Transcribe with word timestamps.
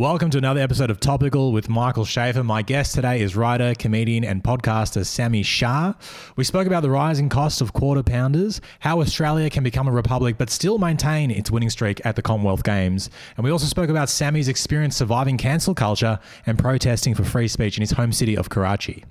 Welcome 0.00 0.30
to 0.30 0.38
another 0.38 0.60
episode 0.60 0.88
of 0.88 0.98
Topical 0.98 1.52
with 1.52 1.68
Michael 1.68 2.06
Shafar. 2.06 2.42
My 2.42 2.62
guest 2.62 2.94
today 2.94 3.20
is 3.20 3.36
writer, 3.36 3.74
comedian, 3.74 4.24
and 4.24 4.42
podcaster 4.42 5.04
Sami 5.04 5.42
Shah. 5.42 5.92
We 6.36 6.44
spoke 6.44 6.66
about 6.66 6.80
the 6.80 6.88
rising 6.88 7.28
cost 7.28 7.60
of 7.60 7.74
quarter 7.74 8.02
pounders, 8.02 8.62
how 8.78 9.02
Australia 9.02 9.50
can 9.50 9.62
become 9.62 9.86
a 9.86 9.92
republic 9.92 10.36
but 10.38 10.48
still 10.48 10.78
maintain 10.78 11.30
its 11.30 11.50
winning 11.50 11.68
streak 11.68 12.00
at 12.06 12.16
the 12.16 12.22
Commonwealth 12.22 12.64
Games. 12.64 13.10
And 13.36 13.44
we 13.44 13.50
also 13.50 13.66
spoke 13.66 13.90
about 13.90 14.08
Sami's 14.08 14.48
experience 14.48 14.96
surviving 14.96 15.36
cancel 15.36 15.74
culture 15.74 16.18
and 16.46 16.58
protesting 16.58 17.14
for 17.14 17.24
free 17.24 17.46
speech 17.46 17.76
in 17.76 17.82
his 17.82 17.90
home 17.90 18.14
city 18.14 18.38
of 18.38 18.48
Karachi. 18.48 19.04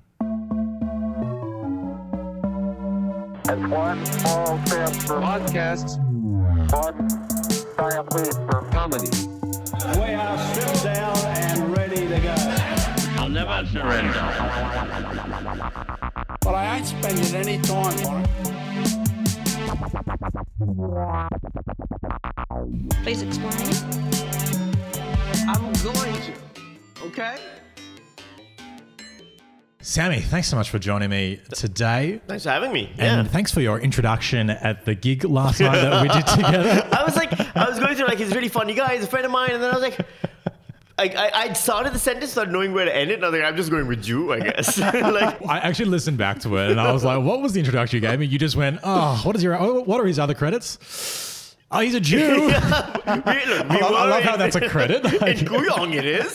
It's 3.44 3.70
one 3.70 4.04
small 4.08 4.66
step 4.66 4.90
for 4.90 5.21
Podcasts, 5.21 6.00
one 6.74 7.08
giant 7.78 8.12
leap 8.16 8.34
for 8.50 8.68
comedy. 8.71 9.29
We 9.96 10.14
are 10.14 10.38
stripped 10.54 10.84
down 10.84 11.18
and 11.18 11.76
ready 11.76 12.08
to 12.08 12.20
go. 12.20 12.36
I'll 13.18 13.30
never 13.30 13.66
surrender. 13.68 14.14
But 16.42 16.56
I 16.56 16.78
ain't 16.78 16.86
spending 16.86 17.36
any 17.36 17.57
time 17.60 18.06
on 18.06 18.24
it. 18.24 18.30
Please 23.04 23.21
explain. 23.24 23.74
I'm 25.47 25.74
going 25.82 26.14
to. 26.21 26.33
Okay? 27.06 27.38
Sami, 29.82 30.19
thanks 30.19 30.50
so 30.50 30.57
much 30.57 30.69
for 30.69 30.78
joining 30.78 31.10
me 31.10 31.39
today. 31.54 32.19
Thanks 32.28 32.44
for 32.44 32.50
having 32.50 32.73
me. 32.73 32.92
Yeah. 32.97 33.19
And 33.19 33.31
thanks 33.31 33.53
for 33.53 33.61
your 33.61 33.80
introduction 33.80 34.50
at 34.50 34.83
the 34.83 34.94
gig 34.94 35.23
last 35.23 35.61
night 35.61 35.75
that 35.75 36.02
we 36.02 36.09
did 36.09 36.28
together. 36.45 36.86
I 36.92 37.05
was 37.05 37.16
like, 37.16 37.31
I 37.55 37.69
was 37.69 37.80
going 37.80 37.95
through 37.95 38.08
like 38.08 38.17
he's 38.17 38.30
a 38.33 38.36
really 38.36 38.50
funny 38.50 38.73
guy, 38.73 38.95
he's 38.95 39.05
a 39.05 39.08
friend 39.08 39.25
of 39.25 39.31
mine, 39.31 39.52
and 39.52 39.64
then 39.64 39.72
I 39.72 39.73
was 39.73 39.81
like, 39.81 40.00
I, 40.97 41.05
I, 41.05 41.31
I 41.33 41.53
started 41.53 41.94
the 41.94 42.00
sentence 42.00 42.36
not 42.36 42.52
knowing 42.52 42.73
where 42.73 42.83
to 42.83 42.94
end 42.94 43.09
it, 43.09 43.14
and 43.16 43.23
I 43.25 43.30
was 43.30 43.39
like, 43.39 43.47
I'm 43.47 43.55
just 43.55 43.72
going 43.72 43.88
with 43.88 44.05
you, 44.05 44.33
I 44.33 44.42
guess. 44.42 44.78
like, 44.80 45.47
I 45.47 45.59
actually 45.59 45.85
listened 45.85 46.17
back 46.17 46.39
to 46.41 46.57
it 46.57 46.72
and 46.72 46.80
I 46.80 46.91
was 46.91 47.05
like, 47.05 47.23
what 47.23 47.41
was 47.41 47.53
the 47.53 47.59
introduction 47.59 47.95
you 47.95 48.02
gave 48.02 48.19
me? 48.19 48.25
You 48.25 48.38
just 48.38 48.57
went, 48.57 48.81
oh, 48.83 49.22
what 49.23 49.38
is 49.38 49.44
your, 49.44 49.57
oh, 49.57 49.80
what 49.83 50.02
are 50.02 50.05
his 50.05 50.19
other 50.19 50.33
credits? 50.33 50.77
Oh, 51.72 51.81
he's 51.81 51.94
a 51.94 52.00
Jew. 52.00 52.20
we, 52.48 52.48
look, 52.48 52.56
we 52.56 52.56
I 52.56 53.22
love, 53.22 53.70
I 53.70 54.03
were 54.03 54.09
love 54.09 54.23
how 54.23 54.38
that's 54.38 54.56
a 54.56 54.67
credit. 54.67 55.03
in 55.06 55.22
Like, 55.22 55.38
Guyong 55.38 55.94
it 55.94 56.06
is, 56.06 56.34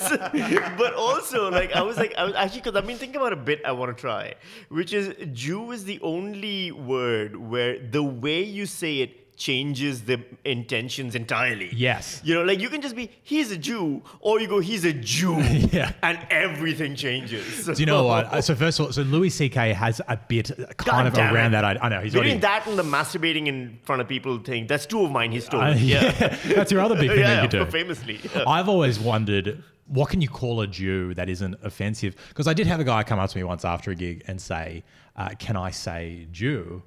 but 0.79 0.95
also 0.95 1.51
like 1.51 1.73
I 1.73 1.83
was 1.83 1.97
like 1.97 2.15
I 2.17 2.25
was 2.25 2.35
actually 2.35 2.61
because 2.61 2.77
I've 2.77 2.87
been 2.87 2.99
thinking 2.99 3.17
about 3.17 3.33
a 3.33 3.37
bit 3.37 3.61
I 3.65 3.73
want 3.73 3.97
to 3.97 4.01
try, 4.01 4.35
which 4.69 4.93
is 4.93 5.13
Jew 5.33 5.73
is 5.73 5.85
the 5.85 6.01
only 6.03 6.71
word 6.71 7.35
where 7.35 7.81
the 7.81 8.03
way 8.03 8.45
you 8.45 8.67
say 8.67 9.01
it 9.01 9.24
changes 9.37 10.03
the 10.05 10.21
intentions 10.45 11.15
entirely. 11.15 11.71
Yes. 11.73 12.21
you 12.25 12.35
know, 12.35 12.45
like 12.45 12.61
you 12.61 12.69
can 12.69 12.81
just 12.81 12.95
be 12.97 13.11
he's 13.23 13.51
a 13.51 13.57
Jew, 13.59 14.03
or 14.21 14.41
you 14.41 14.47
go 14.49 14.61
he's 14.61 14.85
a 14.85 14.93
Jew, 14.93 15.37
Yeah. 15.73 15.93
and 16.03 16.19
everything 16.31 16.95
changes. 16.97 17.67
Do 17.67 17.73
you 17.75 17.87
know 17.87 18.05
what? 18.05 18.27
Uh, 18.27 18.41
So 18.41 18.55
first 18.55 18.79
of 18.81 18.87
all, 18.87 18.93
so 18.93 19.03
Louis 19.03 19.31
C.K. 19.31 19.73
has 19.73 20.01
a 20.09 20.17
bit 20.17 20.51
kind 20.77 20.77
God 20.77 21.07
of 21.07 21.19
around 21.35 21.49
it. 21.49 21.51
that. 21.53 21.65
I, 21.65 21.79
I 21.83 21.89
know 21.89 22.01
he's 22.01 22.13
Between 22.13 22.31
already. 22.33 22.41
that 22.41 22.67
and 22.67 22.79
the 22.79 22.83
masturbating 22.83 23.47
in 23.47 23.79
front 23.83 24.01
of 24.03 24.09
people 24.09 24.39
thing, 24.39 24.67
that's 24.67 24.87
two 24.87 25.03
of 25.05 25.11
mine 25.11 25.33
he 25.33 25.41
stole. 25.41 25.61
Uh, 25.61 25.75
yeah. 25.79 26.11
that's 26.55 26.71
your 26.73 26.81
other 26.81 26.95
big 26.97 27.11
thing 27.11 27.19
yeah, 27.21 27.35
that 27.47 27.53
you 27.53 27.65
do. 27.65 27.71
famously. 27.71 28.21
Yeah. 28.35 28.45
I've 28.47 28.69
always 28.69 28.99
wondered 29.01 29.63
what 29.87 30.09
can 30.09 30.21
you 30.23 30.29
call 30.29 30.63
a 30.63 30.67
Jew 30.67 31.13
that 31.15 31.29
isn't 31.29 31.57
offensive? 31.63 32.17
Because 32.29 32.47
I 32.49 32.55
did 32.55 32.67
have 32.67 32.81
a 32.81 32.85
guy 32.85 33.03
come 33.03 33.19
up 33.19 33.29
to 33.31 33.37
me 33.37 33.45
once 33.45 33.67
after 33.67 33.91
a 33.91 33.95
gig 33.95 34.23
and 34.27 34.41
say, 34.41 34.83
uh, 35.15 35.31
"Can 35.39 35.57
I 35.59 35.71
say 35.73 36.27
Jew?" 36.33 36.83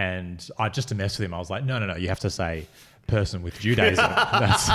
And 0.00 0.48
I 0.58 0.68
just 0.68 0.88
to 0.88 0.94
mess 0.94 1.18
with 1.18 1.26
him, 1.26 1.34
I 1.34 1.38
was 1.38 1.50
like, 1.50 1.64
"No, 1.64 1.78
no, 1.78 1.86
no. 1.86 1.96
You 1.96 2.08
have 2.08 2.20
to 2.20 2.30
say." 2.30 2.66
Person 3.06 3.42
with 3.42 3.58
Judaism. 3.58 4.04
that's 4.44 4.68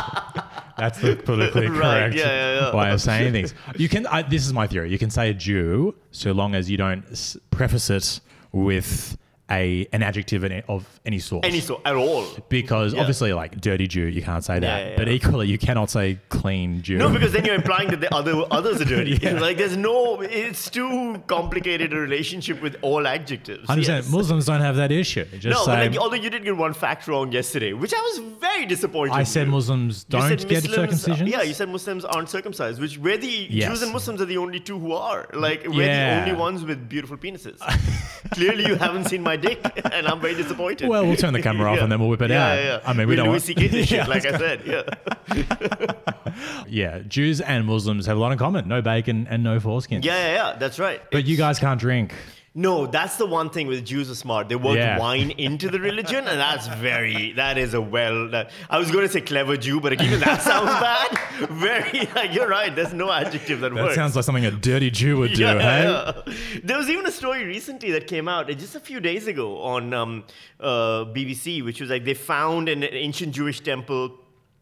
that's 0.78 1.00
the 1.00 1.16
politically 1.16 1.68
Right, 1.70 1.80
correct 2.12 2.16
yeah, 2.16 2.26
yeah, 2.26 2.70
yeah. 2.70 2.76
way 2.76 2.92
of 2.92 3.00
saying 3.00 3.32
things. 3.32 3.54
You 3.78 3.88
can. 3.88 4.06
I, 4.08 4.24
this 4.24 4.46
is 4.46 4.52
my 4.52 4.68
theory. 4.68 4.90
You 4.92 4.98
can 4.98 5.10
say 5.10 5.30
a 5.30 5.34
Jew 5.34 5.96
so 6.12 6.34
long 6.34 6.54
as 6.54 6.70
you 6.70 6.76
don't 6.76 7.06
s- 7.12 7.38
preface 7.50 7.90
it 7.90 8.20
with 8.52 9.18
a 9.52 9.88
an 9.94 10.02
adjective 10.02 10.44
in- 10.44 10.64
of 10.68 10.88
any 11.06 11.20
sort 11.20 11.46
Any 11.46 11.60
sort 11.60 11.82
at 11.86 11.96
all. 11.96 12.26
because 12.50 12.94
Yeah. 12.94 13.02
obviously 13.02 13.32
like 13.34 13.62
dirty 13.62 13.88
Jew 13.88 14.06
you 14.08 14.24
can't 14.24 14.44
say 14.44 14.58
that 14.60 14.66
Yeah, 14.84 14.90
yeah, 14.90 14.96
but 14.98 15.08
equally 15.08 15.48
you 15.48 15.60
cannot 15.60 15.92
say 15.92 16.18
clean 16.30 16.82
Jew 16.82 16.98
No, 16.98 17.10
because 17.10 17.32
then 17.32 17.46
you're 17.48 17.56
implying 17.56 17.90
that 17.90 18.02
the 18.02 18.14
other 18.14 18.34
others 18.52 18.82
are 18.82 18.86
dirty. 18.86 19.18
Like 19.46 19.58
there's 19.58 19.78
no, 19.78 20.22
it's 20.22 20.70
too 20.70 21.22
complicated 21.28 21.94
a 21.94 21.98
relationship 21.98 22.62
with 22.62 22.76
all 22.82 23.06
adjectives. 23.06 23.70
I 23.70 23.74
understand 23.74 24.06
Yes. 24.06 24.12
Muslims 24.12 24.46
don't 24.48 24.62
have 24.62 24.78
that 24.78 24.92
issue 24.92 25.26
just 25.26 25.46
No, 25.46 25.64
say 25.66 25.76
but 25.76 25.92
like, 25.92 25.98
although 26.02 26.16
you 26.16 26.30
did 26.32 26.44
get 26.44 26.58
one 26.58 26.74
fact 26.74 27.08
wrong 27.08 27.32
yesterday, 27.32 27.74
which 27.74 27.94
I 27.94 28.02
was 28.02 28.22
very 28.42 28.66
disappointed. 28.66 29.14
I 29.14 29.24
said. 29.24 29.48
Muslims 29.48 30.04
don't 30.06 30.28
said 30.28 30.48
get 30.50 30.64
circumcision 30.64 31.28
Yeah, 31.28 31.44
you 31.44 31.54
said 31.54 31.70
Muslims 31.70 32.04
aren't 32.04 32.30
circumcised, 32.30 32.82
which 32.82 32.98
we're 32.98 33.18
the 33.18 33.28
Yes. 33.50 33.70
Jews 33.70 33.82
and 33.84 33.92
Muslims 33.94 34.22
are 34.22 34.26
the 34.26 34.38
only 34.38 34.60
two 34.60 34.80
who 34.80 34.94
are. 34.94 35.28
Like 35.34 35.66
we're 35.68 35.86
the 35.86 36.22
only 36.22 36.34
ones 36.34 36.64
with 36.66 36.90
beautiful 36.90 37.18
penises. 37.18 37.60
Clearly, 38.32 38.66
you 38.66 38.76
haven't 38.76 39.06
seen 39.06 39.22
my 39.22 39.35
dick, 39.38 39.60
and 39.94 40.08
I'm 40.08 40.20
very 40.20 40.36
disappointed. 40.36 40.88
well 40.90 41.06
we'll 41.06 41.16
turn 41.16 41.34
the 41.34 41.42
camera 41.42 41.70
off 41.72 41.76
Yeah. 41.78 41.84
and 41.84 41.92
then 41.92 42.00
we'll 42.00 42.10
whip 42.10 42.22
it 42.22 42.30
yeah, 42.32 42.46
out 42.48 42.58
Yeah. 42.64 42.80
I 42.86 42.94
mean 42.94 43.08
we 43.08 43.16
don't 43.16 43.26
Louis 43.28 43.34
want 43.34 43.44
C.K. 43.44 43.68
this 43.68 43.92
Yeah, 43.92 44.04
shit, 44.06 44.10
like 44.10 44.26
I 44.26 44.38
said. 44.38 44.62
Yeah. 44.66 45.94
yeah 46.68 47.00
Jews 47.08 47.42
and 47.42 47.66
Muslims 47.66 48.06
have 48.06 48.18
a 48.18 48.20
lot 48.20 48.32
in 48.32 48.38
common 48.38 48.68
no 48.68 48.82
bacon 48.82 49.28
and 49.30 49.44
no 49.44 49.60
foreskin 49.60 50.02
Yeah, 50.04 50.16
yeah, 50.18 50.34
yeah. 50.52 50.58
That's 50.58 50.80
right. 50.80 51.02
but 51.12 51.26
you 51.26 51.38
guys 51.38 51.60
can't 51.60 51.80
drink 51.80 52.14
No, 52.58 52.88
that's 52.88 53.18
the 53.18 53.26
one 53.26 53.50
thing 53.50 53.68
with 53.68 53.84
Jews 53.86 54.10
are 54.10 54.16
smart. 54.16 54.48
They 54.48 54.56
work 54.56 54.78
Yeah. 54.78 54.98
wine 54.98 55.32
into 55.32 55.70
the 55.70 55.78
religion, 55.78 56.20
and 56.26 56.40
that's 56.40 56.68
very 56.68 57.34
that 57.34 57.58
is 57.58 57.74
a 57.74 57.82
well. 57.82 58.30
That, 58.30 58.50
I 58.70 58.80
was 58.80 58.90
going 58.92 59.06
to 59.06 59.12
say 59.12 59.20
clever 59.20 59.58
Jew, 59.58 59.82
but 59.82 59.92
again, 59.92 60.22
that 60.22 60.42
sounds 60.50 60.70
bad. 60.70 61.50
Very, 61.50 62.08
like, 62.16 62.34
you're 62.34 62.48
right. 62.48 62.74
There's 62.74 62.94
no 62.94 63.12
adjective 63.12 63.60
that, 63.60 63.74
that 63.74 63.84
works. 63.84 63.96
That 63.96 64.02
sounds 64.02 64.16
like 64.16 64.24
something 64.24 64.46
a 64.46 64.52
dirty 64.52 64.90
Jew 64.90 65.18
would 65.18 65.34
do 65.34 65.42
yeah, 65.44 65.60
hey 65.60 65.84
yeah. 65.84 66.34
There 66.64 66.78
was 66.78 66.90
even 66.90 67.06
a 67.06 67.12
story 67.12 67.44
recently 67.44 67.92
that 67.92 68.08
came 68.08 68.30
out 68.30 68.50
uh, 68.50 68.54
just 68.54 68.76
a 68.76 68.80
few 68.80 69.02
days 69.02 69.28
ago 69.28 69.62
on 69.62 69.94
um, 69.94 70.24
uh, 70.62 71.04
BBC, 71.14 71.62
which 71.64 71.82
was 71.82 71.90
like 71.90 72.06
they 72.06 72.14
found 72.14 72.70
an 72.70 72.86
ancient 72.86 73.34
Jewish 73.36 73.60
temple. 73.60 74.18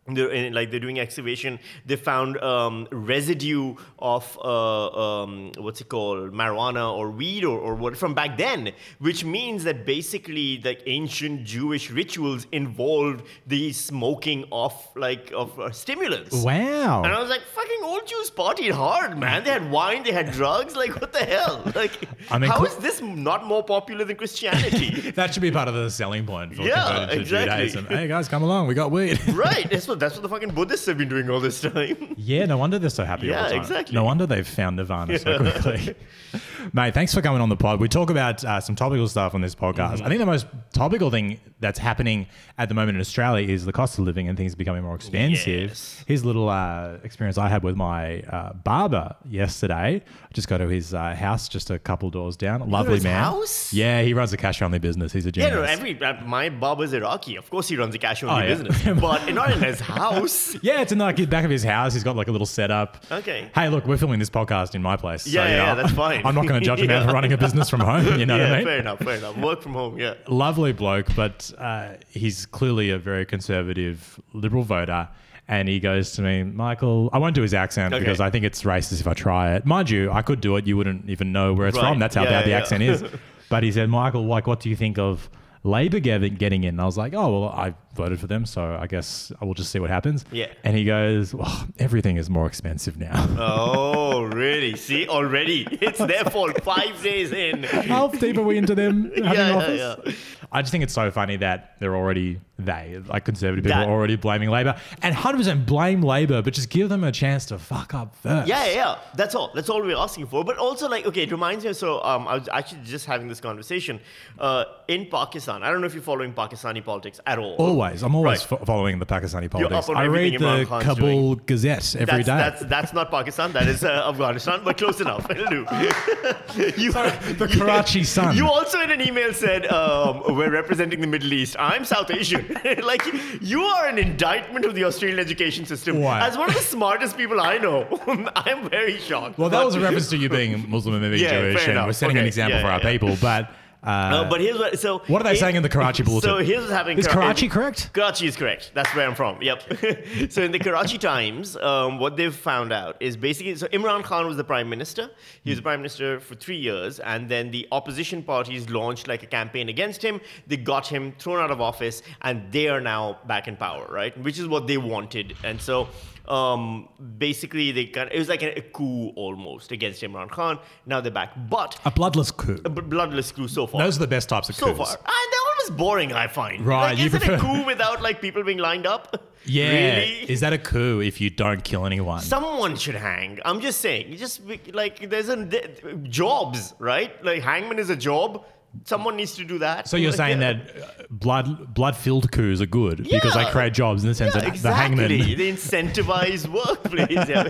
They're 0.06 0.52
like 0.52 0.70
they're 0.70 0.82
doing 0.82 1.00
excavation. 1.00 1.60
They 1.86 1.96
found 1.96 2.38
um, 2.40 2.88
residue 2.92 3.76
of 4.00 4.38
uh, 4.44 4.88
um, 5.24 5.52
what's 5.58 5.80
it 5.80 5.88
called, 5.88 6.34
marijuana 6.34 6.94
or 6.94 7.10
weed 7.10 7.46
or, 7.46 7.58
or 7.58 7.74
what 7.76 7.96
from 7.96 8.14
back 8.14 8.38
then, 8.38 8.74
which 9.00 9.24
means 9.24 9.64
that 9.64 9.86
basically 9.86 10.62
like 10.62 10.84
ancient 10.88 11.46
Jewish 11.46 11.90
rituals 11.90 12.48
involved 12.52 13.24
the 13.48 13.72
smoking 13.72 14.44
of 14.52 14.74
like 14.96 15.32
of 15.34 15.58
uh, 15.58 15.72
stimulants. 15.72 16.36
wow 16.44 17.04
And 17.04 17.14
I 17.14 17.20
was 17.22 17.30
like, 17.30 17.42
fucking 17.42 17.84
old 17.84 18.06
Jews 18.06 18.30
partied 18.30 18.72
hard, 18.72 19.18
man. 19.18 19.46
They 19.46 19.52
had 19.52 19.72
wine, 19.72 20.04
they 20.04 20.12
had 20.12 20.32
drugs. 20.34 20.76
Like, 20.76 21.00
what 21.00 21.14
the 21.14 21.24
hell? 21.26 21.62
Like, 21.76 22.08
I 22.30 22.38
mean, 22.38 22.50
how 22.52 22.58
cl- 22.58 22.68
is 22.68 22.76
this 22.78 23.02
not 23.02 23.46
more 23.46 23.64
popular 23.64 24.06
than 24.06 24.16
Christianity? 24.16 25.12
that 25.16 25.34
should 25.34 25.42
be 25.42 25.50
part 25.52 25.68
of 25.68 25.74
the 25.74 25.90
selling 25.90 26.26
point 26.26 26.56
for 26.56 26.62
Yeah, 26.62 27.08
exactly. 27.10 27.24
Judaism 27.26 27.86
hey 27.88 28.08
guys 28.08 28.28
come 28.28 28.44
along 28.44 28.68
we 28.68 28.74
got 28.74 28.92
weed 28.92 29.20
right. 29.30 29.72
That's 30.00 30.16
what 30.16 30.22
that's 30.24 30.32
what 30.32 30.40
the 30.42 30.48
fucking 30.48 30.56
Buddhists 30.56 30.86
have 30.88 30.98
been 30.98 31.10
doing 31.10 31.30
all 31.30 31.40
this 31.40 31.62
time. 31.62 32.16
Yeah, 32.24 32.46
no 32.46 32.58
wonder 32.58 32.80
they're 32.80 32.90
so 32.90 33.04
happy 33.04 33.30
all 33.34 33.36
Yeah, 33.36 33.44
the 33.44 33.50
time. 33.50 33.60
exactly. 33.62 33.96
No 33.96 34.04
wonder 34.06 34.26
they've 34.26 34.48
found 34.48 34.78
Nirvana 34.78 35.20
so 35.20 35.38
quickly. 35.40 35.96
Mate, 36.74 36.94
thanks 36.94 37.14
for 37.14 37.22
coming 37.22 37.42
on 37.42 37.50
the 37.50 37.58
pod. 37.58 37.80
We 37.82 37.90
talk 37.90 38.10
about 38.10 38.44
uh, 38.46 38.62
some 38.62 38.76
topical 38.76 39.08
stuff 39.08 39.36
on 39.36 39.42
this 39.42 39.54
podcast. 39.56 39.96
Mm-hmm. 39.96 40.06
I 40.06 40.10
think 40.10 40.20
the 40.20 40.26
most 40.26 40.46
topical 40.72 41.12
thing 41.12 41.40
that's 41.60 41.80
happening 41.80 42.28
at 42.58 42.70
the 42.70 42.76
moment 42.76 42.96
in 42.96 43.02
Australia 43.02 43.48
is 43.48 43.66
the 43.66 43.74
cost 43.74 44.00
of 44.00 44.06
living 44.06 44.28
and 44.30 44.38
things 44.38 44.56
becoming 44.56 44.84
more 44.84 44.96
expensive. 44.96 45.70
Yes. 45.70 46.04
His 46.08 46.24
little 46.24 46.50
uh, 46.50 46.98
experience 47.04 47.38
I 47.38 47.50
had 47.50 47.64
with 47.64 47.76
my 47.76 48.22
uh, 48.22 48.54
barber 48.54 49.16
yesterday. 49.26 50.02
I 50.06 50.34
just 50.34 50.48
go 50.48 50.58
to 50.58 50.68
his 50.68 50.94
uh, 50.94 51.14
house 51.14 51.50
just 51.50 51.70
a 51.70 51.78
couple 51.80 52.10
doors 52.10 52.38
down. 52.38 52.70
Lovely 52.70 52.96
his 52.96 53.04
man. 53.04 53.22
house? 53.22 53.74
Yeah, 53.74 54.02
he 54.02 54.14
runs 54.14 54.32
a 54.34 54.38
cash 54.38 54.62
only 54.62 54.80
business. 54.80 55.12
He's 55.12 55.26
a 55.26 55.30
Yeah, 55.30 55.50
genius. 55.50 55.54
no, 55.56 55.64
every 55.64 56.02
uh, 56.02 56.24
my 56.26 56.50
barber's 56.50 56.94
Iraqi. 56.94 57.36
Of 57.36 57.50
course, 57.50 57.68
he 57.68 57.76
runs 57.76 57.94
a 57.96 58.00
cash 58.00 58.24
only 58.24 58.36
Oh, 58.36 58.40
yeah. 58.48 58.48
business, 58.64 59.00
but 59.02 59.32
not 59.34 59.52
in 59.52 59.62
his 59.62 59.80
house. 59.84 60.56
Yeah, 60.64 60.82
it's 60.82 60.92
in 60.92 60.98
like 60.98 61.18
the 61.18 61.26
back 61.26 61.44
of 61.46 61.52
his 61.52 61.64
house. 61.64 61.94
He's 61.94 62.04
got 62.04 62.16
like 62.16 62.28
a 62.28 62.32
little 62.32 62.48
setup. 62.48 63.04
Okay. 63.12 63.50
Hey, 63.54 63.70
look, 63.70 63.86
we're 63.86 63.98
filming 63.98 64.20
this 64.20 64.30
podcast 64.30 64.76
in 64.76 64.82
my 64.82 64.96
place. 64.96 65.28
Yeah, 65.28 65.44
so, 65.44 65.50
yeah, 65.50 65.58
know, 65.58 65.64
yeah, 65.66 65.76
that's 65.76 65.92
fine. 65.94 66.26
I'm 66.26 66.36
not 66.36 66.48
going 66.48 66.60
to 66.60 66.66
judge 66.66 66.82
a 66.82 66.88
man 66.88 67.02
Yeah. 67.02 67.08
for 67.08 67.14
running 67.14 67.34
a 67.34 67.38
business 67.38 67.70
from 67.70 67.82
home. 67.82 68.20
You 68.20 68.26
know 68.26 68.38
yeah, 68.38 68.44
what 68.44 68.52
I 68.52 68.56
mean? 68.58 68.66
fair 68.66 68.80
enough, 68.80 69.00
fair 69.00 69.16
enough. 69.18 69.38
Work 69.38 69.62
from 69.62 69.74
home. 69.74 69.98
Yeah. 70.00 70.14
Lovely 70.28 70.72
bloke, 70.74 71.08
but 71.16 71.52
uh, 71.58 71.90
he's 72.10 72.46
clearly 72.46 72.90
a 72.92 72.98
very 72.98 73.26
conservative 73.26 74.20
liberal 74.34 74.64
voter. 74.64 75.10
And 75.48 75.68
he 75.68 75.80
goes 75.82 76.14
to 76.14 76.22
me, 76.22 76.44
Michael, 76.44 77.10
I 77.12 77.18
won't 77.18 77.36
do 77.36 77.42
his 77.42 77.54
accent 77.54 77.94
Okay. 77.94 78.02
because 78.04 78.22
I 78.22 78.30
think 78.30 78.46
it's 78.46 78.64
racist 78.64 79.02
if 79.02 79.08
I 79.08 79.14
try 79.14 79.56
it. 79.56 79.66
Mind 79.66 79.90
you, 79.90 80.10
I 80.12 80.22
could 80.22 80.40
do 80.40 80.56
it. 80.56 80.66
You 80.66 80.78
wouldn't 80.78 81.10
even 81.10 81.34
know 81.34 81.54
where 81.54 81.68
it's 81.68 81.78
Right. 81.78 81.90
from. 81.90 82.00
That's 82.00 82.16
how 82.16 82.24
Yeah, 82.24 82.30
bad 82.30 82.46
the 82.46 82.54
accent 82.54 82.84
is. 82.84 83.04
But 83.50 83.62
he 83.62 83.72
said, 83.72 83.90
Michael, 83.90 84.26
like, 84.26 84.48
what 84.48 84.62
do 84.62 84.70
you 84.70 84.76
think 84.76 84.98
of 84.98 85.30
Labor 85.64 86.00
getting 86.00 86.36
getting 86.36 86.64
in? 86.64 86.70
And 86.72 86.82
I 86.82 86.86
was 86.86 86.98
like, 86.98 87.14
oh, 87.14 87.42
well, 87.42 87.50
I 87.50 87.74
voted 87.96 88.20
for 88.20 88.28
them, 88.28 88.46
so 88.46 88.78
I 88.80 88.88
guess 88.88 89.32
I 89.42 89.46
will 89.46 89.54
just 89.54 89.72
see 89.72 89.80
what 89.80 89.90
happens. 89.90 90.26
Yeah. 90.32 90.48
And 90.64 90.76
he 90.76 90.84
goes, 90.84 91.34
well, 91.34 91.68
everything 91.80 92.18
is 92.18 92.30
more 92.30 92.48
expensive 92.48 92.98
now. 92.98 93.28
Oh, 93.40 94.24
really? 94.24 94.76
See, 94.76 95.08
already 95.08 95.68
it's 95.72 96.00
their 96.00 96.26
fault. 96.26 96.62
Five 96.64 97.02
days 97.02 97.32
in. 97.32 97.64
How 97.64 98.08
deep 98.10 98.38
are 98.38 98.44
we 98.44 98.58
into 98.58 98.76
them 98.76 99.12
having 99.16 99.24
yeah, 99.34 99.56
office? 99.56 99.80
yeah, 99.80 99.96
yeah. 100.06 100.14
I 100.54 100.62
just 100.62 100.72
think 100.72 100.84
it's 100.84 100.94
so 100.94 101.10
funny 101.12 101.36
that 101.38 101.76
they're 101.80 101.96
already 101.96 102.40
they 102.60 103.02
like 103.08 103.26
conservative 103.26 103.64
people 103.66 103.80
That- 103.80 103.90
are 103.90 103.92
already 103.92 104.16
blaming 104.16 104.50
Labor 104.50 104.76
and 105.02 105.14
hundred 105.16 105.38
percent 105.40 105.66
blame 105.66 106.02
Labor, 106.02 106.42
but 106.42 106.54
just 106.54 106.70
give 106.70 106.88
them 106.88 107.04
a 107.04 107.12
chance 107.12 107.46
to 107.48 107.58
fuck 107.58 107.94
up 107.96 108.16
first. 108.16 108.48
Yeah, 108.48 108.66
yeah. 108.68 109.00
That's 109.16 109.34
all. 109.36 109.52
That's 109.56 109.70
all 109.70 109.82
we're 109.82 109.98
asking 109.98 110.28
for. 110.28 110.44
But 110.44 110.58
also, 110.58 110.88
like, 110.88 111.06
okay, 111.08 111.24
it 111.24 111.32
reminds 111.32 111.66
me. 111.66 111.74
So, 111.74 112.02
um, 112.04 112.28
I 112.28 112.36
was 112.36 112.48
actually 112.50 112.82
just 112.84 113.06
having 113.08 113.28
this 113.28 113.40
conversation 113.42 114.00
uh, 114.40 114.66
in 114.88 115.08
Pakistan. 115.08 115.64
I 115.64 115.72
don't 115.72 115.82
know 115.82 115.88
if 115.88 115.94
you're 115.96 116.04
following 116.04 116.32
Pakistani 116.34 116.84
politics 116.86 117.20
at 117.26 117.40
all. 117.40 117.56
Always, 117.56 118.04
I'm 118.04 118.16
always 118.16 118.40
Right. 118.40 118.60
fo- 118.60 118.66
following 118.66 119.00
the 119.00 119.06
Pakistani 119.08 119.50
politics. 119.50 119.90
I 119.90 120.04
read 120.04 120.40
the 120.40 120.66
Khan's 120.66 120.84
Kabul 120.86 121.36
doing. 121.36 121.42
Gazette 121.48 121.96
every 121.96 122.24
that's, 122.24 122.28
day. 122.28 122.38
That's 122.38 122.62
that's 122.66 122.94
not 122.94 123.10
Pakistan. 123.10 123.52
That 123.54 123.68
is 123.68 123.84
uh, 123.84 124.10
Afghanistan. 124.10 124.62
But 124.64 124.78
close 124.78 125.02
enough. 125.02 125.28
It'll 125.30 125.48
do. 125.48 125.66
you, 126.78 126.94
are 126.94 127.10
the 127.34 127.50
Karachi 127.52 128.04
Sun. 128.16 128.36
You 128.38 128.48
also 128.48 128.80
in 128.82 128.92
an 128.92 129.02
email 129.02 129.34
said 129.34 129.66
um, 129.72 130.22
we're 130.44 130.52
representing 130.52 131.00
the 131.00 131.08
Middle 131.08 131.32
East. 131.34 131.56
I'm 131.58 131.86
South 131.86 132.12
Asian. 132.12 132.58
like 132.84 133.02
you 133.42 133.62
are 133.64 133.88
an 133.88 133.98
indictment 133.98 134.66
of 134.66 134.76
the 134.76 134.84
Australian 134.84 135.20
education 135.20 135.66
system. 135.66 136.02
Why? 136.02 136.28
As 136.28 136.38
one 136.38 136.50
of 136.50 136.56
the 136.56 136.62
smartest 136.62 137.18
people 137.18 137.40
I 137.40 137.58
know, 137.58 137.88
I'm 138.36 138.70
very 138.70 138.98
shocked. 138.98 139.38
well, 139.38 139.50
that 139.50 139.66
was 139.66 139.76
a 139.76 139.80
reference 139.80 140.10
to 140.10 140.18
you 140.18 140.30
being 140.30 140.70
Muslim 140.70 140.96
and 140.96 141.12
being 141.12 141.24
Yeah, 141.24 141.40
Jewish, 141.52 141.68
and 141.68 141.86
we're 141.86 141.94
setting 141.94 142.18
an 142.18 142.26
example 142.26 142.58
Yeah, 142.58 142.64
for 142.64 142.72
our 142.72 142.80
yeah. 142.82 142.92
people. 142.92 143.16
But 143.22 143.52
uh, 143.86 143.90
Uh, 143.90 144.30
but 144.30 144.40
here's 144.42 144.58
what. 144.58 144.80
So 144.80 145.00
What 145.08 145.22
are 145.22 145.26
they 145.26 145.36
saying 145.36 145.56
in 145.56 145.64
the 145.64 145.70
Karachi 145.70 146.04
bulletin? 146.08 146.30
So 146.30 146.38
here's 146.38 146.62
what's 146.62 146.72
happening. 146.72 146.98
Is 146.98 147.08
Kara- 147.08 147.22
Karachi 147.26 147.48
correct? 147.50 147.92
Karachi 147.94 148.28
is 148.28 148.36
correct. 148.36 148.72
That's 148.74 148.94
where 148.96 149.08
I'm 149.08 149.16
from. 149.16 149.42
Yep. 149.42 149.62
so 150.32 150.42
in 150.42 150.52
the 150.52 150.60
Karachi 150.60 150.98
Times, 150.98 151.56
um, 151.58 152.00
what 152.00 152.16
they've 152.18 152.34
found 152.36 152.72
out 152.74 152.96
is 153.00 153.18
basically 153.18 153.56
so 153.56 153.68
Imran 153.68 154.04
Khan 154.04 154.26
was 154.28 154.38
the 154.38 154.44
prime 154.44 154.70
minister. 154.70 155.10
He 155.44 155.50
was 155.52 155.60
the 155.60 155.64
prime 155.64 155.80
minister 155.80 156.20
for 156.20 156.36
three 156.36 156.58
years, 156.58 157.00
and 157.00 157.28
then 157.30 157.52
the 157.52 157.68
opposition 157.72 158.24
parties 158.24 158.70
launched 158.70 159.08
like 159.08 159.24
a 159.24 159.28
campaign 159.28 159.70
against 159.70 160.02
him. 160.02 160.22
They 160.48 160.58
got 160.58 160.88
him 160.88 161.14
thrown 161.20 161.40
out 161.40 161.52
of 161.52 161.60
office, 161.62 162.02
and 162.22 162.52
they 162.52 162.68
are 162.70 162.82
now 162.82 163.18
back 163.28 163.48
in 163.48 163.56
power, 163.58 163.86
right? 163.92 164.18
Which 164.18 164.40
is 164.40 164.48
what 164.48 164.68
they 164.68 164.78
wanted, 164.78 165.36
and 165.44 165.60
so. 165.62 165.88
Um, 166.28 166.88
basically, 167.18 167.72
they 167.74 167.86
kind 167.88 168.10
it 168.12 168.18
was 168.18 168.30
like 168.30 168.44
a, 168.44 168.58
a 168.58 168.62
coup 168.62 169.10
almost 169.16 169.72
against 169.72 170.02
Imran 170.02 170.30
Khan. 170.30 170.58
Now 170.86 171.02
they're 171.02 171.12
back, 171.12 171.32
but 171.50 171.78
a 171.86 171.92
bloodless 171.92 172.32
coup. 172.32 172.62
a 172.64 172.70
b- 172.70 172.82
bloodless 172.82 173.32
coup 173.32 173.48
so 173.50 173.68
far. 173.68 173.82
Those 173.82 173.98
are 173.98 174.00
the 174.00 174.08
best 174.08 174.30
types 174.30 174.48
of 174.50 174.56
coup. 174.56 174.68
So 174.68 174.74
coups. 174.74 174.90
far. 174.96 174.98
And 174.98 175.08
they're 175.32 175.40
always 175.54 175.78
boring, 175.78 176.14
I 176.14 176.28
find. 176.28 176.66
Right, 176.66 176.92
Like, 176.92 177.00
you 177.00 177.06
isn't 177.08 177.20
prefer- 177.20 177.36
a 177.36 177.40
coup 177.40 177.66
without 177.66 178.02
like 178.02 178.22
people 178.22 178.44
being 178.44 178.60
lined 178.60 178.86
up? 178.88 179.30
Yeah. 179.46 179.72
Really? 179.98 180.32
Is 180.32 180.40
that 180.40 180.54
a 180.54 180.58
coup 180.58 181.02
if 181.02 181.20
you 181.20 181.30
don't 181.30 181.62
kill 181.66 181.86
anyone? 181.86 182.22
Someone 182.22 182.78
should 182.78 182.96
hang. 182.96 183.40
I'm 183.44 183.60
just 183.60 183.82
saying. 183.82 184.10
You 184.10 184.18
just 184.18 184.40
like 184.74 185.10
there's 185.10 185.28
a 185.28 185.46
th- 185.46 185.84
jobs, 186.04 186.74
right? 186.80 187.22
Like 187.26 187.42
hangman 187.44 187.78
is 187.78 187.90
a 187.90 187.96
job. 187.98 188.46
Someone 188.86 189.16
needs 189.16 189.36
to 189.36 189.46
do 189.46 189.60
that. 189.60 189.88
so 189.88 189.96
you're 189.98 190.12
saying 190.12 190.42
Yeah. 190.42 190.54
that 190.54 190.84
uh, 190.84 191.04
blood 191.12 191.74
blood 191.74 191.96
filled 191.96 192.32
coups 192.32 192.60
are 192.60 192.66
good 192.66 193.04
because 193.04 193.34
they 193.36 193.46
create 193.46 193.74
jobs 193.74 194.04
in 194.04 194.10
the 194.10 194.16
sense 194.16 194.34
Yeah, 194.36 194.42
that 194.42 194.48
exactly. 194.50 195.08
the 195.08 195.16
hangman. 195.18 195.38
They 195.38 195.52
incentivize 195.52 196.48
workplace. 196.48 197.28
Yeah. 197.30 197.44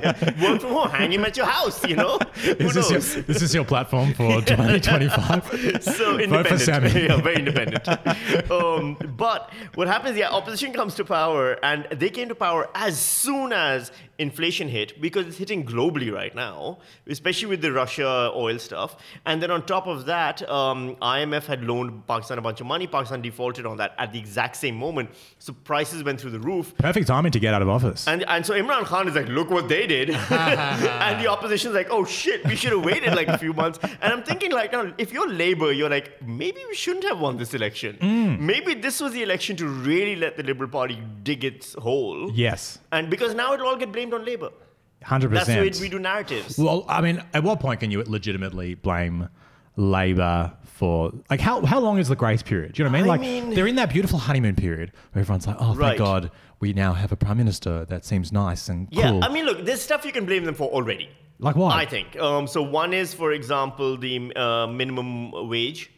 Work 0.44 0.62
from 0.62 0.72
home, 0.72 0.90
hang 0.90 1.12
him 1.14 1.24
at 1.25 1.36
your 1.38 1.46
house, 1.46 1.84
you 1.88 1.96
know? 1.96 2.20
Who 2.20 2.52
Is 2.52 2.74
this, 2.75 2.92
knows? 2.92 3.16
your, 3.16 3.24
this 3.24 3.42
is 3.42 3.54
your 3.56 3.66
platform 3.66 4.14
for 4.14 4.42
2025? 4.46 5.81
so 5.84 6.18
Vote 6.28 6.48
for 6.48 6.58
Sami. 6.60 6.88
independent. 6.90 6.96
yeah, 7.10 7.22
very 7.22 7.36
independent. 7.38 8.52
um, 8.52 8.98
but 9.18 9.50
what 9.75 9.88
happens? 9.88 10.18
Yeah, 10.18 10.30
opposition 10.30 10.74
comes 10.74 10.96
to 10.96 11.06
power, 11.06 11.58
and 11.64 11.88
they 11.92 12.10
came 12.10 12.28
to 12.30 12.36
power 12.36 12.70
as 12.75 13.00
soon 13.00 13.54
as 13.54 13.92
inflation 14.19 14.68
hit 14.68 15.01
because 15.01 15.27
it's 15.27 15.38
hitting 15.38 15.65
globally 15.65 16.13
right 16.13 16.33
now, 16.36 16.77
especially 17.07 17.48
with 17.48 17.62
the 17.62 17.71
Russia 17.71 18.31
oil 18.36 18.60
stuff. 18.60 18.95
And 19.25 19.42
then 19.42 19.51
on 19.51 19.65
top 19.65 19.88
of 19.88 20.06
that, 20.06 20.48
um, 20.50 20.95
IMF 20.98 21.45
had 21.45 21.63
loaned 21.63 22.06
Pakistan 22.07 22.38
a 22.38 22.42
bunch 22.42 22.62
of 22.62 22.68
money. 22.68 22.88
Pakistan 22.88 23.21
defaulted 23.21 23.65
on 23.65 23.77
that 23.77 23.95
at 23.98 24.12
the 24.13 24.19
exact 24.19 24.56
same 24.56 24.75
moment, 24.75 25.10
so 25.39 25.54
prices 25.54 26.04
went 26.04 26.19
through 26.21 26.31
the 26.31 26.39
roof. 26.39 26.75
Perfect 26.77 27.07
timing 27.07 27.31
to 27.31 27.39
get 27.39 27.54
out 27.54 27.62
of 27.62 27.69
office. 27.69 28.07
And, 28.07 28.24
and 28.27 28.45
so 28.45 28.54
Imran 28.54 28.83
Khan 28.86 29.07
is 29.07 29.15
like, 29.15 29.27
look 29.27 29.50
what 29.50 29.68
they 29.69 29.88
did. 29.88 30.10
and 30.30 31.24
the 31.24 31.27
opposition's 31.27 31.74
like, 31.74 31.88
oh 31.89 32.06
shit, 32.06 32.45
we 32.45 32.56
should 32.56 32.71
have 32.71 32.83
waited 32.83 33.15
like 33.15 33.27
a 33.27 33.38
few 33.38 33.54
months. 33.54 33.80
And 34.01 34.13
I'm 34.13 34.24
thinking, 34.24 34.51
like, 34.51 34.71
now, 34.71 34.94
if 34.98 35.12
you're 35.12 35.30
Labor, 35.30 35.71
you're 35.71 35.89
like, 35.89 36.21
maybe 36.21 36.60
we 36.68 36.75
shouldn't 36.75 37.06
have 37.06 37.19
won 37.19 37.38
this 37.38 37.54
election. 37.54 37.98
Mm. 38.01 38.39
Maybe 38.39 38.74
this 38.74 39.00
was 39.00 39.13
the 39.13 39.24
election 39.24 39.56
to 39.57 39.68
really 39.68 40.15
let 40.15 40.38
the 40.38 40.44
Liberal 40.44 40.69
Party 40.69 41.01
dig 41.24 41.44
its 41.44 41.74
hole. 41.74 42.31
yes, 42.33 42.80
And 42.92 43.10
because 43.10 43.33
now 43.33 43.54
it'll 43.54 43.68
all 43.68 43.77
get 43.77 43.92
blamed 43.92 44.03
on 44.12 44.26
Labor. 44.26 44.50
100%. 45.06 45.30
That's 45.32 45.46
the 45.48 45.54
way 45.58 45.72
we 45.80 45.90
do 45.90 46.00
narratives. 46.00 46.58
Well, 46.58 46.84
I 46.88 47.02
mean, 47.02 47.22
at 47.36 47.44
what 47.44 47.60
point 47.60 47.82
can 47.82 47.92
you 47.92 48.02
legitimately 48.04 48.74
blame 48.74 49.30
Labor 49.76 50.54
for 50.64 51.12
like 51.30 51.40
how 51.40 51.66
how 51.66 51.80
long 51.80 51.98
is 51.98 52.08
the 52.08 52.16
grace 52.16 52.42
period? 52.44 52.74
Do 52.74 52.84
you 52.84 52.90
know 52.90 52.92
what 52.92 52.98
I 52.98 53.02
mean? 53.02 53.10
I 53.10 53.14
Like 53.14 53.22
mean- 53.22 53.50
they're 53.56 53.68
in 53.68 53.76
that 53.76 53.90
beautiful 53.92 54.20
honeymoon 54.20 54.56
period 54.56 54.92
where 55.12 55.22
everyone's 55.22 55.46
like, 55.48 55.58
"Oh, 55.60 55.74
thank 55.76 55.98
God, 55.98 56.32
we 56.60 56.74
now 56.74 56.94
have 56.94 57.12
a 57.12 57.16
prime 57.16 57.38
minister 57.38 57.86
that 57.86 58.06
seems 58.06 58.32
nice 58.32 58.70
and 58.70 58.88
Yeah, 58.92 59.10
cool." 59.10 59.24
I 59.24 59.30
mean, 59.30 59.46
look, 59.46 59.66
there's 59.66 59.82
stuff 59.82 60.06
you 60.06 60.12
can 60.12 60.26
blame 60.26 60.46
them 60.46 60.56
for 60.56 60.70
already. 60.70 61.10
like 61.40 61.56
what? 61.56 61.76
I 61.76 61.86
think. 61.86 62.18
Um, 62.20 62.48
so 62.48 62.62
one 62.62 62.94
is, 62.94 63.14
for 63.14 63.32
example, 63.34 63.98
the 63.98 64.32
uh, 64.36 64.68
minimum 64.68 65.32
wage, 65.50 65.92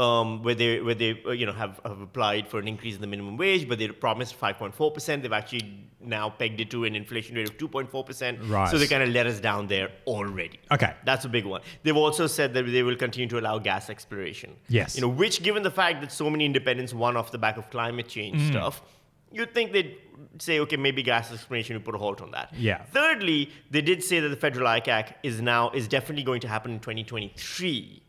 um, 0.00 0.42
where 0.44 0.54
they 0.54 0.80
where 0.80 0.94
they 1.02 1.10
uh, 1.26 1.30
you 1.40 1.46
know 1.46 1.52
have, 1.52 1.74
have 1.84 2.00
applied 2.00 2.48
for 2.48 2.58
an 2.58 2.66
increase 2.68 2.94
in 2.94 3.00
the 3.00 3.06
minimum 3.06 3.36
wage, 3.36 3.68
but 3.68 3.78
they 3.78 3.88
promised 3.88 4.40
5.4 4.40 4.94
percent. 4.94 5.22
They've 5.22 5.32
actually 5.32 5.64
now 6.00 6.30
pegged 6.30 6.60
it 6.64 6.70
to 6.70 6.84
an 6.84 6.94
inflation 6.96 7.36
rate 7.36 7.48
of 7.50 7.56
2.4 7.58 8.06
percent. 8.06 8.38
Right. 8.44 8.70
So 8.70 8.78
they 8.78 8.86
kind 8.86 9.02
of 9.02 9.10
let 9.10 9.26
us 9.26 9.38
down 9.40 9.66
there 9.66 9.88
already. 10.06 10.58
Okay. 10.72 10.92
That's 11.04 11.24
a 11.26 11.28
big 11.28 11.44
one. 11.44 11.60
They've 11.82 11.96
also 12.06 12.26
said 12.26 12.54
that 12.54 12.62
they 12.64 12.82
will 12.82 12.96
continue 12.96 13.28
to 13.28 13.38
allow 13.38 13.58
gas 13.58 13.90
exploration. 13.90 14.56
Yes. 14.68 14.94
You 14.96 15.02
know, 15.02 15.08
which 15.08 15.42
given 15.42 15.62
the 15.62 15.70
fact 15.82 16.00
that 16.00 16.10
so 16.12 16.30
many 16.30 16.44
independents 16.46 16.94
won 16.94 17.16
off 17.18 17.30
the 17.30 17.38
back 17.46 17.56
of 17.58 17.68
climate 17.70 18.08
change 18.08 18.38
Mm. 18.40 18.50
stuff. 18.50 18.82
You'd 19.32 19.54
think 19.54 19.72
they'd 19.72 19.96
say, 20.38 20.58
okay, 20.60 20.76
maybe 20.76 21.02
gas 21.04 21.32
exploration, 21.32 21.76
we 21.76 21.82
put 21.82 21.94
a 21.94 21.98
halt 21.98 22.20
on 22.20 22.30
that. 22.32 22.52
Yeah. 22.56 22.82
Thirdly, 22.92 23.50
they 23.70 23.80
did 23.80 24.02
say 24.02 24.18
that 24.20 24.28
the 24.28 24.36
federal 24.36 24.66
ICAC 24.66 25.12
is 25.22 25.40
now 25.40 25.70
is 25.70 25.86
definitely 25.86 26.24
going 26.24 26.40
to 26.40 26.48
happen 26.48 26.72
in 26.72 26.80
2023. 26.80 28.02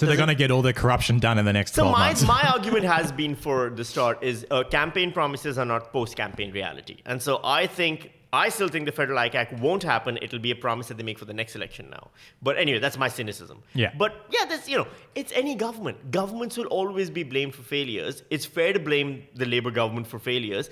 So 0.00 0.06
they're 0.06 0.16
going 0.16 0.28
to 0.28 0.34
get 0.34 0.50
all 0.50 0.62
their 0.62 0.72
corruption 0.72 1.18
done 1.18 1.36
in 1.36 1.44
the 1.44 1.52
next 1.52 1.74
So 1.74 1.82
12 1.82 1.92
my, 1.92 2.06
months. 2.06 2.22
my 2.26 2.42
argument 2.54 2.84
has 2.84 3.12
been 3.12 3.34
for 3.36 3.68
the 3.68 3.84
start 3.84 4.22
is 4.22 4.46
uh, 4.50 4.64
campaign 4.64 5.12
promises 5.12 5.58
are 5.58 5.66
not 5.66 5.92
post-campaign 5.92 6.52
reality, 6.52 7.02
and 7.04 7.20
so 7.20 7.40
I 7.44 7.66
think 7.66 8.10
I 8.32 8.48
still 8.48 8.68
think 8.68 8.86
the 8.86 8.92
federal 8.92 9.18
ICAC 9.18 9.58
won't 9.60 9.82
happen. 9.82 10.16
It'll 10.22 10.38
be 10.38 10.52
a 10.52 10.56
promise 10.56 10.86
that 10.88 10.96
they 10.96 11.02
make 11.02 11.18
for 11.18 11.24
the 11.24 11.34
next 11.34 11.56
election 11.56 11.90
now. 11.90 12.10
But 12.40 12.56
anyway, 12.58 12.78
that's 12.78 12.96
my 12.96 13.08
cynicism. 13.08 13.62
Yeah. 13.74 13.92
But 13.98 14.26
yeah, 14.30 14.44
that's 14.48 14.68
you 14.68 14.78
know, 14.78 14.86
it's 15.14 15.32
any 15.32 15.54
government. 15.56 16.10
Governments 16.12 16.56
will 16.56 16.66
always 16.66 17.10
be 17.10 17.24
blamed 17.24 17.54
for 17.54 17.62
failures. 17.62 18.22
It's 18.30 18.46
fair 18.46 18.72
to 18.72 18.78
blame 18.78 19.24
the 19.34 19.46
Labor 19.46 19.72
government 19.72 20.06
for 20.06 20.18
failures. 20.18 20.70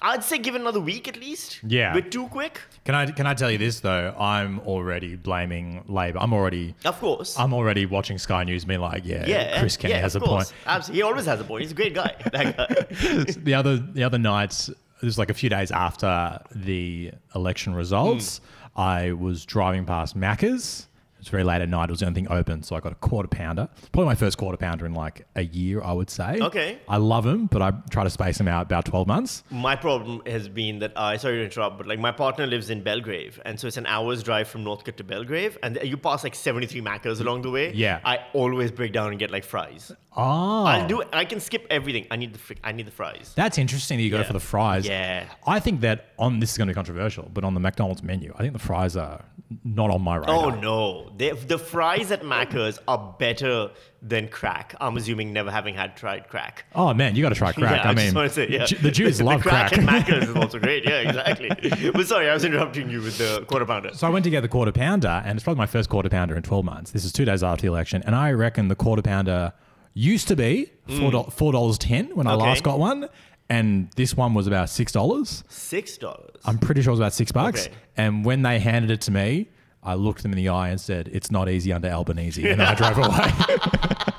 I'd 0.00 0.22
say 0.22 0.38
give 0.38 0.54
it 0.54 0.60
another 0.60 0.80
week 0.80 1.08
at 1.08 1.18
least. 1.18 1.60
Yeah. 1.66 1.94
We're 1.94 2.02
too 2.02 2.28
quick. 2.28 2.60
Can 2.84 2.94
I 2.94 3.06
can 3.10 3.26
I 3.26 3.34
tell 3.34 3.50
you 3.50 3.58
this 3.58 3.80
though? 3.80 4.14
I'm 4.18 4.60
already 4.60 5.16
blaming 5.16 5.84
Labor. 5.88 6.18
I'm 6.20 6.32
already 6.32 6.74
Of 6.84 6.98
course. 7.00 7.38
I'm 7.38 7.52
already 7.54 7.86
watching 7.86 8.18
Sky 8.18 8.44
News, 8.44 8.64
being 8.64 8.80
like, 8.80 9.04
yeah, 9.04 9.26
yeah. 9.26 9.58
Chris 9.60 9.76
Kenny 9.76 9.94
yeah, 9.94 10.00
has 10.00 10.16
a 10.16 10.20
course. 10.20 10.50
point. 10.52 10.54
Absolutely. 10.66 10.98
He 10.98 11.02
always 11.02 11.26
has 11.26 11.40
a 11.40 11.44
point. 11.44 11.62
He's 11.62 11.72
a 11.72 11.74
great 11.74 11.94
guy. 11.94 12.14
That 12.32 12.56
guy. 12.56 13.24
the 13.38 13.54
other 13.54 13.76
the 13.78 14.04
other 14.04 14.18
nights, 14.18 14.68
it 14.68 14.76
was 15.02 15.18
like 15.18 15.30
a 15.30 15.34
few 15.34 15.48
days 15.48 15.70
after 15.70 16.38
the 16.54 17.12
election 17.34 17.74
results. 17.74 18.38
Hmm. 18.74 18.80
I 18.80 19.12
was 19.12 19.46
driving 19.46 19.86
past 19.86 20.16
Macca's. 20.18 20.86
Was 21.26 21.30
very 21.32 21.42
late 21.42 21.60
at 21.60 21.68
night. 21.68 21.88
It 21.88 21.90
was 21.90 21.98
the 21.98 22.06
only 22.06 22.20
thing 22.22 22.30
open, 22.30 22.62
so 22.62 22.76
I 22.76 22.80
got 22.80 22.92
a 22.92 22.94
quarter 22.94 23.26
pounder. 23.26 23.68
Probably 23.90 24.06
my 24.06 24.14
first 24.14 24.38
quarter 24.38 24.56
pounder 24.56 24.86
in 24.86 24.94
like 24.94 25.26
a 25.34 25.42
year, 25.42 25.82
I 25.82 25.92
would 25.92 26.08
say. 26.08 26.38
Okay. 26.40 26.78
I 26.88 26.98
love 26.98 27.24
them, 27.24 27.46
but 27.46 27.60
I 27.62 27.72
try 27.90 28.04
to 28.04 28.10
space 28.10 28.38
them 28.38 28.46
out 28.46 28.62
about 28.66 28.84
twelve 28.84 29.08
months. 29.08 29.42
my 29.50 29.74
problem 29.74 30.22
has 30.26 30.48
been 30.48 30.78
that 30.78 30.92
I 30.96 31.16
sorry 31.16 31.38
to 31.38 31.44
interrupt, 31.44 31.78
but 31.78 31.88
like 31.88 31.98
my 31.98 32.12
partner 32.12 32.46
lives 32.46 32.70
in 32.70 32.80
Belgrave, 32.84 33.40
and 33.44 33.58
so 33.58 33.66
it's 33.66 33.76
an 33.76 33.86
hour's 33.86 34.22
drive 34.22 34.46
from 34.46 34.62
Northcote 34.62 34.96
to 34.98 35.04
Belgrave, 35.04 35.58
and 35.64 35.80
you 35.82 35.96
pass 35.96 36.22
like 36.22 36.36
73 36.36 36.80
Maccas 36.80 37.20
along 37.20 37.42
the 37.42 37.50
way. 37.50 37.72
Yeah. 37.72 37.98
I 38.04 38.20
always 38.32 38.70
break 38.70 38.92
down 38.92 39.08
and 39.10 39.18
get 39.18 39.32
like 39.32 39.42
fries. 39.44 39.90
Oh, 40.18 40.64
I'll 40.64 40.86
do. 40.86 41.02
I 41.12 41.24
can 41.24 41.40
skip 41.40 41.66
everything. 41.70 42.06
I 42.10 42.16
need 42.16 42.34
the 42.34 42.38
fri- 42.38 42.56
I 42.62 42.70
need 42.70 42.86
the 42.86 42.90
fries. 42.92 43.32
That's 43.34 43.58
interesting 43.58 43.98
that 43.98 44.04
you 44.04 44.10
go 44.10 44.18
Yeah. 44.18 44.22
for 44.22 44.32
the 44.32 44.40
fries. 44.40 44.86
Yeah. 44.86 45.24
I 45.44 45.58
think 45.58 45.80
that 45.80 46.06
on 46.20 46.38
this 46.38 46.52
is 46.52 46.56
going 46.58 46.68
to 46.68 46.72
be 46.72 46.74
controversial, 46.76 47.28
but 47.34 47.42
on 47.42 47.52
the 47.54 47.60
McDonald's 47.60 48.02
menu, 48.04 48.32
I 48.36 48.42
think 48.42 48.52
the 48.52 48.58
fries 48.60 48.96
are 48.96 49.24
not 49.64 49.90
on 49.90 50.02
my 50.02 50.16
radar. 50.16 50.34
Oh 50.34 50.50
no, 50.50 51.10
they, 51.16 51.30
the 51.30 51.58
fries 51.58 52.10
at 52.10 52.22
Macca's 52.22 52.78
are 52.88 53.14
better 53.18 53.70
than 54.02 54.28
crack. 54.28 54.74
I'm 54.80 54.96
assuming 54.96 55.32
never 55.32 55.50
having 55.50 55.74
had 55.74 55.96
tried 55.96 56.28
crack. 56.28 56.64
Oh 56.74 56.92
man, 56.94 57.14
you 57.14 57.22
got 57.22 57.28
to 57.30 57.34
try 57.34 57.52
crack. 57.52 57.84
Yeah, 57.84 57.88
I, 57.88 57.92
I, 57.92 57.94
mean, 57.94 58.28
say, 58.30 58.48
yeah. 58.48 58.66
The 58.66 58.90
Jews 58.90 59.22
love 59.22 59.42
the 59.42 59.50
crack. 59.50 59.72
crack. 59.72 59.84
at 59.84 60.06
Macca's 60.06 60.28
is 60.30 60.36
also 60.36 60.58
great. 60.58 60.84
Yeah, 60.84 61.00
exactly. 61.00 61.90
but 61.90 62.06
sorry, 62.06 62.28
I 62.28 62.34
was 62.34 62.44
interrupting 62.44 62.90
you 62.90 63.02
with 63.02 63.18
the 63.18 63.44
quarter 63.46 63.66
pounder. 63.66 63.94
So 63.94 64.06
I 64.06 64.10
went 64.10 64.24
to 64.24 64.30
get 64.30 64.40
the 64.40 64.48
quarter 64.48 64.72
pounder, 64.72 65.22
and 65.24 65.36
it's 65.36 65.44
probably 65.44 65.58
my 65.58 65.66
first 65.66 65.88
quarter 65.88 66.08
pounder 66.08 66.36
in 66.36 66.42
12 66.42 66.64
months. 66.64 66.90
This 66.90 67.04
is 67.04 67.12
two 67.12 67.24
days 67.24 67.42
after 67.42 67.62
the 67.62 67.68
election, 67.68 68.02
and 68.04 68.14
I 68.14 68.32
reckon 68.32 68.68
the 68.68 68.76
quarter 68.76 69.02
pounder 69.02 69.52
used 69.94 70.28
to 70.28 70.36
be 70.36 70.70
four 70.86 71.10
dollars 71.10 71.26
hmm. 71.26 71.30
four 71.30 71.52
dollars 71.52 71.78
ten 71.78 72.14
when 72.14 72.26
I 72.26 72.34
Okay. 72.34 72.42
last 72.44 72.62
got 72.62 72.78
one, 72.78 73.08
and 73.48 73.90
this 73.96 74.16
one 74.16 74.34
was 74.34 74.46
about 74.46 74.68
six 74.70 74.92
dollars. 74.92 75.44
Six 75.48 75.96
dollars. 75.98 76.36
I'm 76.44 76.58
pretty 76.58 76.82
sure 76.82 76.90
it 76.90 76.94
was 76.94 77.00
about 77.00 77.12
six 77.12 77.32
bucks. 77.32 77.66
Okay. 77.66 77.74
And 77.96 78.24
when 78.24 78.42
they 78.42 78.58
handed 78.58 78.90
it 78.90 79.00
to 79.02 79.10
me, 79.10 79.48
I 79.82 79.94
looked 79.94 80.22
them 80.22 80.32
in 80.32 80.36
the 80.36 80.48
eye 80.48 80.70
and 80.70 80.80
said, 80.80 81.08
"It's 81.12 81.30
not 81.30 81.48
easy 81.48 81.72
under 81.72 81.88
Albanese," 81.88 82.48
and 82.48 82.60
then 82.60 82.66
I 82.66 82.74
drove 82.74 82.98
away. 82.98 84.12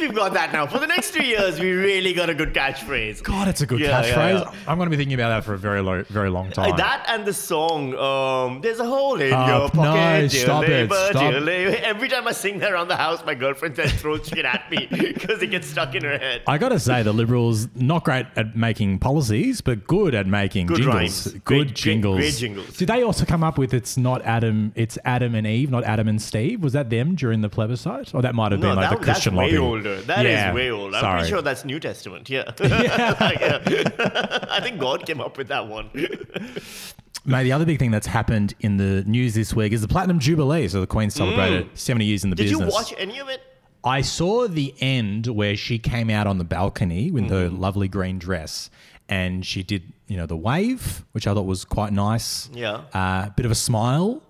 least 0.00 0.12
we've 0.12 0.18
got 0.18 0.32
that 0.34 0.52
now. 0.52 0.66
For 0.66 0.78
the 0.78 0.86
next 0.86 1.12
two 1.14 1.22
years, 1.24 1.60
we 1.60 1.72
really 1.72 2.12
got 2.12 2.30
a 2.30 2.34
good 2.34 2.52
catchphrase. 2.54 3.22
God, 3.22 3.48
it's 3.48 3.60
a 3.60 3.66
good 3.66 3.80
Yeah, 3.80 4.02
yeah, 4.04 4.14
catchphrase. 4.14 4.40
yeah. 4.44 4.58
I'm 4.66 4.78
going 4.78 4.86
to 4.86 4.90
be 4.90 4.96
thinking 4.96 5.14
about 5.14 5.28
that 5.30 5.44
for 5.44 5.54
a 5.54 5.58
very, 5.58 5.80
lo- 5.82 6.04
very 6.08 6.30
long 6.30 6.50
time. 6.50 6.72
Uh, 6.72 6.76
that 6.76 7.04
and 7.08 7.24
the 7.24 7.32
song, 7.32 7.94
um, 7.96 8.60
there's 8.60 8.80
a 8.80 8.84
hole 8.86 9.20
in 9.20 9.32
Oh, 9.32 9.46
your 9.60 9.68
pocket, 9.70 10.30
dear 10.30 10.40
stop 10.44 10.64
it, 10.64 10.90
stop. 10.92 11.32
Every 11.32 12.08
time 12.08 12.26
I 12.28 12.32
sing 12.32 12.58
that 12.60 12.72
around 12.72 12.88
the 12.88 12.96
house, 12.96 13.24
my 13.24 13.34
girlfriend 13.34 13.76
then 13.76 13.88
throws 13.88 14.26
shit 14.28 14.44
at 14.44 14.70
me 14.70 14.86
because 14.90 15.42
it 15.42 15.48
gets 15.50 15.66
stuck 15.68 15.94
in 15.94 16.04
her 16.04 16.18
head. 16.18 16.42
I 16.46 16.58
got 16.58 16.70
to 16.70 16.78
say, 16.80 17.02
the 17.02 17.12
Liberals 17.12 17.68
not 17.74 18.04
great 18.04 18.26
at 18.36 18.56
making 18.56 18.98
policies, 18.98 19.60
but 19.60 19.86
good 19.86 20.14
at 20.14 20.26
making 20.26 20.66
Good 20.66 20.78
jingles. 20.78 20.94
rhymes. 20.96 21.24
Good 21.26 21.44
Great- 21.44 21.60
great- 21.66 21.74
jingles. 21.74 22.16
great 22.18 22.34
jingles. 22.34 22.76
Did 22.76 22.88
they 22.88 23.02
also 23.02 23.24
come 23.24 23.44
up 23.44 23.58
with 23.58 23.74
it's 23.74 23.96
not 23.96 24.22
Adam, 24.22 24.72
it's 24.74 24.98
Adam 25.04 25.34
and 25.34 25.46
Eve, 25.46 25.70
not 25.70 25.84
Adam 25.84 26.08
and 26.08 26.20
Steve? 26.20 26.62
Was 26.62 26.72
that 26.72 26.90
them 26.90 27.14
during 27.14 27.40
the 27.40 27.48
plebiscite, 27.48 28.14
or 28.14 28.22
that 28.22 28.34
might 28.34 28.52
have 28.52 28.60
No, 28.60 28.68
been 28.70 28.76
like 28.76 28.90
that, 28.90 28.98
the 28.98 29.04
Christian 29.04 29.34
that's 29.34 29.44
lobby? 29.52 29.58
way 29.58 29.58
older. 29.58 29.89
That 30.02 30.26
is 30.26 30.32
Yeah, 30.32 30.54
way 30.54 30.70
old. 30.70 30.94
I'm 30.94 31.00
sorry. 31.00 31.18
pretty 31.20 31.30
sure 31.30 31.42
that's 31.42 31.64
New 31.64 31.80
Testament. 31.80 32.28
Yeah. 32.30 32.44
Like, 32.60 33.40
yeah. 33.40 34.46
I 34.50 34.60
think 34.62 34.78
God 34.80 35.06
came 35.06 35.20
up 35.20 35.36
with 35.38 35.48
that 35.48 35.66
one. 35.68 35.90
Mate, 37.26 37.42
the 37.44 37.52
other 37.52 37.66
big 37.66 37.78
thing 37.78 37.90
that's 37.90 38.06
happened 38.06 38.54
in 38.60 38.78
the 38.78 39.04
news 39.04 39.34
this 39.34 39.52
week 39.52 39.72
is 39.72 39.82
the 39.82 39.88
Platinum 39.88 40.18
Jubilee. 40.18 40.68
So 40.68 40.80
the 40.80 40.86
Queen 40.86 41.10
celebrated 41.10 41.68
70 41.74 42.04
years 42.06 42.24
in 42.24 42.30
the 42.30 42.36
Mm. 42.36 42.38
Did 42.38 42.50
business. 42.50 42.68
you 42.68 42.72
watch 42.74 42.94
any 42.98 43.18
of 43.18 43.28
it? 43.28 43.40
I 43.84 44.00
saw 44.00 44.46
the 44.48 44.74
end 44.80 45.26
where 45.26 45.56
she 45.56 45.78
came 45.78 46.08
out 46.10 46.26
on 46.26 46.38
the 46.38 46.44
balcony 46.44 47.10
with 47.10 47.28
her 47.30 47.48
Mm. 47.50 47.58
lovely 47.60 47.88
green 47.88 48.18
dress 48.18 48.70
and 49.08 49.44
she 49.44 49.62
did, 49.62 49.92
you 50.06 50.16
know, 50.16 50.26
the 50.26 50.36
wave, 50.36 51.04
which 51.12 51.26
I 51.26 51.34
thought 51.34 51.46
was 51.46 51.64
quite 51.64 51.92
nice. 51.92 52.48
Yeah. 52.54 52.82
A 52.94 53.32
bit 53.36 53.44
of 53.46 53.52
a 53.52 53.56
smile. 53.56 54.22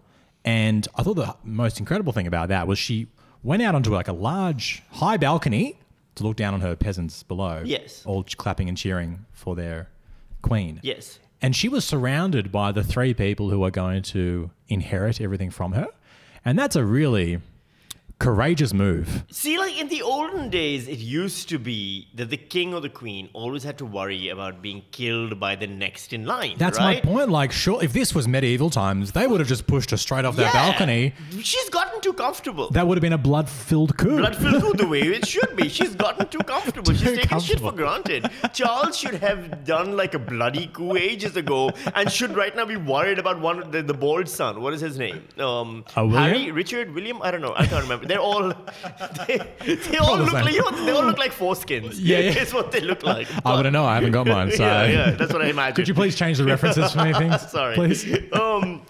And 0.44 0.88
I 0.96 1.02
thought 1.02 1.14
the 1.14 1.34
most 1.44 1.78
incredible 1.80 2.12
thing 2.12 2.26
about 2.26 2.48
that 2.48 2.66
was 2.66 2.78
she 2.78 3.08
went 3.42 3.62
out 3.62 3.74
onto 3.74 3.92
like 3.92 4.08
a 4.08 4.12
large, 4.12 4.82
high 4.90 5.16
balcony 5.16 5.78
to 6.16 6.24
look 6.24 6.36
down 6.36 6.54
on 6.54 6.60
her 6.60 6.76
peasants 6.76 7.22
below. 7.22 7.62
Yes. 7.64 8.04
All 8.04 8.24
clapping 8.36 8.68
and 8.68 8.76
cheering 8.76 9.26
for 9.32 9.54
their 9.54 9.88
queen. 10.42 10.80
Yes. 10.82 11.18
And 11.42 11.56
she 11.56 11.68
was 11.68 11.84
surrounded 11.84 12.52
by 12.52 12.72
the 12.72 12.84
three 12.84 13.14
people 13.14 13.50
who 13.50 13.64
are 13.64 13.70
going 13.70 14.02
to 14.02 14.50
inherit 14.68 15.20
everything 15.20 15.50
from 15.50 15.72
her. 15.72 15.88
And 16.44 16.58
that's 16.58 16.76
a 16.76 16.84
really 16.84 17.40
courageous 18.20 18.72
move. 18.72 19.24
See, 19.32 19.58
like 19.58 19.76
in 19.80 19.88
the 19.88 20.02
olden 20.02 20.50
days, 20.50 20.86
it 20.86 20.98
used 20.98 21.48
to 21.48 21.58
be 21.58 22.06
that 22.14 22.28
the 22.30 22.36
king 22.36 22.72
or 22.74 22.80
the 22.80 22.88
queen 22.88 23.28
always 23.32 23.64
had 23.64 23.78
to 23.78 23.86
worry 23.86 24.28
about 24.28 24.60
being 24.62 24.82
killed 24.92 25.40
by 25.40 25.56
the 25.56 25.66
next 25.66 26.12
in 26.12 26.24
line. 26.26 26.54
That's 26.58 26.78
right? 26.78 27.02
my 27.04 27.10
point. 27.12 27.30
Like, 27.30 27.50
sure, 27.50 27.82
if 27.82 27.92
this 27.92 28.14
was 28.14 28.28
medieval 28.28 28.70
times, 28.70 29.12
they 29.12 29.26
would 29.26 29.40
have 29.40 29.48
just 29.48 29.66
pushed 29.66 29.90
her 29.90 29.96
straight 29.96 30.24
off 30.24 30.36
that 30.36 30.52
Yeah. 30.54 30.70
balcony. 30.70 31.14
She's 31.42 31.68
gotten 31.70 32.00
too 32.02 32.12
comfortable. 32.12 32.70
That 32.70 32.86
would 32.86 32.98
have 32.98 33.02
been 33.02 33.14
a 33.14 33.18
blood-filled 33.18 33.96
coup. 33.96 34.18
Blood 34.18 34.36
filled 34.36 34.60
through 34.62 34.74
the 34.74 34.86
way 34.86 35.00
it 35.00 35.26
should 35.34 35.56
be. 35.56 35.68
She's 35.70 35.94
gotten 35.94 36.28
too 36.28 36.38
comfortable. 36.40 36.92
She's 36.92 37.02
Too 37.02 37.16
taking 37.16 37.40
shit 37.40 37.58
for 37.58 37.70
comfortable. 37.70 37.72
granted. 37.72 38.30
Charles 38.52 38.98
should 38.98 39.14
have 39.14 39.64
done 39.64 39.96
like 39.96 40.12
a 40.14 40.18
bloody 40.18 40.66
coup 40.68 40.96
ages 40.96 41.36
ago 41.36 41.70
and 41.94 42.12
should 42.12 42.36
right 42.36 42.54
now 42.54 42.66
be 42.66 42.76
worried 42.76 43.18
about 43.18 43.40
one 43.40 43.70
the, 43.70 43.82
the 43.82 43.94
bald 43.94 44.28
son. 44.28 44.60
What 44.60 44.74
is 44.74 44.82
his 44.82 44.98
name? 44.98 45.24
Um, 45.38 45.84
Uh, 45.96 46.04
William? 46.04 46.12
Harry, 46.12 46.50
Richard, 46.50 46.94
William? 46.94 47.18
I 47.22 47.30
don't 47.30 47.40
know. 47.40 47.54
I 47.56 47.66
can't 47.66 47.82
remember. 47.82 48.06
They're 48.10 48.18
all 48.18 48.48
they, 49.26 49.36
they 49.66 49.98
all 49.98 50.16
the 50.16 50.24
look 50.24 50.32
same. 50.32 50.44
like 50.46 50.54
you 50.54 50.62
know, 50.62 50.84
they 50.84 50.90
all 50.90 51.04
look 51.04 51.16
like 51.16 51.32
foreskins. 51.32 51.94
Yeah, 51.96 52.18
yeah. 52.18 52.42
It's 52.42 52.52
what 52.52 52.72
they 52.72 52.80
look 52.80 53.04
like. 53.04 53.28
I 53.46 53.54
wouldn't 53.54 53.72
know. 53.72 53.84
I 53.84 53.94
haven't 53.94 54.10
got 54.10 54.26
mine. 54.26 54.50
So 54.60 54.64
yeah, 54.64 54.84
yeah, 54.86 55.10
that's 55.12 55.32
what 55.32 55.42
I 55.42 55.48
imagine. 55.50 55.76
Could 55.76 55.86
you 55.86 55.94
please 55.94 56.16
change 56.16 56.38
the 56.38 56.44
references 56.44 56.90
for 56.92 57.04
me, 57.04 57.12
things? 57.12 57.40
Sorry. 57.58 57.76
Please. 57.76 58.04
Um, 58.32 58.82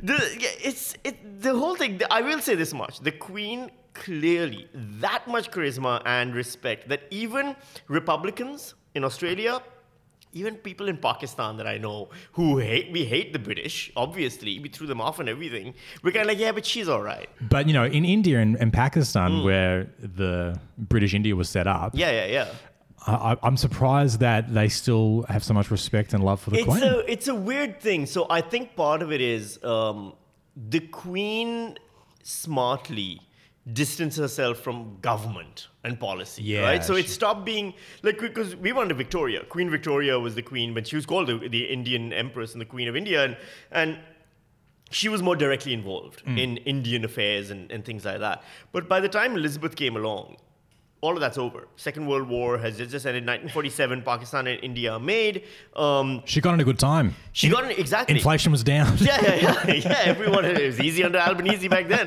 the, 0.00 0.14
yeah, 0.38 0.68
it's 0.68 0.94
it, 1.02 1.42
the 1.42 1.54
whole 1.56 1.74
thing. 1.74 2.00
I 2.08 2.20
will 2.22 2.40
say 2.40 2.54
this 2.54 2.72
much: 2.72 3.00
the 3.00 3.10
Queen 3.10 3.72
clearly 3.94 4.68
that 5.06 5.26
much 5.26 5.50
charisma 5.50 6.00
and 6.06 6.36
respect 6.36 6.88
that 6.88 7.02
even 7.10 7.56
Republicans 7.88 8.76
in 8.94 9.02
Australia. 9.02 9.60
Even 10.34 10.54
people 10.56 10.88
in 10.88 10.98
Pakistan 10.98 11.56
that 11.56 11.66
I 11.66 11.78
know 11.78 12.10
who 12.32 12.58
hate, 12.58 12.92
we 12.92 13.04
hate 13.04 13.32
the 13.32 13.38
British, 13.38 13.90
obviously, 13.96 14.58
we 14.60 14.68
threw 14.68 14.86
them 14.86 15.00
off 15.00 15.18
and 15.18 15.28
everything. 15.28 15.74
We're 16.02 16.10
kind 16.12 16.22
of 16.22 16.28
like, 16.28 16.38
yeah, 16.38 16.52
but 16.52 16.66
she's 16.66 16.88
all 16.88 17.02
right. 17.02 17.28
But, 17.40 17.66
you 17.66 17.72
know, 17.72 17.84
in 17.84 18.04
India 18.04 18.38
and, 18.40 18.54
and 18.56 18.72
Pakistan, 18.72 19.30
Mm. 19.32 19.44
where 19.44 19.90
the 19.98 20.58
British 20.76 21.14
India 21.14 21.34
was 21.34 21.48
set 21.48 21.66
up, 21.66 21.92
Yeah, 21.94 22.10
yeah, 22.10 22.26
yeah. 22.26 22.48
I, 23.06 23.36
I'm 23.42 23.56
surprised 23.56 24.20
that 24.20 24.52
they 24.52 24.68
still 24.68 25.24
have 25.30 25.42
so 25.42 25.54
much 25.54 25.70
respect 25.70 26.12
and 26.12 26.22
love 26.22 26.40
for 26.40 26.50
the 26.50 26.58
it's 26.58 26.66
Queen. 26.66 26.82
a 26.82 26.98
it's 27.14 27.28
a 27.28 27.34
weird 27.34 27.80
thing. 27.80 28.04
So 28.06 28.26
I 28.28 28.40
think 28.42 28.76
part 28.76 29.00
of 29.02 29.12
it 29.12 29.20
is 29.22 29.58
um, 29.64 30.12
the 30.56 30.80
queen 30.80 31.78
smartly 32.22 33.20
distanced 33.72 34.18
herself 34.18 34.58
from 34.58 34.98
government 35.02 35.68
and 35.84 35.98
policy. 36.00 36.42
Yeah, 36.42 36.62
right. 36.62 36.84
So 36.84 36.94
it 36.94 37.08
stopped 37.08 37.44
being 37.44 37.74
like 38.02 38.18
because 38.18 38.56
we 38.56 38.72
were 38.72 38.82
under 38.82 38.94
Victoria. 38.94 39.44
Queen 39.44 39.68
Victoria 39.70 40.18
was 40.18 40.34
the 40.34 40.42
queen, 40.42 40.74
but 40.74 40.86
she 40.86 40.96
was 40.96 41.06
called 41.06 41.26
the, 41.28 41.48
the 41.48 41.64
Indian 41.64 42.12
Empress 42.12 42.52
and 42.52 42.60
the 42.60 42.64
Queen 42.66 42.88
of 42.88 42.96
India, 42.96 43.24
and 43.24 43.36
and 43.70 43.98
she 44.90 45.08
was 45.10 45.22
more 45.22 45.36
directly 45.36 45.74
involved 45.74 46.24
Mm. 46.24 46.38
in 46.38 46.56
Indian 46.58 47.04
affairs 47.04 47.50
and, 47.50 47.70
and 47.70 47.84
things 47.84 48.04
like 48.06 48.20
that. 48.20 48.42
But 48.72 48.88
by 48.88 49.00
the 49.00 49.08
time 49.08 49.34
Elizabeth 49.36 49.76
came 49.76 49.96
along, 49.96 50.36
all 51.00 51.14
of 51.14 51.20
that's 51.20 51.38
over. 51.38 51.68
Second 51.76 52.06
World 52.06 52.28
War 52.28 52.58
has 52.58 52.76
just 52.76 53.06
ended. 53.06 53.22
1947, 53.24 54.02
Pakistan 54.02 54.46
and 54.48 54.62
India 54.64 54.92
are 54.94 54.98
made. 55.00 55.44
Um, 55.76 56.22
she 56.24 56.40
got 56.40 56.54
in 56.54 56.60
a 56.60 56.64
good 56.64 56.78
time. 56.78 57.14
she 57.32 57.48
got 57.48 57.64
an 57.64 57.70
exactly. 57.70 58.16
Inflation 58.16 58.50
was 58.52 58.64
down. 58.64 58.96
Yeah, 59.00 59.20
yeah, 59.22 59.34
yeah, 59.66 59.72
yeah. 59.74 60.00
Everyone 60.04 60.44
it 60.44 60.60
was 60.60 60.80
easy 60.80 61.04
under 61.04 61.18
Albanese 61.18 61.68
back 61.68 61.86
then. 61.88 62.06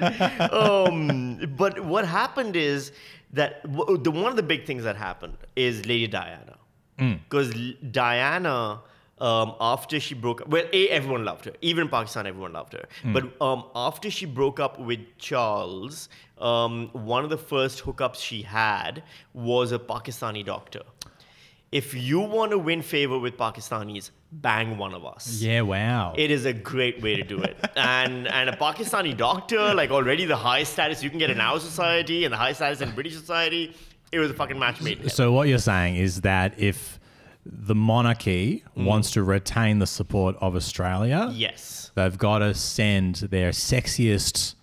Um, 0.51 1.39
but 1.57 1.79
what 1.85 2.05
happened 2.05 2.55
is 2.55 2.91
that 3.33 3.63
w- 3.71 3.97
the 3.97 4.11
one 4.11 4.29
of 4.29 4.35
the 4.35 4.43
big 4.43 4.65
things 4.65 4.83
that 4.83 4.97
happened 4.97 5.37
is 5.55 5.85
Lady 5.85 6.07
Diana, 6.07 6.57
because 6.97 7.53
Diana. 7.91 8.81
Um, 9.21 9.53
after 9.61 9.99
she 9.99 10.15
broke 10.15 10.41
up, 10.41 10.47
well, 10.47 10.65
A, 10.73 10.89
everyone 10.89 11.23
loved 11.23 11.45
her. 11.45 11.53
Even 11.61 11.83
in 11.83 11.89
Pakistan, 11.89 12.25
everyone 12.25 12.53
loved 12.53 12.73
her. 12.73 12.85
But 13.05 13.25
um, 13.39 13.65
after 13.75 14.09
she 14.09 14.25
broke 14.25 14.59
up 14.59 14.79
with 14.79 14.99
Charles, 15.19 16.09
um, 16.39 16.89
one 16.93 17.23
of 17.23 17.29
the 17.29 17.37
first 17.37 17.83
hookups 17.83 18.15
she 18.15 18.41
had 18.41 19.03
was 19.33 19.71
a 19.71 19.77
Pakistani 19.77 20.43
doctor. 20.43 20.81
If 21.71 21.93
you 21.93 22.19
want 22.19 22.51
to 22.51 22.57
win 22.57 22.81
favor 22.81 23.17
with 23.17 23.37
Pakistanis, 23.37 24.09
bang 24.31 24.77
one 24.77 24.93
of 24.93 25.05
us. 25.05 25.39
Yeah, 25.39 25.61
wow. 25.61 26.13
It 26.17 26.31
is 26.31 26.45
a 26.45 26.51
great 26.51 27.01
way 27.01 27.15
to 27.15 27.23
do 27.23 27.41
it. 27.41 27.57
and 27.75 28.27
and 28.27 28.49
a 28.49 28.57
Pakistani 28.57 29.15
doctor, 29.15 29.73
like 29.73 29.91
already 29.91 30.25
the 30.25 30.35
high 30.35 30.63
status 30.63 31.03
you 31.03 31.09
can 31.09 31.19
get 31.19 31.29
in 31.29 31.39
our 31.39 31.59
society 31.59 32.25
and 32.25 32.33
the 32.33 32.37
high 32.37 32.53
status 32.53 32.81
in 32.81 32.91
British 32.91 33.13
society, 33.13 33.73
it 34.11 34.19
was 34.19 34.31
a 34.31 34.33
fucking 34.33 34.59
match 34.59 34.81
made. 34.81 35.09
So 35.11 35.31
what 35.31 35.47
you're 35.47 35.59
saying 35.59 35.95
is 35.95 36.21
that 36.21 36.59
if 36.59 36.99
the 37.45 37.75
monarchy 37.75 38.63
Mm. 38.77 38.85
wants 38.85 39.11
to 39.11 39.23
retain 39.23 39.79
the 39.79 39.87
support 39.87 40.35
of 40.41 40.55
Australia, 40.55 41.29
Yes. 41.33 41.91
they've 41.95 42.17
got 42.17 42.39
to 42.39 42.53
send 42.53 43.15
their 43.15 43.51
sexiest 43.51 44.55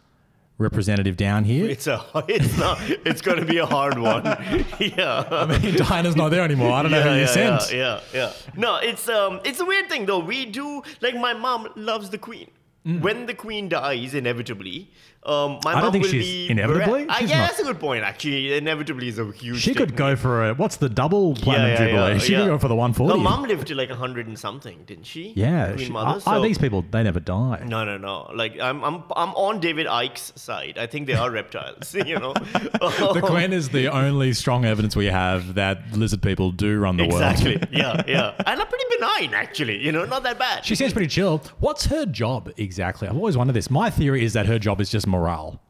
representative 0.59 1.17
down 1.17 1.45
here. 1.45 1.67
It's 1.69 1.87
a 1.87 2.05
it's 2.29 2.57
not 2.59 2.79
it's 3.05 3.21
gonna 3.21 3.45
be 3.45 3.59
a 3.59 3.67
hard 3.67 3.97
one. 3.99 4.25
yeah. 4.81 5.47
Diana's 5.77 6.17
not 6.17 6.31
there 6.31 6.43
anymore. 6.43 6.73
I 6.73 6.83
don't 6.83 6.91
know 6.91 7.03
who 7.03 7.11
you 7.15 7.21
yeah, 7.21 7.27
sent. 7.27 7.73
yeah, 7.73 8.01
yeah, 8.13 8.19
yeah. 8.21 8.33
No, 8.57 8.77
it's 8.77 9.09
um, 9.09 9.41
it's 9.45 9.61
a 9.61 9.65
weird 9.65 9.89
thing 9.89 10.07
though. 10.07 10.19
We 10.19 10.47
do 10.47 10.83
like 11.01 11.15
my 11.17 11.33
mom 11.33 11.69
loves 11.77 12.11
the 12.11 12.19
queen. 12.19 12.51
When 12.85 13.27
the 13.27 13.35
queen 13.35 13.69
dies, 13.69 14.15
inevitably, 14.15 14.91
um, 15.25 15.59
my 15.65 15.75
Mm. 15.75 15.77
I 15.77 15.81
don't 15.83 15.93
think 15.93 16.05
will 16.05 16.11
she's 16.11 16.25
be 16.25 16.51
inevitably. 16.51 17.07
Uh, 17.07 17.15
She's 17.17 17.29
yeah, 17.29 17.39
not. 17.41 17.49
that's 17.49 17.61
a 17.61 17.65
good 17.65 17.81
point. 17.81 18.03
Actually, 18.03 18.57
inevitably 18.57 19.09
is 19.09 19.19
a 19.19 19.31
huge. 19.31 19.61
She 19.61 19.75
could 19.75 19.95
go 19.95 20.17
for 20.17 20.49
a 20.49 20.55
what's 20.55 20.77
the 20.77 20.89
double 20.89 21.35
platinum 21.35 21.77
jubilee? 21.77 22.19
she 22.19 22.35
could 22.35 22.47
go 22.47 22.57
for 22.57 22.69
the 22.69 22.75
140. 22.77 23.19
Her 23.19 23.23
mom 23.23 23.43
lived 23.47 23.67
to 23.67 23.75
like 23.75 23.91
hundred 23.91 24.27
and 24.27 24.39
something, 24.39 24.85
didn't 24.87 25.05
she? 25.05 25.35
yeah, 25.37 25.73
Queen 25.75 25.87
she- 25.87 25.93
mother. 25.93 26.17
are- 26.17 26.21
so- 26.21 26.31
are 26.31 26.41
these 26.41 26.57
people 26.57 26.83
they 26.91 27.03
never 27.03 27.21
die? 27.21 27.63
no, 27.67 27.85
no, 27.85 27.99
no. 27.99 28.31
Like 28.35 28.59
I'm, 28.59 28.83
I'm, 28.83 29.03
I'm 29.17 29.31
on 29.35 29.61
David 29.61 29.87
Icke's 29.87 30.33
side. 30.37 30.79
I 30.79 30.87
think 30.87 31.09
they 31.09 31.15
are 31.15 31.31
reptiles. 31.31 31.95
You 32.07 32.19
know. 32.21 32.33
The 33.19 33.21
Queen 33.23 33.53
is 33.53 33.69
the 33.71 33.89
only 33.89 34.33
strong 34.33 34.65
evidence 34.65 34.97
we 34.97 35.07
have 35.07 35.55
that 35.57 35.79
lizard 35.93 36.23
people 36.23 36.53
do 36.53 36.79
run 36.79 36.97
the 36.97 37.05
Exactly. 37.05 37.57
world. 37.57 37.63
Exactly. 37.65 37.79
yeah, 37.79 38.03
yeah. 38.39 38.43
And 38.47 38.61
are 38.61 38.67
pretty 38.67 38.85
benign, 38.97 39.35
actually. 39.35 39.79
You 39.85 39.93
know, 39.93 40.05
not 40.07 40.23
that 40.23 40.39
bad. 40.39 40.65
She 40.65 40.75
seems 40.75 40.93
pretty 40.93 41.09
chill. 41.09 41.43
What's 41.59 41.87
her 41.87 42.07
job 42.07 42.47
exactly? 42.57 42.68
I've 43.09 43.17
always 43.17 43.37
wondered 43.37 43.55
this. 43.55 43.71
My 43.71 43.91
theory 43.91 44.25
is 44.25 44.33
that 44.33 44.47
her 44.47 44.59
job 44.59 44.81
is 44.81 44.91
just 44.91 45.07
morale. 45.07 45.61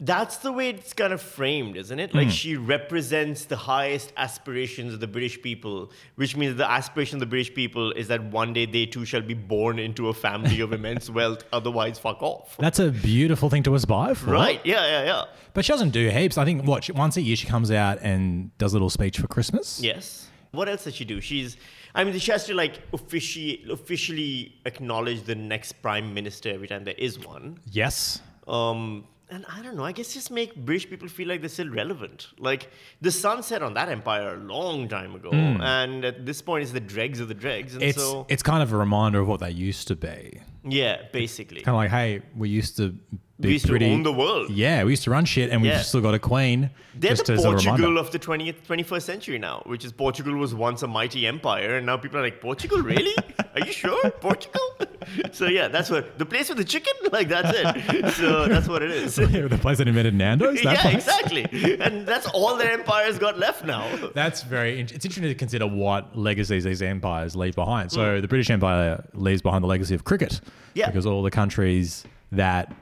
That's 0.00 0.38
the 0.38 0.50
way 0.50 0.70
it's 0.70 0.92
kind 0.92 1.12
of 1.12 1.22
framed, 1.22 1.76
isn't 1.76 2.00
it? 2.00 2.14
Like 2.14 2.26
hmm. 2.26 2.30
she 2.30 2.56
represents 2.56 3.44
the 3.44 3.56
highest 3.56 4.12
aspirations 4.16 4.92
of 4.92 4.98
the 4.98 5.06
British 5.06 5.40
people, 5.40 5.92
which 6.16 6.36
means 6.36 6.56
the 6.56 6.68
aspiration 6.68 7.16
of 7.16 7.20
the 7.20 7.26
British 7.26 7.54
people 7.54 7.92
is 7.92 8.08
that 8.08 8.22
one 8.24 8.52
day 8.52 8.66
they 8.66 8.86
too 8.86 9.04
shall 9.04 9.22
be 9.22 9.34
born 9.34 9.78
into 9.78 10.08
a 10.08 10.14
family 10.14 10.60
of 10.60 10.72
immense 10.72 11.08
wealth, 11.18 11.44
otherwise, 11.52 11.98
fuck 12.00 12.20
off. 12.22 12.56
That's 12.58 12.80
a 12.80 12.90
beautiful 12.90 13.48
thing 13.50 13.62
to 13.62 13.74
aspire 13.76 14.16
for. 14.16 14.32
Right? 14.32 14.60
Yeah, 14.64 14.84
yeah, 14.84 15.04
yeah. 15.04 15.24
But 15.52 15.64
she 15.64 15.72
doesn't 15.72 15.90
do 15.90 16.08
heaps. 16.10 16.38
I 16.38 16.44
think, 16.44 16.64
what, 16.64 16.90
once 16.90 17.16
a 17.16 17.22
year 17.22 17.36
she 17.36 17.46
comes 17.46 17.70
out 17.70 18.00
and 18.02 18.56
does 18.58 18.72
a 18.72 18.76
little 18.76 18.90
speech 18.90 19.18
for 19.18 19.28
Christmas? 19.28 19.80
Yes. 19.80 20.26
What 20.50 20.68
else 20.68 20.84
does 20.84 20.96
she 20.96 21.04
do? 21.04 21.20
She's, 21.20 21.56
I 21.94 22.04
mean, 22.04 22.18
she 22.18 22.32
has 22.32 22.46
to 22.46 22.54
like 22.54 22.90
offici- 22.92 23.68
officially 23.70 24.56
acknowledge 24.66 25.22
the 25.22 25.34
next 25.34 25.74
prime 25.82 26.12
minister 26.12 26.50
every 26.50 26.66
time 26.68 26.84
there 26.84 26.94
is 26.98 27.24
one. 27.24 27.58
Yes. 27.70 28.20
Um, 28.48 29.06
and 29.30 29.46
I 29.48 29.62
don't 29.62 29.76
know. 29.76 29.84
I 29.84 29.92
guess 29.92 30.12
just 30.12 30.30
make 30.30 30.54
British 30.54 30.88
people 30.88 31.08
feel 31.08 31.28
like 31.28 31.40
they're 31.40 31.48
still 31.48 31.70
relevant. 31.70 32.28
Like 32.38 32.70
the 33.00 33.10
sun 33.10 33.42
set 33.42 33.62
on 33.62 33.74
that 33.74 33.88
empire 33.88 34.34
a 34.34 34.36
long 34.36 34.86
time 34.88 35.14
ago, 35.14 35.30
and 35.32 36.04
at 36.04 36.26
this 36.26 36.42
point, 36.42 36.62
it's 36.62 36.72
the 36.72 36.80
dregs 36.80 37.20
of 37.20 37.28
the 37.28 37.34
dregs. 37.34 37.74
And. 37.74 37.82
It's 37.82 37.98
so, 37.98 38.26
it's 38.28 38.42
kind 38.42 38.62
of 38.62 38.72
a 38.72 38.76
reminder 38.76 39.20
of 39.20 39.28
what 39.28 39.40
they 39.40 39.50
used 39.50 39.88
to 39.88 39.96
be. 39.96 40.40
yeah, 40.62 41.02
basically, 41.12 41.62
Kind 41.62 41.74
of 41.74 41.78
like, 41.78 41.90
hey, 41.90 42.22
we 42.36 42.48
used 42.50 42.76
to 42.76 42.94
we 43.38 43.52
used 43.52 43.66
pretty. 43.68 43.86
to 43.86 43.92
own 43.92 44.02
the 44.04 44.12
world. 44.12 44.50
yeah, 44.50 44.84
we 44.84 44.90
used 44.90 45.02
to 45.04 45.10
run 45.10 45.24
shit, 45.24 45.50
and 45.50 45.64
Yeah. 45.64 45.76
we've 45.76 45.84
still 45.86 46.00
got 46.00 46.14
a 46.14 46.18
queen. 46.18 46.70
They're 46.94 47.14
the 47.16 47.36
Portugal 47.42 47.98
of 47.98 48.12
the 48.12 48.18
20th, 48.20 48.62
21st 48.66 49.02
century 49.02 49.38
now, 49.38 49.62
which 49.66 49.84
is 49.84 49.90
Portugal 49.92 50.34
was 50.36 50.54
once 50.54 50.82
a 50.82 50.86
mighty 50.86 51.26
empire, 51.26 51.76
and 51.76 51.86
now 51.86 51.96
people 51.96 52.18
are 52.20 52.22
like, 52.22 52.40
Portugal, 52.40 52.78
really? 52.80 53.14
Are 53.54 53.66
you 53.66 53.72
sure? 53.72 54.10
Portugal? 54.20 54.60
so 55.32 55.46
yeah, 55.46 55.66
that's 55.68 55.90
what 55.90 56.18
the 56.18 56.24
place 56.26 56.48
with 56.48 56.58
the 56.58 56.64
chicken. 56.64 56.92
Like 57.14 57.28
that's 57.28 57.52
it. 57.56 58.12
So 58.14 58.48
that's 58.48 58.66
what 58.66 58.82
it 58.82 58.90
is. 58.90 59.14
the 59.14 59.58
place 59.60 59.78
that 59.78 59.86
invented 59.86 60.14
Nando's. 60.14 60.60
That 60.62 60.72
yeah, 60.74 60.82
place? 60.82 60.94
exactly. 61.06 61.44
And 61.80 62.04
that's 62.06 62.26
all 62.30 62.56
their 62.56 62.72
empires 62.72 63.20
got 63.20 63.38
left 63.38 63.64
now. 63.64 63.86
That's 64.14 64.42
very. 64.42 64.80
in- 64.80 64.86
It's 64.86 65.04
interesting 65.04 65.22
to 65.24 65.34
consider 65.36 65.66
what 65.68 66.16
legacies 66.18 66.64
these 66.64 66.82
empires 66.82 67.36
leave 67.36 67.54
behind. 67.54 67.92
So 67.92 68.20
the 68.20 68.26
British 68.26 68.50
Empire 68.50 69.04
leaves 69.14 69.42
behind 69.42 69.62
the 69.62 69.68
legacy 69.68 69.94
of 69.94 70.02
cricket. 70.02 70.40
Mm. 70.44 70.50
Yeah. 70.74 70.86
Because 70.86 71.06
all 71.06 71.22
the 71.22 71.30
countries 71.30 72.04
that 72.32 72.72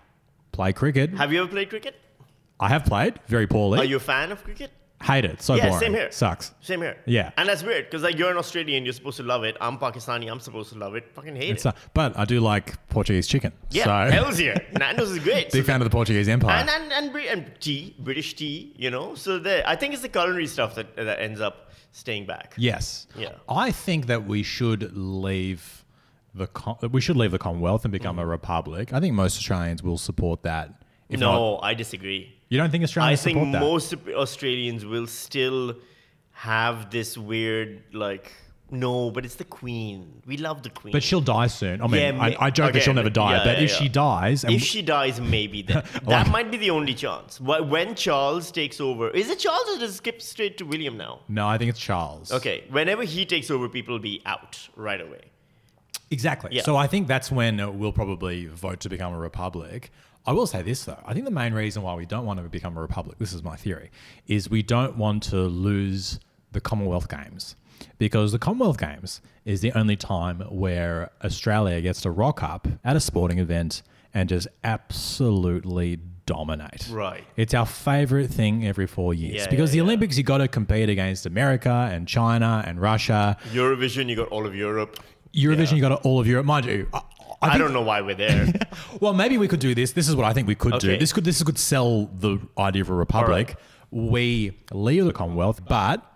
play 0.52 0.72
cricket, 0.72 1.10
Have 1.14 1.32
you 1.32 1.40
ever 1.42 1.50
played 1.50 1.68
cricket? 1.70 1.94
I 2.60 2.68
have 2.68 2.84
played 2.84 3.18
very 3.26 3.46
poorly. 3.46 3.78
Are 3.80 3.84
you 3.84 3.96
a 3.96 4.00
fan 4.00 4.30
of 4.30 4.44
cricket? 4.44 4.70
Hate 5.02 5.24
it. 5.24 5.42
So 5.42 5.56
Yeah, 5.56 5.64
boring. 5.70 5.80
same 5.80 5.94
here. 5.94 6.12
Sucks. 6.12 6.52
Same 6.60 6.80
here. 6.80 6.96
Yeah. 7.06 7.32
And 7.36 7.48
that's 7.48 7.64
weird 7.64 7.86
because 7.86 8.04
like 8.04 8.16
you're 8.16 8.30
an 8.30 8.36
Australian, 8.36 8.84
you're 8.84 8.92
supposed 8.92 9.16
to 9.16 9.24
love 9.24 9.42
it. 9.42 9.56
I'm 9.60 9.76
Pakistani, 9.78 10.30
I'm 10.30 10.38
supposed 10.38 10.72
to 10.72 10.78
love 10.78 10.94
it. 10.94 11.10
Fucking 11.12 11.34
hate 11.34 11.50
It's 11.50 11.66
it. 11.66 11.74
but 11.92 12.16
I 12.16 12.24
do 12.24 12.38
like 12.38 12.66
Portuguese 12.88 13.26
chicken. 13.26 13.52
yeah, 13.70 13.84
So 13.84 14.12
hell's 14.14 14.38
yeah. 14.40 14.56
Nando's 14.78 15.10
is 15.10 15.18
great. 15.18 15.50
big 15.50 15.64
So 15.64 15.66
fan 15.72 15.80
of 15.80 15.86
the 15.86 15.90
Portuguese 15.90 16.28
Empire. 16.28 16.52
and 16.60 16.70
and 16.70 16.92
and, 16.92 17.10
Brit- 17.12 17.30
and 17.32 17.50
tea, 17.58 17.96
British 17.98 18.34
tea, 18.34 18.74
you 18.76 18.90
know. 18.92 19.16
So 19.16 19.40
there, 19.40 19.64
I 19.66 19.74
think 19.74 19.92
it's 19.94 20.02
the 20.02 20.08
culinary 20.08 20.46
stuff 20.46 20.76
that 20.76 20.94
that 20.94 21.18
ends 21.18 21.40
up 21.40 21.72
staying 21.90 22.26
back. 22.26 22.54
Yes. 22.56 23.08
Yeah. 23.16 23.32
I 23.48 23.72
think 23.72 24.06
that 24.06 24.24
we 24.28 24.44
should 24.44 24.96
leave 24.96 25.81
the 26.34 26.46
com- 26.46 26.76
we 26.90 27.00
should 27.00 27.16
leave 27.16 27.30
the 27.30 27.38
Commonwealth 27.38 27.84
and 27.84 27.92
become 27.92 28.18
a 28.18 28.24
mm. 28.24 28.30
republic. 28.30 28.92
I 28.92 29.00
think 29.00 29.14
most 29.14 29.36
Australians 29.36 29.82
will 29.82 29.98
support 29.98 30.42
that. 30.42 30.82
If 31.08 31.20
not, 31.20 31.34
no, 31.34 31.58
I 31.58 31.74
disagree. 31.74 32.34
you 32.48 32.58
don't 32.58 32.70
think 32.70 32.82
I 32.82 32.84
Australians 32.84 33.22
think 33.22 33.36
support 33.36 33.52
that? 33.52 33.58
I 33.58 33.60
think 33.60 33.72
most 33.72 33.94
Australians 34.08 34.86
will 34.86 35.06
still 35.06 35.76
have 36.32 36.90
this 36.90 37.18
weird 37.18 37.82
like. 37.92 38.32
No, 38.70 39.10
but 39.10 39.26
it's 39.26 39.34
the 39.34 39.44
queen. 39.44 40.22
We 40.24 40.38
love 40.38 40.62
the 40.62 40.70
queen. 40.70 40.92
but 40.92 41.02
she'll 41.02 41.20
die 41.20 41.48
soon. 41.48 41.82
I 41.82 41.86
mean, 41.88 42.16
Yeah, 42.16 42.24
I, 42.24 42.46
I 42.46 42.50
joke 42.50 42.72
that 42.72 42.82
she'll 42.82 42.94
never 42.94 43.10
die, 43.10 43.36
yeah, 43.36 43.44
but 43.44 43.58
yeah, 43.58 43.64
if 43.64 43.70
she 43.70 43.90
dies, 43.90 44.44
and 44.44 44.54
if 44.54 44.62
she 44.62 44.80
dies, 44.80 45.20
maybe 45.20 45.60
then. 45.60 45.84
that 45.92 46.06
Like- 46.06 46.30
might 46.30 46.50
be 46.50 46.56
the 46.56 46.70
only 46.70 46.94
chance. 46.94 47.38
When 47.38 47.94
Charles 47.94 48.50
takes 48.50 48.80
over, 48.80 49.10
is 49.10 49.28
it 49.28 49.40
Charles 49.40 49.76
or 49.76 49.78
does 49.78 49.90
it 49.90 49.96
skip 49.98 50.22
straight 50.22 50.56
to 50.56 50.64
William 50.64 50.96
now? 50.96 51.20
no, 51.28 51.46
I 51.46 51.58
think 51.58 51.68
it's 51.68 51.80
Charles. 51.80 52.32
Okay, 52.32 52.64
whenever 52.70 53.02
he 53.02 53.26
takes 53.26 53.50
over, 53.50 53.68
people 53.68 53.92
will 53.92 54.00
be 54.00 54.22
out 54.24 54.70
right 54.74 55.02
away. 55.02 55.31
Exactly. 56.12 56.50
Yeah. 56.52 56.62
So 56.62 56.76
I 56.76 56.86
think 56.86 57.08
that's 57.08 57.32
when 57.32 57.78
we'll 57.78 57.92
probably 57.92 58.46
vote 58.46 58.80
to 58.80 58.88
become 58.88 59.14
a 59.14 59.18
republic. 59.18 59.90
I 60.24 60.32
will 60.32 60.46
say 60.46 60.62
this 60.62 60.84
though. 60.84 61.02
I 61.04 61.14
think 61.14 61.24
the 61.24 61.32
main 61.32 61.54
reason 61.54 61.82
why 61.82 61.94
we 61.94 62.06
don't 62.06 62.26
want 62.26 62.38
to 62.40 62.48
become 62.48 62.76
a 62.76 62.80
republic, 62.80 63.18
this 63.18 63.32
is 63.32 63.42
my 63.42 63.56
theory, 63.56 63.90
is 64.26 64.48
we 64.48 64.62
don't 64.62 64.96
want 64.96 65.22
to 65.24 65.38
lose 65.38 66.20
the 66.52 66.60
Commonwealth 66.60 67.08
Games. 67.08 67.56
Because 67.98 68.30
the 68.30 68.38
Commonwealth 68.38 68.78
Games 68.78 69.20
is 69.44 69.60
the 69.60 69.72
only 69.72 69.96
time 69.96 70.40
where 70.50 71.10
Australia 71.24 71.80
gets 71.80 72.02
to 72.02 72.10
rock 72.12 72.42
up 72.42 72.68
at 72.84 72.94
a 72.94 73.00
sporting 73.00 73.38
event 73.38 73.82
and 74.14 74.28
just 74.28 74.46
absolutely 74.62 75.98
dominate. 76.26 76.88
Right. 76.90 77.24
It's 77.36 77.54
our 77.54 77.66
favorite 77.66 78.28
thing 78.28 78.64
every 78.66 78.86
four 78.86 79.14
years. 79.14 79.34
Yeah, 79.34 79.50
because 79.50 79.70
yeah, 79.70 79.72
the 79.72 79.76
yeah. 79.78 79.82
Olympics, 79.84 80.16
you 80.16 80.22
got 80.22 80.38
to 80.38 80.48
compete 80.48 80.88
against 80.88 81.26
America 81.26 81.88
and 81.90 82.06
China 82.06 82.62
and 82.64 82.80
Russia. 82.80 83.36
Eurovision, 83.50 84.08
you 84.08 84.14
got 84.14 84.28
all 84.28 84.46
of 84.46 84.54
Europe. 84.54 85.00
Eurovision, 85.34 85.70
Yeah. 85.70 85.74
you 85.76 85.80
got 85.80 86.04
all 86.04 86.20
of 86.20 86.26
Europe. 86.26 86.46
Mind 86.46 86.66
you, 86.66 86.88
I, 86.92 86.98
I 87.40 87.54
I, 87.54 87.58
don't 87.58 87.72
know 87.72 87.82
why 87.82 88.00
we're 88.00 88.14
there. 88.14 88.52
well, 89.00 89.14
maybe 89.14 89.38
we 89.38 89.48
could 89.48 89.60
do 89.60 89.74
this. 89.74 89.92
This 89.92 90.08
is 90.08 90.14
what 90.14 90.26
I 90.26 90.32
think 90.32 90.46
we 90.46 90.54
could 90.54 90.78
do. 90.78 90.96
This 90.96 91.12
could 91.12 91.24
this 91.24 91.42
could 91.42 91.58
sell 91.58 92.06
the 92.06 92.38
idea 92.58 92.82
of 92.82 92.90
a 92.90 92.94
republic. 92.94 93.56
We 93.90 94.58
leave 94.72 95.04
the 95.04 95.12
Commonwealth, 95.12 95.60
but 95.66 96.06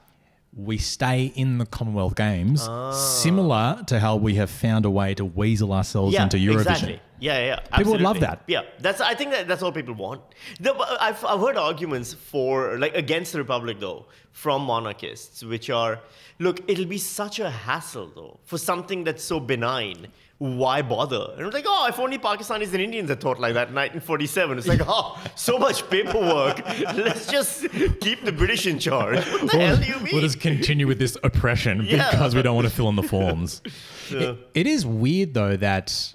we 0.57 0.79
stay 0.79 1.26
in 1.35 1.59
the 1.59 1.66
Commonwealth 1.66 2.16
Games, 2.16 2.66
ah. 2.66 2.90
similar 2.92 3.83
to 3.88 4.00
how 4.00 4.16
we 4.16 4.37
have 4.37 4.48
found 4.50 4.87
a 4.87 4.90
way 4.90 5.14
to 5.14 5.24
weasel 5.24 5.72
ourselves 5.72 6.14
yeah, 6.14 6.22
into 6.22 6.38
Eurovision. 6.38 6.61
exactly. 6.61 7.00
Yeah, 7.18 7.38
yeah. 7.46 7.61
People 7.76 7.92
would 7.92 8.00
love 8.02 8.20
that. 8.20 8.42
Yeah, 8.46 8.62
that's. 8.79 9.00
I 9.00 9.14
think 9.14 9.31
that 9.33 9.48
that's 9.48 9.62
all 9.62 9.72
people 9.72 9.94
want. 9.94 10.20
The, 10.61 10.74
I've 11.00 11.24
I've 11.24 11.40
heard 11.40 11.57
arguments 11.57 12.12
for 12.12 12.79
like 12.79 12.94
against 12.94 13.33
the 13.33 13.38
republic 13.38 13.81
though 13.81 14.07
from 14.33 14.62
monarchists, 14.62 15.42
which 15.42 15.70
are, 15.70 15.98
look, 16.38 16.61
it'll 16.68 16.85
be 16.85 16.98
such 16.98 17.38
a 17.40 17.48
hassle 17.50 18.11
though 18.14 18.38
for 18.44 18.59
something 18.59 19.05
that's 19.05 19.24
so 19.24 19.40
benign. 19.40 20.09
Why 20.38 20.83
bother? 20.83 21.33
And 21.38 21.46
I'm 21.46 21.50
like, 21.50 21.64
oh, 21.66 21.87
if 21.88 21.98
only 21.98 22.18
Pakistanis 22.18 22.66
and 22.74 22.83
Indians 22.83 23.09
had 23.09 23.22
thought 23.22 23.40
like 23.40 23.55
that 23.55 23.68
in 23.68 23.74
1947. 23.74 24.59
It's 24.59 24.66
like, 24.68 24.83
oh, 24.87 25.18
so 25.35 25.57
much 25.57 25.88
paperwork. 25.88 26.59
Let's 26.94 27.26
just 27.26 27.62
keep 28.02 28.22
the 28.22 28.33
British 28.33 28.66
in 28.66 28.79
charge. 28.79 29.16
What 29.26 29.50
the 29.50 29.59
hell 29.59 29.76
do 29.79 29.85
you 29.87 29.98
mean? 30.00 30.12
We'll 30.12 30.20
just 30.20 30.38
continue 30.40 30.87
with 30.87 30.98
this 30.98 31.16
oppression 31.24 31.81
Yeah. 31.88 32.11
because 32.11 32.35
we 32.35 32.42
don't 32.42 32.55
want 32.55 32.68
to 32.68 32.74
fill 32.74 32.90
in 32.90 32.96
the 32.96 33.02
forms. 33.02 33.62
It- 34.11 34.37
it 34.52 34.66
is 34.66 34.85
weird 34.85 35.33
though 35.33 35.57
that 35.57 36.14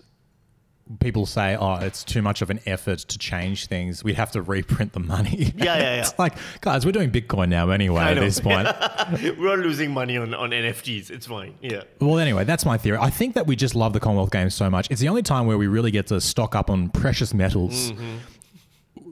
people 0.99 1.25
say, 1.25 1.55
"Oh, 1.55 1.75
it's 1.75 2.03
too 2.03 2.21
much 2.21 2.41
of 2.41 2.49
an 2.49 2.59
effort 2.65 2.99
to 2.99 3.17
change 3.17 3.67
things. 3.67 4.03
We'd 4.03 4.15
have 4.15 4.31
to 4.31 4.41
reprint 4.41 4.93
the 4.93 4.99
money." 4.99 5.53
Yeah, 5.55 5.65
yeah, 5.65 5.77
yeah. 5.77 5.95
it's 6.01 6.17
like, 6.19 6.33
guys, 6.61 6.85
we're 6.85 6.91
doing 6.91 7.11
Bitcoin 7.11 7.49
now 7.49 7.69
anyway. 7.69 8.01
I 8.01 8.11
At 8.11 8.19
this 8.19 8.39
point, 8.39 8.67
We're 9.39 9.49
all 9.49 9.57
losing 9.57 9.91
money 9.91 10.17
on, 10.17 10.33
on 10.33 10.51
NFTs. 10.51 11.09
It's 11.11 11.27
fine. 11.27 11.55
Yeah. 11.61 11.83
Well, 11.99 12.19
anyway, 12.19 12.43
that's 12.43 12.65
my 12.65 12.77
theory. 12.77 12.97
I 12.99 13.09
think 13.09 13.35
that 13.35 13.47
we 13.47 13.55
just 13.55 13.75
love 13.75 13.93
the 13.93 13.99
Commonwealth 13.99 14.31
Games 14.31 14.53
so 14.55 14.69
much. 14.69 14.89
It's 14.89 15.01
the 15.01 15.09
only 15.09 15.23
time 15.23 15.47
where 15.47 15.57
we 15.57 15.67
really 15.67 15.91
get 15.91 16.07
to 16.07 16.19
stock 16.21 16.55
up 16.55 16.69
on 16.69 16.89
precious 16.89 17.33
metals, 17.33 17.91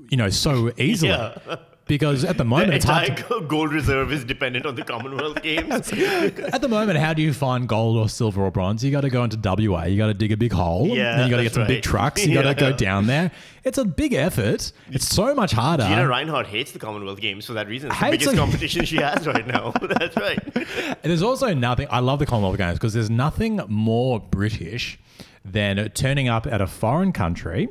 you 0.10 0.18
know, 0.18 0.30
so 0.30 0.72
easily. 0.78 1.12
Mm-hmm. 1.12 1.50
Yeah. 1.50 1.56
Because 1.90 2.24
at 2.24 2.38
the 2.38 2.46
moment, 2.46 2.70
The 2.70 2.76
it's 2.76 2.86
hard. 2.86 3.18
To, 3.18 3.42
gold 3.42 3.74
reserve 3.74 4.14
is 4.14 4.24
dependent 4.24 4.68
on 4.68 4.76
the 4.76 4.84
Commonwealth 4.84 5.42
Games. 5.42 5.72
at 5.92 6.62
the 6.62 6.68
moment, 6.70 7.00
how 7.00 7.16
do 7.16 7.24
you 7.24 7.34
find 7.34 7.68
gold 7.68 7.98
or 7.98 8.08
silver 8.08 8.44
or 8.44 8.52
bronze? 8.52 8.84
You 8.84 8.92
got 8.92 9.02
to 9.02 9.10
go 9.10 9.24
into 9.24 9.38
WA. 9.38 9.86
You 9.86 9.98
got 9.98 10.06
to 10.06 10.14
dig 10.14 10.32
a 10.32 10.38
big 10.38 10.54
hole. 10.54 10.88
Yeah, 10.88 11.18
then 11.18 11.26
you 11.26 11.32
got 11.32 11.38
to 11.38 11.44
get 11.44 11.54
some 11.54 11.66
big 11.66 11.82
trucks. 11.82 12.28
You 12.28 12.34
got 12.42 12.44
to 12.44 12.54
go 12.54 12.72
down 12.72 13.08
there. 13.08 13.32
It's 13.64 13.80
a 13.80 13.86
big 13.86 14.14
effort. 14.14 14.72
It's 14.92 15.08
so 15.08 15.34
much 15.34 15.52
harder. 15.52 15.84
Gina 15.84 16.04
Rinehart 16.04 16.46
hates 16.46 16.74
the 16.74 16.80
Commonwealth 16.80 17.20
Games 17.20 17.48
for 17.48 17.54
that 17.54 17.68
reason. 17.68 17.90
It's 17.90 18.00
the 18.00 18.12
biggest 18.12 18.34
it. 18.34 18.38
competition 18.38 18.86
she 18.86 18.98
has 18.98 19.26
right 19.26 19.48
now. 19.48 19.72
That's 19.82 20.16
right. 20.16 20.40
And 20.56 20.98
There's 21.02 21.24
also 21.24 21.56
nothing. 21.56 21.88
I 21.90 22.02
love 22.02 22.20
the 22.20 22.28
Commonwealth 22.28 22.60
Games 22.60 22.78
because 22.78 22.94
there's 22.94 23.10
nothing 23.10 23.60
more 23.68 24.20
British 24.20 25.00
than 25.44 25.90
turning 25.96 26.28
up 26.28 26.46
at 26.46 26.62
a 26.62 26.68
foreign 26.68 27.14
country 27.14 27.68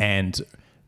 and 0.00 0.40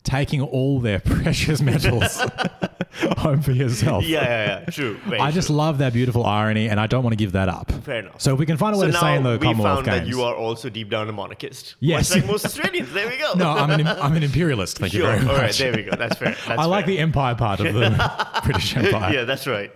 taking 0.04 0.40
all 0.40 0.80
their 0.80 0.98
precious 1.04 1.60
metals 1.60 2.20
home 3.18 3.40
for 3.40 3.52
yourself. 3.52 4.04
Yeah, 4.04 4.22
yeah, 4.22 4.46
yeah. 4.60 4.64
True. 4.66 4.98
Very 5.06 5.20
I 5.20 5.30
just 5.30 5.46
true. 5.48 5.56
love 5.56 5.78
that 5.78 5.92
beautiful 5.92 6.24
irony, 6.26 6.68
and 6.68 6.78
I 6.80 6.86
don't 6.86 7.02
want 7.02 7.12
to 7.12 7.16
give 7.16 7.32
that 7.32 7.48
up. 7.48 7.70
Fair 7.84 8.00
enough. 8.00 8.20
So 8.20 8.32
if 8.34 8.38
we 8.38 8.46
can 8.46 8.56
find 8.56 8.74
a 8.74 8.78
way 8.78 8.86
So 8.86 8.92
to 8.92 8.98
stay 8.98 9.16
in 9.16 9.22
the 9.22 9.32
we 9.32 9.38
Commonwealth 9.38 9.76
found 9.78 9.86
Games. 9.86 10.00
that 10.00 10.06
you 10.08 10.22
are 10.22 10.34
also 10.34 10.68
deep 10.68 10.90
down 10.90 11.08
a 11.08 11.12
monarchist. 11.12 11.76
Yes. 11.80 12.10
Much 12.10 12.20
like 12.22 12.30
most 12.30 12.44
Australians. 12.44 12.92
There 12.92 13.08
we 13.08 13.16
go. 13.16 13.32
no, 13.34 13.50
I'm 13.50 13.70
an 13.70 13.86
I'm 13.86 14.16
an 14.16 14.22
imperialist. 14.22 14.78
Thank 14.78 14.92
sure. 14.92 15.00
you 15.02 15.06
very 15.06 15.18
All 15.20 15.26
much. 15.26 15.36
right, 15.42 15.54
there 15.54 15.72
we 15.72 15.82
go. 15.84 15.96
That's 15.96 16.16
fair. 16.18 16.30
That's 16.46 16.48
I 16.60 16.64
like 16.64 16.86
the 16.86 16.98
empire 16.98 17.34
part 17.34 17.60
of 17.60 17.72
the 17.72 18.40
British 18.44 18.76
Empire. 18.76 19.12
Yeah, 19.14 19.24
that's 19.24 19.46
right. 19.46 19.70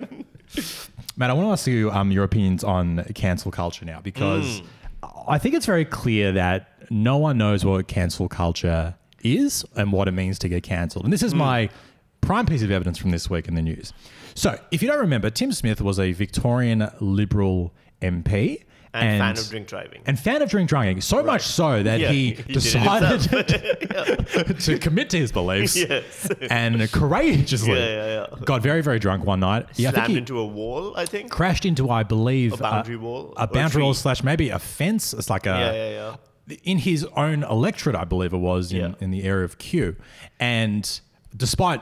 Matt, 1.16 1.30
I 1.30 1.32
want 1.32 1.46
to 1.46 1.52
ask 1.52 1.66
you 1.66 1.90
um, 1.92 2.10
your 2.10 2.24
opinions 2.24 2.62
on 2.62 3.04
cancel 3.14 3.50
culture 3.50 3.84
now 3.84 4.00
because 4.02 4.60
I 5.28 5.38
think 5.38 5.54
it's 5.54 5.66
very 5.66 5.84
clear 5.84 6.32
that 6.32 6.68
no 6.90 7.16
one 7.16 7.38
knows 7.38 7.64
what 7.64 7.88
cancel 7.88 8.28
culture 8.28 8.94
is 9.34 9.64
and 9.74 9.92
what 9.92 10.08
it 10.08 10.12
means 10.12 10.38
to 10.40 10.48
get 10.48 10.62
cancelled. 10.62 11.04
And 11.04 11.12
this 11.12 11.22
is 11.22 11.32
hmm. 11.32 11.38
my 11.38 11.70
prime 12.20 12.46
piece 12.46 12.62
of 12.62 12.70
evidence 12.70 12.98
from 12.98 13.10
this 13.10 13.30
week 13.30 13.48
in 13.48 13.54
the 13.54 13.62
news. 13.62 13.92
So, 14.34 14.58
if 14.70 14.82
you 14.82 14.88
don't 14.88 15.00
remember, 15.00 15.30
Tim 15.30 15.52
Smith 15.52 15.80
was 15.80 15.98
a 15.98 16.12
Victorian 16.12 16.90
Liberal 17.00 17.72
MP. 18.02 18.64
And, 18.92 19.20
fan 19.20 19.38
of 19.38 19.50
drink 19.50 19.66
driving. 19.66 20.02
And 20.06 20.18
fan 20.18 20.40
of 20.40 20.48
drink 20.48 20.68
driving, 20.70 21.00
so 21.02 21.22
much 21.22 21.42
so 21.42 21.82
that 21.82 22.00
Yeah, 22.00 22.12
he, 22.12 22.32
he 22.32 22.52
decided 22.54 23.20
to 24.60 24.78
commit 24.78 25.10
to 25.10 25.18
his 25.18 25.32
beliefs 25.32 25.76
Yes. 25.76 26.28
and 26.50 26.90
courageously 26.90 27.74
Yeah, 27.74 28.26
yeah, 28.30 28.44
got 28.44 28.62
very, 28.62 28.82
very 28.82 28.98
drunk 28.98 29.24
one 29.24 29.40
night. 29.40 29.66
Yeah, 29.76 29.90
Slammed 29.90 30.10
he- 30.10 30.16
into 30.18 30.38
a 30.38 30.46
wall, 30.46 30.96
I 30.96 31.04
think. 31.04 31.30
crashed 31.30 31.66
into, 31.66 31.90
I 31.90 32.04
believe, 32.04 32.54
A 32.54 32.56
boundary 32.56 32.96
uh, 32.96 33.00
wall 33.00 33.34
or 33.36 33.42
a 33.42 33.44
a 33.44 33.46
boundary 33.46 33.82
wall 33.82 33.94
slash 33.94 34.22
maybe 34.22 34.48
a 34.48 34.58
fence. 34.58 35.12
It's 35.12 35.28
like 35.28 35.46
a 35.46 35.50
Yeah, 35.50 35.72
yeah, 35.72 35.90
yeah. 35.90 36.16
In 36.62 36.78
his 36.78 37.04
own 37.16 37.42
electorate, 37.42 37.96
I 37.96 38.04
believe 38.04 38.32
it 38.32 38.38
was 38.38 38.72
in, 38.72 38.78
Yeah. 38.78 38.94
in 39.00 39.10
the 39.10 39.24
area 39.24 39.44
of 39.44 39.58
Kew. 39.58 39.96
and 40.38 41.00
despite 41.36 41.80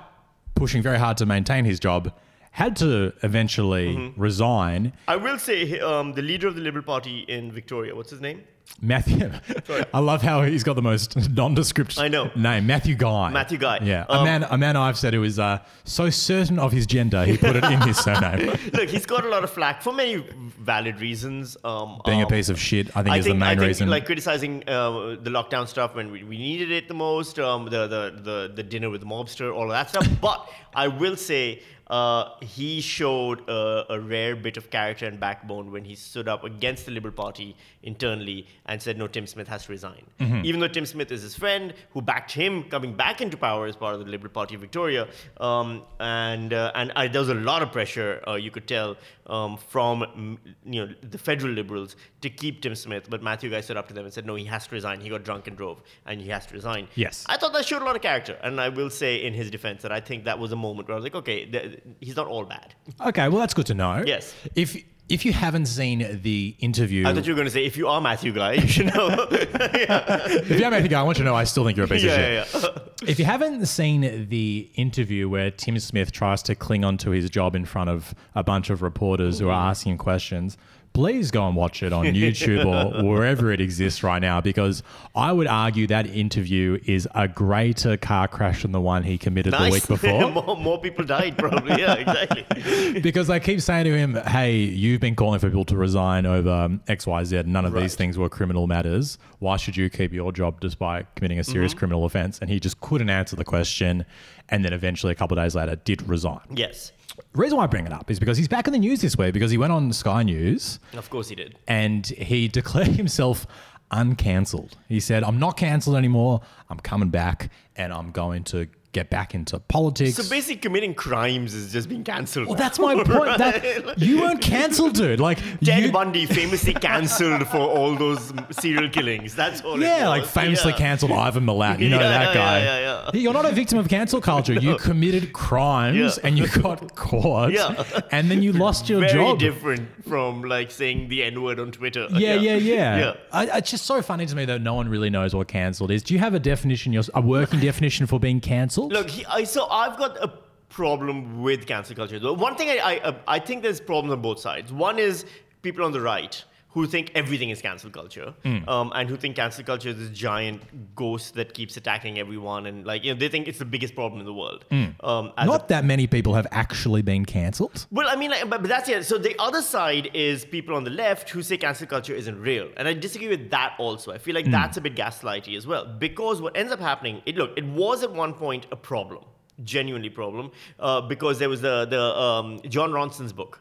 pushing 0.54 0.82
very 0.82 0.98
hard 0.98 1.16
to 1.18 1.26
maintain 1.26 1.64
his 1.64 1.78
job, 1.78 2.12
had 2.54 2.76
to 2.76 3.12
eventually 3.22 3.94
Mm-hmm. 3.96 4.20
resign. 4.20 4.92
I 5.08 5.16
will 5.16 5.38
say 5.38 5.80
um, 5.80 6.12
the 6.14 6.22
leader 6.22 6.46
of 6.46 6.54
the 6.54 6.60
Liberal 6.60 6.84
Party 6.84 7.24
in 7.28 7.50
Victoria, 7.52 7.94
what's 7.96 8.10
his 8.10 8.20
name? 8.20 8.42
Matthew, 8.80 9.30
I 9.94 9.98
love 9.98 10.22
how 10.22 10.42
he's 10.42 10.64
got 10.64 10.74
the 10.74 10.82
most 10.82 11.16
nondescript 11.30 11.98
I 11.98 12.08
know. 12.08 12.30
name, 12.34 12.66
Matthew 12.66 12.94
Guy. 12.94 13.30
Matthew 13.30 13.58
Guy. 13.58 13.78
Yeah, 13.82 14.06
a 14.08 14.14
Um, 14.18 14.24
man, 14.24 14.42
a 14.50 14.56
man 14.56 14.74
I've 14.76 14.96
said 14.96 15.12
who 15.14 15.22
is 15.22 15.38
uh, 15.38 15.58
so 15.84 16.08
certain 16.10 16.58
of 16.58 16.72
his 16.72 16.86
gender, 16.86 17.24
he 17.24 17.36
put 17.36 17.56
it 17.56 17.64
in 17.64 17.80
his 17.82 17.98
surname. 17.98 18.46
Look, 18.72 18.88
he's 18.88 19.04
got 19.04 19.24
a 19.24 19.28
lot 19.28 19.44
of 19.44 19.50
flack 19.50 19.82
for 19.82 19.92
many 19.92 20.24
valid 20.60 20.98
reasons. 21.00 21.56
Um, 21.62 22.00
Being 22.06 22.20
a 22.22 22.24
um, 22.24 22.30
piece 22.30 22.48
of 22.48 22.58
shit, 22.58 22.88
I 22.96 23.02
think, 23.02 23.14
I 23.14 23.18
is 23.18 23.26
think, 23.26 23.38
the 23.38 23.44
I 23.44 23.48
main 23.50 23.58
think 23.58 23.68
reason. 23.68 23.90
like 23.90 24.06
criticizing 24.06 24.62
uh, 24.66 25.16
the 25.26 25.30
lockdown 25.38 25.68
stuff 25.68 25.94
when 25.94 26.10
we, 26.10 26.24
we 26.24 26.38
needed 26.38 26.70
it 26.70 26.88
the 26.88 26.94
most, 26.94 27.38
um, 27.38 27.66
the, 27.66 27.86
the, 27.86 28.20
the, 28.22 28.52
the 28.54 28.62
dinner 28.62 28.88
with 28.90 29.02
the 29.02 29.06
mobster, 29.06 29.54
all 29.54 29.64
of 29.64 29.70
that 29.72 29.90
stuff. 29.90 30.08
but 30.22 30.48
I 30.74 30.88
will 30.88 31.16
say 31.16 31.62
uh, 31.88 32.30
he 32.40 32.80
showed 32.80 33.48
a, 33.48 33.84
a 33.90 34.00
rare 34.00 34.34
bit 34.34 34.56
of 34.56 34.70
character 34.70 35.06
and 35.06 35.20
backbone 35.20 35.70
when 35.70 35.84
he 35.84 35.94
stood 35.94 36.28
up 36.28 36.44
against 36.44 36.86
the 36.86 36.92
Liberal 36.92 37.12
Party 37.12 37.56
internally 37.82 38.46
and 38.66 38.80
said, 38.80 38.96
no, 38.96 39.06
Tim 39.06 39.26
Smith 39.26 39.48
has 39.48 39.66
to 39.66 39.72
resign. 39.72 40.02
Mm-hmm. 40.20 40.40
Even 40.44 40.60
though 40.60 40.68
Tim 40.68 40.86
Smith 40.86 41.12
is 41.12 41.22
his 41.22 41.34
friend 41.34 41.74
who 41.92 42.00
backed 42.00 42.32
him 42.32 42.64
coming 42.64 42.94
back 42.94 43.20
into 43.20 43.36
power 43.36 43.66
as 43.66 43.76
part 43.76 43.94
of 43.94 44.00
the 44.00 44.06
Liberal 44.06 44.32
Party 44.32 44.54
of 44.54 44.60
Victoria. 44.60 45.08
Um, 45.38 45.82
and 46.00 46.52
uh, 46.52 46.72
and 46.74 46.92
I, 46.96 47.08
there 47.08 47.20
was 47.20 47.28
a 47.28 47.34
lot 47.34 47.62
of 47.62 47.72
pressure, 47.72 48.22
uh, 48.26 48.34
you 48.34 48.50
could 48.50 48.66
tell, 48.66 48.96
um, 49.26 49.56
from 49.56 50.38
you 50.64 50.86
know 50.86 50.94
the 51.02 51.18
federal 51.18 51.52
Liberals 51.52 51.96
to 52.20 52.30
keep 52.30 52.62
Tim 52.62 52.74
Smith. 52.74 53.08
But 53.08 53.22
Matthew 53.22 53.50
Guy 53.50 53.60
stood 53.60 53.76
up 53.76 53.88
to 53.88 53.94
them 53.94 54.04
and 54.04 54.12
said, 54.12 54.26
no, 54.26 54.34
he 54.34 54.44
has 54.44 54.66
to 54.66 54.74
resign. 54.74 55.00
He 55.00 55.08
got 55.08 55.24
drunk 55.24 55.46
and 55.46 55.56
drove, 55.56 55.82
and 56.06 56.20
he 56.20 56.28
has 56.28 56.46
to 56.46 56.54
resign. 56.54 56.88
Yes. 56.94 57.24
I 57.28 57.36
thought 57.36 57.52
that 57.52 57.64
showed 57.64 57.82
a 57.82 57.84
lot 57.84 57.96
of 57.96 58.02
character. 58.02 58.38
And 58.42 58.60
I 58.60 58.68
will 58.68 58.90
say 58.90 59.22
in 59.24 59.32
his 59.34 59.50
defense 59.50 59.82
that 59.82 59.92
I 59.92 60.00
think 60.00 60.24
that 60.24 60.38
was 60.38 60.52
a 60.52 60.56
moment 60.56 60.88
where 60.88 60.94
I 60.94 60.96
was 60.96 61.04
like, 61.04 61.14
okay, 61.14 61.46
th- 61.46 61.80
he's 62.00 62.16
not 62.16 62.26
all 62.26 62.44
bad. 62.44 62.74
okay, 63.00 63.28
well, 63.28 63.40
that's 63.40 63.54
good 63.54 63.66
to 63.66 63.74
know. 63.74 64.02
Yes. 64.06 64.34
If 64.54 64.76
if 65.08 65.24
you 65.24 65.32
haven't 65.32 65.66
seen 65.66 66.20
the 66.22 66.56
interview, 66.58 67.06
I 67.06 67.12
thought 67.12 67.26
you 67.26 67.32
were 67.32 67.36
going 67.36 67.46
to 67.46 67.52
say, 67.52 67.64
if 67.66 67.76
you 67.76 67.88
are 67.88 68.00
Matthew 68.00 68.32
Guy, 68.32 68.54
you 68.54 68.66
should 68.66 68.86
know. 68.86 69.08
yeah. 69.30 70.26
if 70.28 70.50
you 70.50 70.62
have 70.62 70.72
Matthew 70.72 70.88
Guy, 70.88 71.00
I 71.00 71.02
want 71.02 71.18
you 71.18 71.24
to 71.24 71.30
know 71.30 71.36
I 71.36 71.44
still 71.44 71.64
think 71.64 71.76
you're 71.76 71.86
a 71.86 71.88
piece 71.88 72.04
of 72.04 72.10
shit. 72.10 72.46
yeah, 72.54 72.60
yeah. 72.62 72.78
If 73.06 73.18
you 73.18 73.26
haven't 73.26 73.66
seen 73.66 74.28
the 74.30 74.70
interview 74.76 75.28
where 75.28 75.50
Tim 75.50 75.78
Smith 75.78 76.10
tries 76.10 76.42
to 76.44 76.54
cling 76.54 76.84
on 76.84 76.96
to 76.98 77.10
his 77.10 77.28
job 77.28 77.54
in 77.54 77.66
front 77.66 77.90
of 77.90 78.14
a 78.34 78.42
bunch 78.42 78.70
of 78.70 78.80
reporters 78.80 79.38
who 79.38 79.48
are 79.48 79.68
asking 79.68 79.98
questions, 79.98 80.56
please 80.94 81.32
go 81.32 81.46
and 81.46 81.56
watch 81.56 81.82
it 81.82 81.92
on 81.92 82.06
YouTube 82.06 82.64
or 82.64 83.02
wherever 83.08 83.50
it 83.52 83.60
exists 83.60 84.02
right 84.04 84.22
now 84.22 84.40
because 84.40 84.82
I 85.14 85.32
would 85.32 85.48
argue 85.48 85.88
that 85.88 86.06
interview 86.06 86.78
is 86.86 87.08
a 87.16 87.26
greater 87.26 87.96
car 87.96 88.28
crash 88.28 88.62
than 88.62 88.70
the 88.70 88.80
one 88.80 89.02
he 89.02 89.18
committed 89.18 89.52
the 89.52 89.70
week 89.72 89.86
before. 89.88 90.30
more, 90.30 90.56
more 90.56 90.80
people 90.80 91.04
died, 91.04 91.36
probably. 91.36 91.80
Yeah, 91.80 91.94
exactly. 91.94 93.00
because 93.00 93.26
they 93.26 93.40
keep 93.40 93.60
saying 93.60 93.84
to 93.86 93.96
him, 93.96 94.14
"Hey, 94.14 94.54
you've 94.58 95.00
been 95.00 95.16
calling 95.16 95.40
for 95.40 95.48
people 95.48 95.64
to 95.66 95.76
resign 95.76 96.26
over 96.26 96.78
X, 96.86 97.06
Y, 97.08 97.24
Z. 97.24 97.42
None 97.46 97.64
of 97.64 97.74
these 97.74 97.96
things 97.96 98.16
were 98.16 98.28
criminal 98.28 98.66
matters. 98.68 99.18
Why 99.40 99.56
should 99.56 99.76
you 99.76 99.90
keep 99.90 100.12
your 100.12 100.30
job 100.32 100.60
despite 100.60 101.12
committing 101.16 101.38
a 101.40 101.44
serious 101.44 101.72
Mm-hmm. 101.72 101.78
criminal 101.80 102.04
offense?" 102.04 102.38
And 102.38 102.48
he 102.48 102.60
just 102.60 102.80
couldn't 102.80 103.10
answer 103.10 103.34
the 103.34 103.44
question, 103.44 104.06
and 104.48 104.64
then 104.64 104.72
eventually, 104.72 105.10
a 105.10 105.16
couple 105.16 105.36
of 105.38 105.44
days 105.44 105.56
later, 105.56 105.74
did 105.74 106.08
resign. 106.08 106.40
Yes, 106.54 106.92
The 107.34 107.40
reason 107.40 107.58
why 107.58 107.64
I 107.64 107.66
bring 107.66 107.84
it 107.84 107.92
up 107.92 108.10
is 108.12 108.20
because 108.20 108.38
he's 108.38 108.46
back 108.48 108.68
in 108.68 108.72
the 108.72 108.78
news 108.78 109.00
this 109.00 109.18
week 109.18 109.34
because 109.34 109.50
he 109.50 109.58
went 109.58 109.72
on 109.72 109.92
Sky 109.92 110.22
News 110.22 110.78
of 110.96 111.10
course 111.10 111.28
he 111.28 111.34
did. 111.34 111.58
and 111.66 112.06
he 112.06 112.46
declared 112.60 112.88
himself 112.88 113.44
uncancelled. 113.90 114.76
He 114.88 115.00
said, 115.00 115.24
"I'm 115.24 115.38
not 115.38 115.56
cancelled 115.56 115.96
anymore. 115.96 116.40
I'm 116.70 116.78
coming 116.78 117.10
back, 117.10 117.50
and 117.76 117.92
I'm 117.92 118.10
going 118.12 118.44
to." 118.44 118.68
Get 118.94 119.10
back 119.10 119.34
into 119.34 119.58
politics. 119.58 120.14
So 120.14 120.22
basically, 120.30 120.56
committing 120.56 120.94
crimes 120.94 121.52
is 121.52 121.72
just 121.72 121.88
being 121.88 122.04
cancelled. 122.04 122.46
Well, 122.46 122.54
that's 122.56 122.78
my 122.78 122.94
point. 123.02 123.36
That 123.38 123.98
you 123.98 124.20
weren't 124.20 124.40
cancelled, 124.40 124.94
dude. 124.94 125.18
Like 125.18 125.38
Ted 125.64 125.82
you, 125.84 125.92
Bundy 125.92 126.26
famously 126.26 126.72
cancelled 126.74 127.46
for 127.48 127.58
all 127.58 127.96
those 127.96 128.32
serial 128.52 128.88
killings. 128.88 129.34
That's 129.34 129.60
all. 129.62 129.74
it 129.82 129.86
yeah, 129.86 130.08
like 130.08 130.24
famously 130.24 130.70
Yeah. 130.72 130.78
cancelled 130.78 131.10
Ivan 131.10 131.44
Milat. 131.44 131.80
You 131.80 131.88
know 131.88 131.98
Yeah, 131.98 132.08
that 132.08 132.34
guy. 132.34 132.58
yeah, 132.60 132.78
yeah, 132.78 133.10
yeah. 133.12 133.20
You're 133.20 133.32
not 133.32 133.44
a 133.46 133.52
victim 133.52 133.78
of 133.78 133.88
cancel 133.88 134.20
culture. 134.20 134.52
You 134.54 134.76
committed 134.90 135.32
crimes 135.32 136.18
and 136.18 136.38
you 136.38 136.46
got 136.46 136.94
caught. 136.94 137.50
Yeah. 137.52 137.82
And 138.12 138.30
then 138.30 138.42
you 138.42 138.52
lost 138.52 138.88
your 138.88 139.00
Very 139.00 139.12
job. 139.12 139.40
Very 139.40 139.50
different 139.52 140.04
from 140.08 140.42
like 140.44 140.70
saying 140.70 141.08
the 141.08 141.24
N 141.24 141.42
word 141.42 141.58
on 141.58 141.72
Twitter. 141.72 142.06
Yeah, 142.12 142.34
yeah, 142.34 142.54
yeah. 142.54 142.98
Yeah. 142.98 143.14
I, 143.32 143.58
it's 143.58 143.70
just 143.72 143.86
so 143.86 144.00
funny 144.02 144.26
to 144.26 144.36
me 144.36 144.44
that 144.44 144.60
no 144.62 144.74
one 144.74 144.88
really 144.88 145.10
knows 145.10 145.34
what 145.34 145.48
cancelled 145.48 145.90
is. 145.90 146.02
Do 146.04 146.14
you 146.14 146.20
have 146.20 146.34
a 146.34 146.38
definition, 146.38 146.92
your- 146.92 147.02
a 147.12 147.20
working 147.20 147.58
definition 147.58 148.06
for 148.06 148.20
being 148.20 148.40
cancelled? 148.40 148.83
Look, 148.88 149.10
he, 149.10 149.24
I, 149.26 149.44
so 149.44 149.68
I've 149.68 149.96
got 149.96 150.16
a 150.22 150.32
problem 150.68 151.42
with 151.42 151.66
cancel 151.66 151.94
culture. 151.94 152.18
One 152.34 152.56
thing 152.56 152.68
I, 152.68 153.00
I, 153.04 153.16
I 153.26 153.38
think 153.38 153.62
there's 153.62 153.80
problems 153.80 154.12
on 154.12 154.22
both 154.22 154.40
sides. 154.40 154.72
One 154.72 154.98
is 154.98 155.24
people 155.62 155.84
on 155.84 155.92
the 155.92 156.00
right 156.00 156.42
who 156.74 156.86
think 156.94 157.10
everything 157.14 157.50
is 157.54 157.62
cancel 157.62 157.90
culture, 157.98 158.34
Hmm. 158.46 158.68
um, 158.68 158.92
and 158.96 159.08
who 159.08 159.16
think 159.16 159.36
cancel 159.36 159.62
culture 159.70 159.90
is 159.90 159.98
this 160.02 160.10
giant 160.10 160.60
ghost 161.02 161.34
that 161.38 161.54
keeps 161.58 161.76
attacking 161.80 162.18
everyone, 162.18 162.66
and 162.66 162.84
like 162.90 163.04
you 163.04 163.12
know 163.14 163.18
they 163.22 163.28
think 163.34 163.46
it's 163.50 163.60
the 163.64 163.70
biggest 163.74 163.94
problem 163.94 164.18
in 164.20 164.26
the 164.26 164.34
world. 164.42 164.64
Um, 164.72 165.32
as 165.38 165.44
Hmm. 165.44 165.52
Not 165.54 165.68
that 165.68 165.84
many 165.84 166.06
people 166.16 166.34
have 166.34 166.48
actually 166.50 167.02
been 167.02 167.24
cancelled. 167.24 167.86
Well, 167.98 168.08
I 168.08 168.16
mean, 168.16 168.30
like, 168.32 168.48
but, 168.50 168.60
but 168.62 168.68
that's 168.74 168.88
it. 168.88 169.04
So 169.06 169.18
the 169.18 169.34
other 169.38 169.62
side 169.62 170.10
is 170.14 170.44
people 170.44 170.74
on 170.74 170.82
the 170.88 170.90
left 171.04 171.30
who 171.30 171.42
say 171.42 171.56
cancel 171.56 171.86
culture 171.86 172.14
isn't 172.22 172.38
real, 172.50 172.68
and 172.76 172.88
I 172.88 172.92
disagree 173.06 173.28
with 173.36 173.50
that 173.50 173.70
also. 173.78 174.10
I 174.12 174.18
feel 174.18 174.34
like 174.34 174.50
that's 174.50 174.76
a 174.76 174.80
bit 174.80 174.94
gaslighty 174.96 175.56
as 175.56 175.66
well, 175.66 175.84
because 176.06 176.42
what 176.42 176.56
ends 176.56 176.72
up 176.72 176.80
happening, 176.80 177.22
it 177.24 177.36
look, 177.36 177.52
it 177.56 177.66
was 177.82 178.02
at 178.02 178.12
one 178.24 178.34
point 178.34 178.66
a 178.72 178.76
problem, 178.76 179.22
genuinely 179.62 180.10
problem, 180.10 180.50
uh, 180.80 181.00
because 181.02 181.38
there 181.38 181.48
was 181.48 181.60
the 181.60 181.76
the 181.86 182.02
um, 182.26 182.60
Jon 182.68 182.90
Ronson's 182.90 183.32
book. 183.32 183.60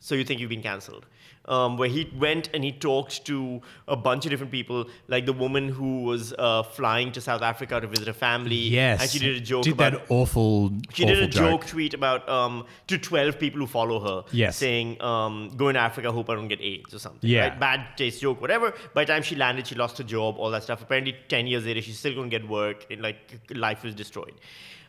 So 0.00 0.14
you 0.14 0.24
think 0.24 0.40
you've 0.40 0.48
been 0.58 0.62
cancelled? 0.62 1.06
Um, 1.48 1.78
where 1.78 1.88
he 1.88 2.08
went 2.18 2.50
and 2.52 2.62
he 2.62 2.72
talked 2.72 3.24
to 3.24 3.62
a 3.88 3.96
bunch 3.96 4.26
of 4.26 4.30
different 4.30 4.52
people, 4.52 4.84
like 5.08 5.24
the 5.24 5.32
woman 5.32 5.68
who 5.68 6.02
was 6.02 6.34
uh, 6.38 6.62
flying 6.62 7.10
to 7.12 7.20
South 7.22 7.40
Africa 7.40 7.80
to 7.80 7.86
visit 7.86 8.06
her 8.06 8.12
family. 8.12 8.56
Yes. 8.56 9.00
and 9.00 9.10
she 9.10 9.18
did 9.18 9.36
a 9.36 9.40
joke 9.40 9.64
Did 9.64 9.72
about 9.72 9.92
that 9.92 10.02
awful, 10.10 10.70
she 10.92 11.04
awful 11.04 11.14
did 11.14 11.24
a 11.24 11.26
joke, 11.28 11.62
joke. 11.62 11.66
tweet 11.66 11.94
about 11.94 12.28
um, 12.28 12.66
to 12.88 12.98
12 12.98 13.38
people 13.38 13.60
who 13.60 13.66
follow 13.66 13.98
her, 13.98 14.18
Yes. 14.30 14.58
saying, 14.58 15.00
um, 15.02 15.50
"Go 15.56 15.68
in 15.68 15.76
Africa, 15.76 16.12
hope 16.12 16.28
I 16.28 16.34
don't 16.34 16.48
get 16.48 16.60
AIDS 16.60 16.92
or 16.92 16.98
something." 16.98 17.28
Yeah. 17.30 17.48
right? 17.48 17.58
bad 17.58 17.86
taste 17.96 18.20
joke, 18.20 18.40
whatever. 18.42 18.74
By 18.92 19.04
the 19.04 19.12
time 19.14 19.22
she 19.22 19.34
landed, 19.34 19.66
she 19.66 19.74
lost 19.74 19.96
her 19.98 20.04
job, 20.04 20.36
all 20.38 20.50
that 20.50 20.64
stuff. 20.64 20.82
Apparently, 20.82 21.16
10 21.28 21.46
years 21.46 21.64
later, 21.64 21.80
she's 21.80 21.98
still 21.98 22.14
going 22.14 22.28
to 22.30 22.38
get 22.38 22.46
work. 22.48 22.86
And, 22.90 23.00
like 23.00 23.16
life 23.54 23.82
was 23.84 23.94
destroyed. 23.94 24.34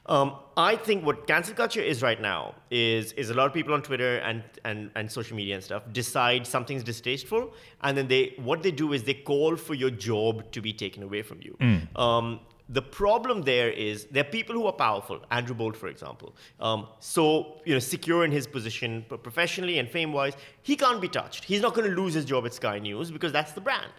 Um, 0.10 0.36
I 0.58 0.76
think 0.76 1.06
what 1.06 1.28
cancel 1.28 1.54
culture 1.54 1.82
is 1.82 2.02
right 2.02 2.19
now 2.19 2.56
is 2.72 3.12
is 3.13 3.30
a 3.30 3.34
lot 3.36 3.45
of 3.45 3.54
people 3.54 3.76
on 3.76 3.84
Twitter 3.84 4.17
and, 4.17 4.43
and, 4.65 4.89
and 4.95 5.10
social 5.10 5.38
media 5.38 5.54
and 5.56 5.63
stuff 5.63 5.84
decide 5.93 6.48
something's 6.48 6.84
distasteful, 6.84 7.54
and 7.84 7.95
then 7.95 8.08
they 8.08 8.34
what 8.38 8.63
they 8.63 8.72
do 8.72 8.93
is 8.93 9.04
they 9.04 9.13
call 9.13 9.56
for 9.56 9.76
your 9.76 9.91
job 9.91 10.52
to 10.52 10.62
be 10.62 10.74
taken 10.74 11.04
away 11.04 11.22
from 11.22 11.39
you. 11.43 11.56
Um, 11.95 12.39
the 12.72 12.82
problem 12.82 13.43
there 13.43 13.69
is 13.69 14.06
there 14.06 14.24
are 14.26 14.32
people 14.32 14.56
who 14.56 14.65
are 14.65 14.74
powerful. 14.74 15.19
Andrew 15.30 15.56
Bolt, 15.56 15.78
for 15.78 15.88
example, 15.88 16.36
um, 16.60 16.88
so 17.00 17.62
you 17.65 17.74
know 17.74 17.80
secure 17.80 18.26
in 18.26 18.32
his 18.32 18.48
position 18.48 19.06
professionally 19.08 19.78
and 19.78 19.88
fame-wise, 19.89 20.34
he 20.63 20.76
can't 20.76 21.02
be 21.02 21.08
touched. 21.08 21.43
He's 21.45 21.62
not 21.62 21.76
going 21.76 21.88
to 21.88 21.95
lose 21.95 22.15
his 22.15 22.26
job 22.26 22.45
at 22.48 22.54
Sky 22.56 22.80
News 22.80 23.12
because 23.12 23.32
that's 23.32 23.52
the 23.52 23.62
brand. 23.62 23.91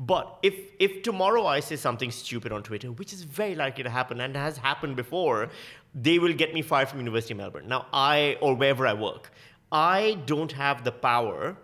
But 0.00 0.38
if 0.42 0.54
if 0.78 1.02
tomorrow 1.02 1.44
I 1.46 1.60
say 1.60 1.76
something 1.76 2.10
stupid 2.10 2.52
on 2.52 2.62
Twitter, 2.62 2.90
which 2.90 3.12
is 3.12 3.22
very 3.22 3.54
likely 3.54 3.84
to 3.84 3.90
happen 3.90 4.22
and 4.22 4.34
has 4.34 4.56
happened 4.56 4.96
before, 4.96 5.50
they 5.94 6.18
will 6.18 6.32
get 6.32 6.54
me 6.54 6.62
fired 6.62 6.88
from 6.88 7.00
University 7.00 7.34
of 7.34 7.38
Melbourne. 7.38 7.68
Now 7.68 7.86
I 7.92 8.38
or 8.40 8.54
wherever 8.54 8.86
I 8.86 8.94
work, 8.94 9.30
I 9.70 10.16
don't 10.24 10.52
have 10.52 10.84
the 10.84 10.92
power 10.92 11.54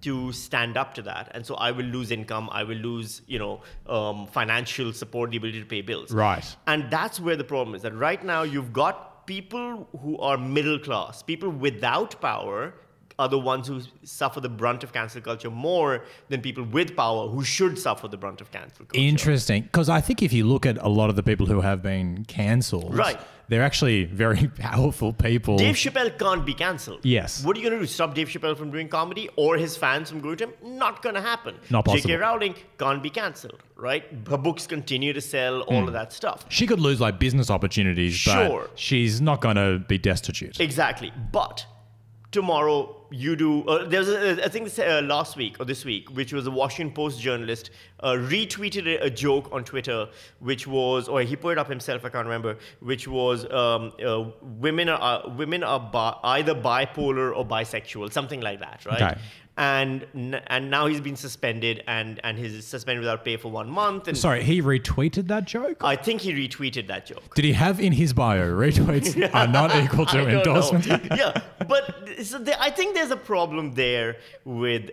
to 0.00 0.32
stand 0.32 0.78
up 0.78 0.94
to 0.94 1.02
that, 1.02 1.30
and 1.32 1.44
so 1.44 1.56
I 1.56 1.72
will 1.72 1.84
lose 1.84 2.10
income. 2.10 2.48
I 2.52 2.62
will 2.62 2.76
lose, 2.76 3.20
you 3.26 3.38
know, 3.38 3.60
um, 3.86 4.26
financial 4.28 4.92
support, 4.94 5.32
the 5.32 5.36
ability 5.36 5.60
to 5.60 5.66
pay 5.66 5.82
bills. 5.82 6.10
Right. 6.12 6.56
And 6.66 6.90
that's 6.90 7.20
where 7.20 7.36
the 7.36 7.44
problem 7.44 7.74
is. 7.74 7.82
That 7.82 7.94
right 7.94 8.24
now 8.24 8.44
you've 8.44 8.72
got 8.72 9.26
people 9.26 9.88
who 10.00 10.16
are 10.18 10.38
middle 10.38 10.78
class, 10.78 11.22
people 11.22 11.50
without 11.50 12.18
power 12.22 12.72
are 13.18 13.28
the 13.28 13.38
ones 13.38 13.66
who 13.66 13.80
suffer 14.04 14.40
the 14.40 14.48
brunt 14.48 14.84
of 14.84 14.92
cancel 14.92 15.20
culture 15.20 15.50
more 15.50 16.04
than 16.28 16.40
people 16.40 16.62
with 16.64 16.94
power 16.96 17.28
who 17.28 17.42
should 17.42 17.78
suffer 17.78 18.06
the 18.08 18.16
brunt 18.16 18.40
of 18.40 18.50
cancel 18.52 18.84
culture. 18.86 19.00
Interesting, 19.06 19.62
because 19.62 19.88
I 19.88 20.00
think 20.00 20.22
if 20.22 20.32
you 20.32 20.44
look 20.46 20.64
at 20.66 20.78
a 20.78 20.88
lot 20.88 21.10
of 21.10 21.16
the 21.16 21.22
people 21.22 21.46
who 21.46 21.60
have 21.60 21.82
been 21.82 22.24
cancelled, 22.26 22.94
Right. 22.96 23.18
they're 23.48 23.62
actually 23.64 24.04
very 24.04 24.46
powerful 24.58 25.12
people. 25.12 25.58
Dave 25.58 25.74
Chappelle 25.74 26.16
can't 26.16 26.46
be 26.46 26.54
cancelled. 26.54 27.00
Yes. 27.04 27.44
What 27.44 27.56
are 27.56 27.60
you 27.60 27.68
going 27.68 27.80
to 27.80 27.84
do? 27.84 27.90
Stop 27.90 28.14
Dave 28.14 28.28
Chappelle 28.28 28.56
from 28.56 28.70
doing 28.70 28.88
comedy 28.88 29.28
or 29.34 29.56
his 29.56 29.76
fans 29.76 30.10
from 30.10 30.20
going 30.20 30.36
to 30.36 30.44
him? 30.44 30.52
Not 30.62 31.02
going 31.02 31.16
to 31.16 31.20
happen. 31.20 31.56
Not 31.70 31.86
possible. 31.86 32.08
J.K. 32.08 32.20
Rowling 32.20 32.54
can't 32.78 33.02
be 33.02 33.10
cancelled, 33.10 33.60
right? 33.76 34.04
Her 34.30 34.38
books 34.38 34.66
continue 34.68 35.12
to 35.12 35.20
sell, 35.20 35.62
all 35.62 35.80
Hmm. 35.82 35.86
of 35.88 35.92
that 35.94 36.12
stuff. 36.12 36.44
she 36.50 36.66
could 36.68 36.78
lose 36.80 37.00
like 37.00 37.18
business 37.18 37.50
opportunities, 37.50 38.14
Sure. 38.14 38.60
but 38.68 38.78
she's 38.78 39.20
not 39.20 39.40
going 39.40 39.56
to 39.56 39.80
be 39.88 39.98
destitute. 39.98 40.60
Exactly. 40.60 41.12
But 41.32 41.66
tomorrow 42.30 42.94
you 43.10 43.36
do. 43.36 43.66
Uh, 43.66 43.88
there 43.88 44.00
was 44.00 44.08
a, 44.10 44.44
I 44.44 44.48
think 44.48 44.78
uh, 44.78 45.00
last 45.02 45.36
week 45.36 45.56
or 45.58 45.64
this 45.64 45.84
week, 45.84 46.10
which 46.10 46.32
was 46.32 46.46
a 46.46 46.50
Washington 46.50 46.94
Post 46.94 47.20
journalist 47.20 47.70
uh, 48.00 48.12
retweeted 48.12 48.86
a, 48.86 49.04
a 49.04 49.10
joke 49.10 49.48
on 49.50 49.64
Twitter, 49.64 50.08
which 50.40 50.66
was, 50.66 51.08
or 51.08 51.22
he 51.22 51.36
put 51.36 51.52
it 51.52 51.58
up 51.58 51.68
himself. 51.68 52.04
I 52.04 52.10
can't 52.10 52.26
remember. 52.26 52.58
Which 52.80 53.08
was 53.08 53.50
um, 53.50 53.92
uh, 54.04 54.24
women 54.42 54.88
are 54.90 55.24
uh, 55.26 55.28
women 55.30 55.62
are 55.62 55.80
bi- 55.80 56.16
either 56.22 56.54
bipolar 56.54 57.34
or 57.34 57.46
bisexual, 57.46 58.12
something 58.12 58.40
like 58.40 58.60
that, 58.60 58.84
right? 58.84 59.02
Okay. 59.02 59.20
And 59.58 60.06
and 60.46 60.70
now 60.70 60.86
he's 60.86 61.00
been 61.00 61.16
suspended 61.16 61.82
and 61.88 62.20
and 62.22 62.38
he's 62.38 62.64
suspended 62.64 63.00
without 63.00 63.24
pay 63.24 63.36
for 63.36 63.50
one 63.50 63.68
month. 63.68 64.06
And 64.06 64.16
Sorry, 64.16 64.44
he 64.44 64.62
retweeted 64.62 65.26
that 65.28 65.46
joke? 65.46 65.78
I 65.82 65.96
think 65.96 66.20
he 66.20 66.32
retweeted 66.32 66.86
that 66.86 67.06
joke. 67.06 67.34
Did 67.34 67.44
he 67.44 67.52
have 67.54 67.80
in 67.80 67.92
his 67.92 68.12
bio 68.12 68.48
retweets 68.48 69.10
are 69.34 69.48
not 69.48 69.74
equal 69.74 70.06
to 70.06 70.18
don't 70.18 70.30
endorsements? 70.30 70.86
yeah, 71.16 71.40
but 71.66 71.84
so 72.22 72.38
there, 72.38 72.56
I 72.60 72.70
think 72.70 72.94
there's 72.94 73.10
a 73.10 73.16
problem 73.16 73.74
there 73.74 74.18
with 74.44 74.90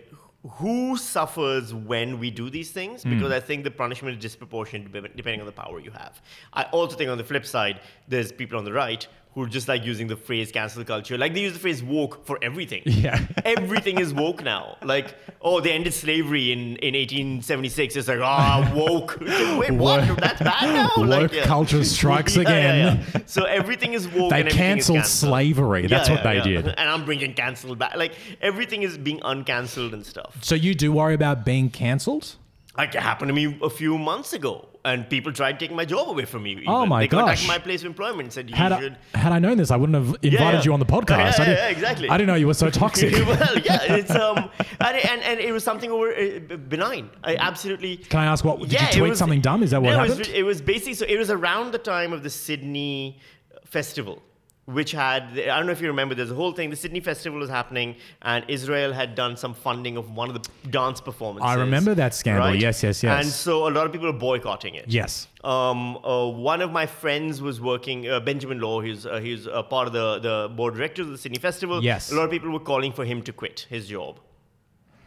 who 0.58 0.96
suffers 0.96 1.72
when 1.72 2.18
we 2.18 2.30
do 2.30 2.50
these 2.50 2.70
things 2.70 3.02
Hmm. 3.04 3.10
because 3.14 3.32
I 3.32 3.40
think 3.40 3.62
the 3.64 3.70
punishment 3.70 4.16
is 4.16 4.22
disproportionate 4.22 4.92
depending 5.16 5.40
on 5.40 5.46
the 5.46 5.52
power 5.52 5.78
you 5.80 5.92
have. 5.92 6.20
I 6.52 6.64
also 6.64 6.96
think 6.96 7.08
on 7.10 7.18
the 7.18 7.24
flip 7.24 7.46
side, 7.46 7.80
there's 8.08 8.32
people 8.32 8.58
on 8.58 8.64
the 8.64 8.72
right 8.72 9.06
who 9.36 9.42
are 9.42 9.46
just 9.48 9.68
like 9.68 9.84
using 9.84 10.06
the 10.06 10.16
phrase 10.16 10.50
cancel 10.50 10.82
culture. 10.82 11.18
Like 11.18 11.34
they 11.34 11.42
use 11.42 11.52
the 11.52 11.58
phrase 11.58 11.82
woke 11.82 12.24
for 12.26 12.38
everything. 12.42 12.82
Yeah. 12.86 13.20
everything 13.44 13.98
is 14.00 14.14
woke 14.14 14.42
now. 14.42 14.78
Like, 14.82 15.14
oh, 15.42 15.60
they 15.60 15.72
ended 15.72 15.92
slavery 15.92 16.50
in, 16.52 16.76
in 16.76 16.94
1876. 16.94 17.96
It's 17.96 18.08
like, 18.08 18.20
ah, 18.20 18.72
woke. 18.74 19.18
Wait, 19.20 19.70
what? 19.72 20.08
Woke- 20.08 20.18
That's 20.20 20.40
bad 20.40 20.72
now? 20.74 20.90
woke 20.96 21.06
like, 21.06 21.32
yeah. 21.32 21.44
culture 21.44 21.84
strikes 21.84 22.34
Yeah, 22.34 22.42
again. 22.42 23.04
yeah. 23.14 23.20
So 23.26 23.44
everything 23.44 23.92
is 23.92 24.08
woke. 24.08 24.30
They 24.30 24.40
and 24.40 24.48
everything 24.48 24.48
is 24.48 24.56
cancelled 24.56 24.96
cancelled. 25.00 25.30
slavery. 25.30 25.86
That's 25.86 26.08
what 26.08 26.22
they 26.22 26.40
did. 26.40 26.66
And 26.68 26.88
I'm 26.88 27.04
bringing 27.04 27.34
cancelled 27.34 27.78
back. 27.78 27.94
Like 27.96 28.14
everything 28.40 28.82
is 28.84 28.96
being 28.96 29.20
uncancelled 29.20 29.92
and 29.92 30.04
stuff. 30.06 30.38
So 30.40 30.54
you 30.54 30.74
do 30.74 30.90
worry 30.92 31.12
about 31.14 31.44
being 31.44 31.68
cancelled? 31.68 32.36
Like 32.78 32.94
it 32.94 33.02
happened 33.02 33.28
to 33.28 33.34
me 33.34 33.58
a 33.62 33.70
few 33.70 33.98
months 33.98 34.32
ago, 34.32 34.66
and 34.86 35.10
people 35.10 35.32
tried 35.32 35.58
taking 35.58 35.76
my 35.76 35.84
job 35.84 36.08
away 36.08 36.24
from 36.24 36.44
me. 36.44 36.62
Oh 36.66 36.86
my 36.86 37.00
they 37.00 37.08
contacted 37.08 37.46
gosh. 37.46 37.48
my 37.48 37.58
place 37.58 37.80
of 37.80 37.86
employment 37.86 38.22
and 38.22 38.32
said 38.32 38.48
you 38.48 38.56
Had 38.56 38.78
should. 38.78 38.96
I, 39.14 39.18
had 39.18 39.32
I 39.32 39.38
known 39.40 39.56
this, 39.58 39.70
I 39.70 39.76
wouldn't 39.76 39.96
have 39.96 40.16
invited 40.22 40.58
yeah. 40.58 40.62
you 40.62 40.72
on 40.72 40.78
the 40.80 40.86
podcast. 40.86 41.08
Yeah, 41.08 41.16
I 41.16 41.26
yeah, 41.26 41.30
didn't, 41.30 41.58
yeah, 41.58 41.68
exactly. 41.68 42.08
I 42.08 42.16
didn't 42.16 42.28
know 42.28 42.34
you 42.36 42.46
were 42.46 42.54
so 42.54 42.70
toxic. 42.70 43.12
well, 43.26 43.58
yeah, 43.58 43.82
it's 43.94 44.12
um, 44.12 44.48
and, 44.80 44.96
and, 44.96 45.22
and 45.22 45.40
it 45.40 45.52
was 45.52 45.64
something 45.64 45.90
over 45.90 46.14
uh, 46.14 46.56
benign. 46.56 47.10
I 47.24 47.36
absolutely. 47.36 47.96
Can 47.96 48.20
I 48.20 48.26
ask 48.26 48.44
what? 48.44 48.60
Did 48.60 48.72
Yeah, 48.72 48.86
you 48.86 48.98
tweet 48.98 49.10
was- 49.10 49.18
something 49.18 49.40
dumb? 49.40 49.62
Is 49.62 49.72
that 49.72 49.82
what 49.82 49.90
no, 49.90 49.98
happened? 49.98 50.20
It 50.20 50.28
was, 50.28 50.28
it 50.28 50.42
was 50.44 50.62
basically 50.62 50.94
so. 50.94 51.04
It 51.06 51.18
was 51.18 51.30
around 51.30 51.72
the 51.72 51.78
time 51.78 52.12
of 52.12 52.22
the 52.22 52.30
Sydney 52.30 53.18
festival, 53.64 54.22
which 54.66 54.90
had 54.90 55.22
I 55.38 55.56
don't 55.56 55.66
know 55.66 55.72
if 55.72 55.80
you 55.80 55.86
remember. 55.88 56.14
There's 56.14 56.30
a 56.32 56.34
whole 56.34 56.52
thing. 56.52 56.70
The 56.70 56.76
Sydney 56.76 57.00
festival 57.00 57.38
was 57.38 57.48
happening, 57.48 57.96
and 58.22 58.44
Israel 58.48 58.92
had 58.92 59.14
done 59.14 59.36
some 59.36 59.54
funding 59.54 59.96
of 59.96 60.10
one 60.10 60.28
of 60.28 60.34
the 60.42 60.68
dance 60.70 61.00
performances. 61.00 61.48
I 61.48 61.54
remember 61.54 61.94
that 61.94 62.14
scandal. 62.14 62.46
right? 62.48 62.60
Yes, 62.60 62.82
yes, 62.82 63.02
yes. 63.02 63.24
And 63.24 63.32
so 63.32 63.68
a 63.68 63.70
lot 63.70 63.86
of 63.86 63.92
people 63.92 64.08
are 64.08 64.12
boycotting 64.12 64.74
it. 64.74 64.84
yes. 64.88 65.28
Um, 65.44 65.98
uh, 65.98 66.26
one 66.28 66.60
of 66.60 66.72
my 66.72 66.86
friends 66.86 67.40
was 67.40 67.60
working, 67.60 68.08
uh, 68.08 68.18
Benjamin 68.18 68.58
Law, 68.58 68.80
he's, 68.80 69.06
uh, 69.06 69.20
he's 69.20 69.46
a 69.46 69.62
part 69.62 69.86
of 69.86 69.92
the, 69.92 70.18
the 70.18 70.48
board 70.52 70.72
of 70.72 70.78
directors 70.78 71.06
of 71.06 71.12
the 71.12 71.18
Sydney 71.18 71.38
Festival. 71.38 71.84
Yes. 71.84 72.10
A 72.10 72.16
lot 72.16 72.24
of 72.24 72.32
people 72.32 72.50
were 72.50 72.58
calling 72.58 72.90
for 72.92 73.04
him 73.04 73.22
to 73.22 73.32
quit 73.32 73.64
his 73.70 73.86
job. 73.86 74.18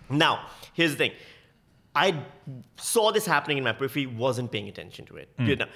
Now, 0.10 0.48
here's 0.74 0.92
the 0.92 0.98
thing. 0.98 1.12
I 1.94 2.24
saw 2.78 3.12
this 3.12 3.26
happening 3.26 3.58
in 3.58 3.66
my 3.66 3.74
periphery, 3.74 4.06
wasn't 4.06 4.50
paying 4.52 4.70
attention 4.70 5.06
to 5.08 5.18
it. 5.18 5.28
Good. 5.38 5.68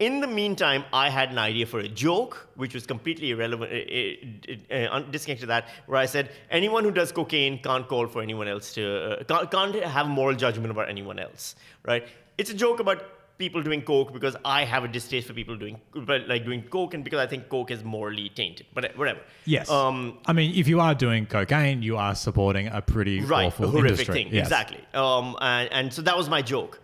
In 0.00 0.20
the 0.20 0.26
meantime, 0.26 0.84
I 0.94 1.10
had 1.10 1.30
an 1.30 1.36
idea 1.36 1.66
for 1.66 1.80
a 1.80 1.86
joke, 1.86 2.48
which 2.56 2.72
was 2.72 2.86
completely 2.86 3.32
irrelevant, 3.32 3.70
uh, 3.70 4.74
uh, 4.74 4.74
uh, 4.74 5.00
disconnected 5.00 5.42
to 5.42 5.46
that, 5.48 5.68
where 5.84 6.00
I 6.00 6.06
said, 6.06 6.30
anyone 6.50 6.84
who 6.84 6.90
does 6.90 7.12
cocaine 7.12 7.62
can't 7.62 7.86
call 7.86 8.06
for 8.06 8.22
anyone 8.22 8.48
else 8.48 8.72
to, 8.74 9.20
uh, 9.20 9.24
can't, 9.24 9.50
can't 9.50 9.74
have 9.84 10.08
moral 10.08 10.34
judgment 10.34 10.70
about 10.70 10.88
anyone 10.88 11.18
else, 11.18 11.54
right? 11.84 12.08
It's 12.38 12.50
a 12.50 12.54
joke 12.54 12.80
about 12.80 13.02
people 13.36 13.62
doing 13.62 13.82
coke 13.82 14.14
because 14.14 14.36
I 14.42 14.64
have 14.64 14.84
a 14.84 14.88
distaste 14.88 15.26
for 15.26 15.34
people 15.34 15.56
doing, 15.56 15.78
but 15.92 16.26
like 16.26 16.46
doing 16.46 16.62
coke, 16.62 16.94
and 16.94 17.04
because 17.04 17.18
I 17.18 17.26
think 17.26 17.50
coke 17.50 17.70
is 17.70 17.84
morally 17.84 18.30
tainted. 18.30 18.68
But 18.72 18.96
whatever. 18.96 19.20
Yes. 19.44 19.68
Um, 19.68 20.18
I 20.26 20.32
mean, 20.32 20.54
if 20.54 20.66
you 20.66 20.80
are 20.80 20.94
doing 20.94 21.26
cocaine, 21.26 21.82
you 21.82 21.98
are 21.98 22.14
supporting 22.14 22.68
a 22.68 22.80
pretty 22.80 23.20
right, 23.20 23.48
awful 23.48 23.66
a 23.66 23.68
horrific 23.68 23.90
industry. 23.90 24.14
thing. 24.14 24.28
Yes. 24.32 24.46
Exactly. 24.46 24.80
Um, 24.94 25.36
and, 25.42 25.72
and 25.72 25.92
so 25.92 26.00
that 26.02 26.16
was 26.16 26.30
my 26.30 26.40
joke. 26.40 26.80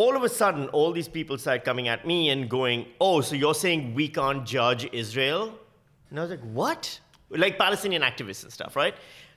All 0.00 0.14
of 0.14 0.22
a 0.24 0.28
sudden, 0.28 0.68
all 0.78 0.92
these 0.92 1.08
people 1.08 1.38
started 1.38 1.64
coming 1.64 1.88
at 1.88 2.06
me 2.06 2.28
and 2.32 2.50
going, 2.50 2.84
"Oh, 3.00 3.22
so 3.22 3.34
you're 3.34 3.54
saying 3.54 3.94
we 3.94 4.08
can't 4.08 4.44
judge 4.44 4.82
Israel?" 4.92 5.44
And 6.10 6.18
I 6.18 6.22
was 6.24 6.30
like, 6.30 6.44
"What?" 6.62 7.00
Like 7.30 7.56
Palestinian 7.58 8.02
activists 8.02 8.42
and 8.44 8.52
stuff, 8.52 8.76
right? 8.76 8.94